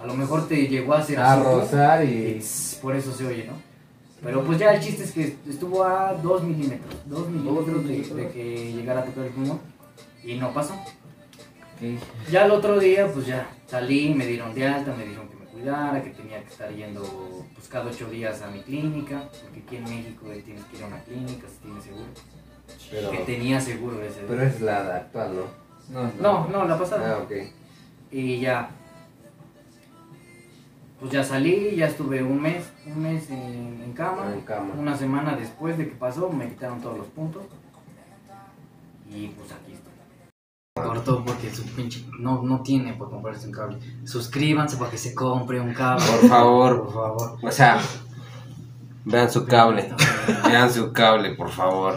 [0.00, 2.40] A lo mejor te llegó a hacer A rozar y
[2.80, 3.54] por eso se oye, ¿no?
[4.22, 8.28] Pero pues ya el chiste es que estuvo a 2 milímetros, 2 milímetros de, de
[8.30, 9.60] que llegara a tocar el pulmón
[10.22, 10.74] y no pasó.
[12.30, 15.44] Ya el otro día pues ya salí, me dieron de alta, me dijeron que me
[15.46, 17.02] cuidara, que tenía que estar yendo
[17.54, 20.84] pues cada 8 días a mi clínica, porque aquí en México eh, tienes que ir
[20.84, 22.06] a una clínica si tienes seguro.
[22.90, 25.64] Pero, Que tenía seguro ese pero es la actual, ¿no?
[25.90, 27.16] No, No, no, la pasada.
[27.16, 27.32] Ah, ok.
[28.10, 28.70] Y ya.
[30.98, 34.32] Pues ya salí, ya estuve un mes, un mes en, en cama.
[34.32, 34.72] En cama.
[34.78, 37.42] Una semana después de que pasó, me quitaron todos los puntos.
[39.10, 39.72] Y pues aquí
[40.86, 41.14] estoy.
[41.14, 42.04] Cortó porque su pinche.
[42.18, 43.78] No, no tiene para comprarse un cable.
[44.04, 46.04] Suscríbanse para que se compre un cable.
[46.04, 46.84] Por favor.
[46.84, 47.38] Por favor.
[47.42, 47.80] O sea,
[49.04, 49.92] vean su cable.
[50.44, 51.96] Vean su cable, por favor.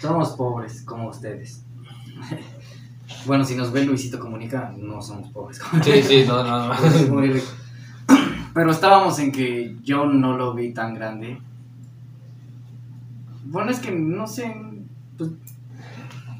[0.00, 1.62] Somos pobres como ustedes.
[3.24, 5.58] Bueno, si nos ve Luisito Comunica, no somos pobres.
[5.60, 7.08] como Sí, sí, no, no, no.
[7.08, 7.46] Muy rico.
[8.54, 11.40] Pero estábamos en que yo no lo vi tan grande.
[13.44, 14.54] Bueno, es que no sé.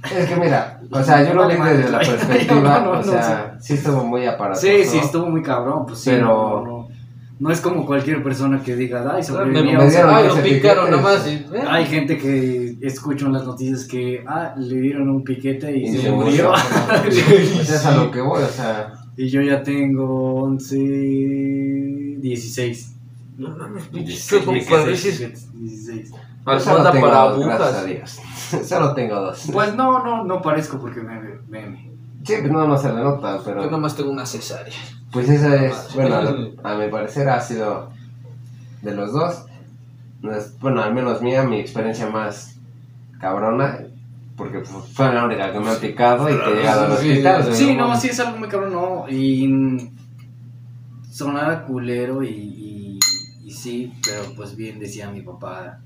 [0.04, 3.02] Es que mira, o sea, yo lo vi desde la perspectiva, No, no, o no,
[3.04, 4.66] sea, sí estuvo muy aparatoso.
[4.66, 5.86] sí, sí, estuvo muy cabrón.
[5.86, 6.88] Pues sí, Pero- no, no,
[7.38, 11.26] no es como cualquier persona que diga, ay, me dieron Ay, ese lo picaron nomás
[11.26, 11.30] y...
[11.34, 11.62] eh.
[11.68, 15.88] hay gente que escucho en las noticias que, ah, le dieron un piquete y, Y
[15.92, 16.50] se se murió.
[16.50, 16.52] murió.
[17.02, 20.76] Pues es a lo que voy, o sea, y yo ya tengo 11,
[22.20, 22.94] 16.
[23.38, 25.18] No mames, pinche 16, como 16, pareces
[25.54, 26.10] 16.
[26.10, 27.86] yo solo almohada tengo para dos, gracias a agujas.
[27.86, 28.20] Dios.
[28.68, 29.48] Solo tengo dos.
[29.52, 31.90] Pues no, no, no parezco porque me me-
[32.24, 34.72] Sí, pues no, no se le nota, Yo pero nomás tengo una cesárea.
[35.10, 36.20] pues esa es, bueno, a,
[36.72, 37.90] a mi parecer ha sido
[38.82, 39.44] de los dos,
[40.60, 42.56] bueno, al menos mía, mi experiencia más
[43.20, 43.78] cabrona,
[44.36, 47.08] porque fu- fue la única que me ha picado y que he llegado al Sí,
[47.10, 47.44] hospital.
[47.44, 49.04] sí, Sí, no, sí es algo muy cabrón, no.
[49.08, 49.90] Y
[51.10, 52.98] sonaba culero y, y,
[53.44, 55.80] y sí, pero pues bien decía mi papá,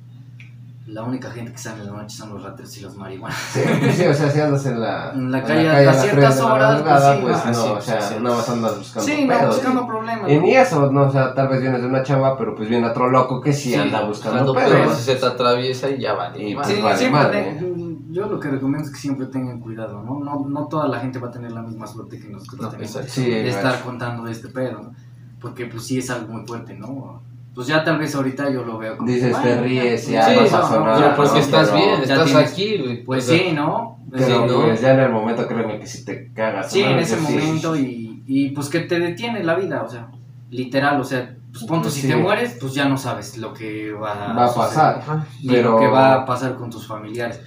[0.86, 3.36] la única gente que sale en la noche son los rateros y los marihuanos.
[3.52, 6.00] Sí, pues sí, o sea, si andas en la, En la en calle a las
[6.02, 8.20] ciertas la horas, pues sí, pues ah, no, sí, o sea, sí, sí.
[8.22, 9.56] no vas a andar buscando Sí, no, pedos.
[9.56, 10.30] buscando problemas.
[10.30, 12.86] Y ni eso, no, o sea, tal vez vienes de una chamba, pero pues viene
[12.86, 14.70] otro loco que sí, Sí, anda buscando pedos.
[14.72, 16.48] pedos se te atraviesa y ya vale.
[16.50, 16.68] Y madre.
[16.76, 17.56] Sí, pues vale siempre madre.
[17.58, 20.20] te- yo lo que recomiendo es que siempre tengan cuidado, ¿no?
[20.20, 22.92] No, no toda la gente va a tener la misma suerte que nosotros No, tenemos.
[23.08, 24.92] Sí, de estar contando de este pedo, ¿no?
[25.40, 27.20] Porque pues sí es algo muy fuerte, ¿no?
[27.56, 29.10] Pues ya tal vez ahorita yo lo veo como...
[29.10, 31.00] Dices, te ríes, ya sí, no no, pasó no, nada.
[31.00, 31.38] ya, Ya, porque ¿no?
[31.38, 33.02] estás Pero- bien, estás tienes- aquí, güey.
[33.04, 33.98] Pues O sea, sí, ¿no?
[34.12, 34.60] Pero Sí, ¿no?
[34.62, 36.70] pues ya en el momento créeme que si te cagas.
[36.70, 37.22] Sí, en ese Sí.
[37.22, 40.10] momento y, y pues que te detiene la vida, o sea,
[40.50, 42.08] literal, o sea, pues punto, si Sí.
[42.08, 44.98] te mueres, pues ya no sabes lo que va, Va a pasar.
[44.98, 45.26] Ajá.
[45.42, 47.40] ni pero- lo que va a pasar con tus familiares.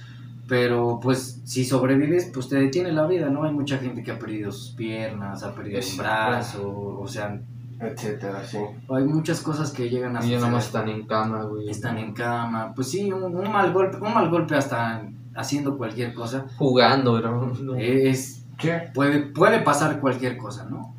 [0.48, 3.44] Pero pues si sobrevives, pues te detiene la vida, ¿no?
[3.44, 7.40] Hay mucha gente que ha perdido sus piernas, ha perdido un brazo, o sea,
[7.80, 8.58] Etcétera, sí.
[8.90, 10.40] hay muchas cosas que llegan a Y suceder.
[10.42, 11.68] nomás están en cama, güey.
[11.70, 15.02] Están en cama, pues sí, un, un mal golpe, un mal golpe hasta
[15.34, 17.20] haciendo cualquier cosa, jugando.
[17.20, 17.74] No.
[17.76, 18.68] es Sí.
[18.94, 20.94] puede, puede pasar cualquier cosa, ¿no?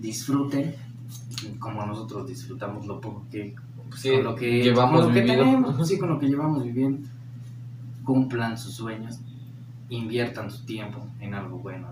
[0.00, 0.74] Disfruten
[1.58, 3.54] como nosotros disfrutamos lo poco que,
[3.90, 5.44] pues, con lo que llevamos con lo que vivido.
[5.44, 7.06] tenemos, pues, sí, con lo que llevamos viviendo.
[8.04, 9.18] Cumplan sus sueños,
[9.90, 11.88] inviertan su tiempo en algo bueno,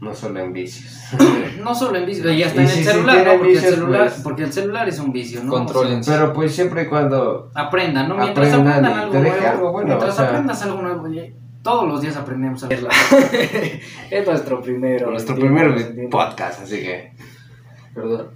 [0.00, 0.14] ¿no?
[0.14, 0.94] Solo en vicios.
[1.62, 3.32] No solo en vicio, ya está en si- el celular, ¿no?
[3.32, 5.50] Porque el vicios, celular, pues- porque el celular es un vicio, ¿no?
[5.52, 5.98] Controlen.
[6.00, 8.16] O sea, Pero pues siempre y cuando aprendan, ¿no?
[8.16, 10.26] Mientras Aprendan aprendan y algo nuevo, algo bueno, mientras o sea.
[10.28, 11.08] aprendas algo nuevo,
[11.62, 12.88] todos los días aprendemos algo.
[14.10, 15.10] es nuestro primero.
[15.10, 17.12] nuestro primer podcast, así que
[17.94, 18.28] Perdón.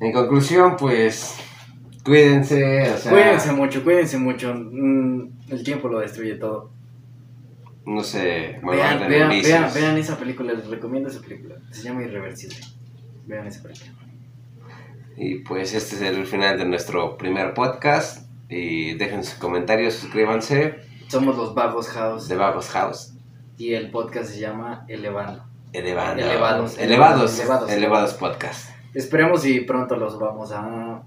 [0.00, 1.36] en conclusión, pues
[2.04, 4.52] cuídense, o sea, Cuídense mucho, cuídense mucho.
[4.54, 6.72] Mm, el tiempo lo destruye todo.
[7.84, 11.56] No sé, Vean, de vean, vean, vean esa película, les recomiendo esa película.
[11.70, 12.56] Se llama Irreversible.
[13.26, 13.92] Vean esa película.
[15.16, 18.28] Y pues este es el final de nuestro primer podcast.
[18.48, 20.76] Y dejen sus comentarios, suscríbanse.
[21.08, 23.14] Somos los Vagos House The Vagos House.
[23.58, 25.44] y el podcast se llama Elevando.
[25.72, 26.22] Elevando.
[26.22, 26.78] Elevados.
[26.78, 27.38] Elevados.
[27.38, 27.70] Elevados.
[27.70, 28.70] Elevados podcast.
[28.94, 31.02] Esperemos y pronto los vamos a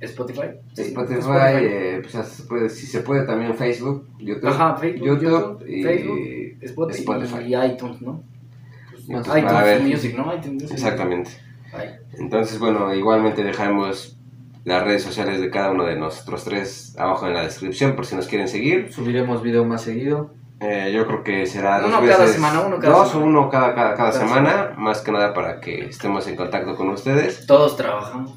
[0.00, 0.48] Spotify.
[0.74, 5.20] Sí, Spotify, eh, pues, se puede- si se puede también Facebook, YouTube, Ajá, Facebook, YouTube,
[5.58, 6.18] YouTube, y Facebook,
[6.62, 7.42] Spotify, Spotify.
[7.44, 8.22] y iTunes, ¿no?
[9.08, 9.82] YouTube iTunes para ver.
[9.82, 10.34] Music, ¿no?
[10.34, 10.72] iTunes Music.
[10.72, 11.30] Exactamente.
[12.18, 14.16] Entonces, bueno, igualmente dejaremos
[14.64, 18.16] las redes sociales de cada uno de nosotros tres abajo en la descripción por si
[18.16, 18.92] nos quieren seguir.
[18.92, 20.30] Subiremos video más seguido.
[20.60, 23.26] Eh, yo creo que será dos Uno cada veces- semana, uno cada dos semana.
[23.26, 26.74] o uno cada, cada, cada Cada semana, más que nada para que estemos en contacto
[26.74, 27.46] con ustedes.
[27.46, 28.34] Todos trabajamos,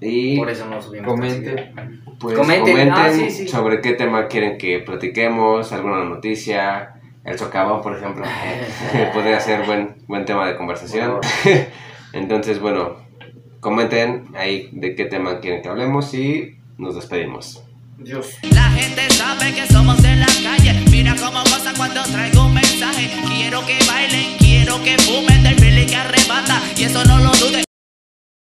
[0.00, 1.08] Y por eso no subimos.
[1.08, 1.52] Comente.
[1.54, 2.16] tan seguido.
[2.18, 2.72] pues Comenten.
[2.72, 3.48] comenten, Ah, sí, sí.
[3.48, 6.94] sobre qué tema quieren que platiquemos, alguna noticia,
[7.24, 8.24] el socavón, por ejemplo.
[9.14, 11.18] Podría ser buen, buen tema de conversación.
[12.12, 12.96] Entonces, bueno,
[13.60, 17.64] comenten ahí de qué tema quieren que hablemos y nos despedimos.
[17.98, 18.38] Dios.
[18.54, 20.84] La gente sabe que somos de la calle.
[20.90, 23.10] Mira cómo pasa cuando traigo un mensaje.
[23.26, 26.62] Quiero que bailen, quiero que fumen del feeling que arrebata.
[26.76, 27.64] Y eso no lo dudes.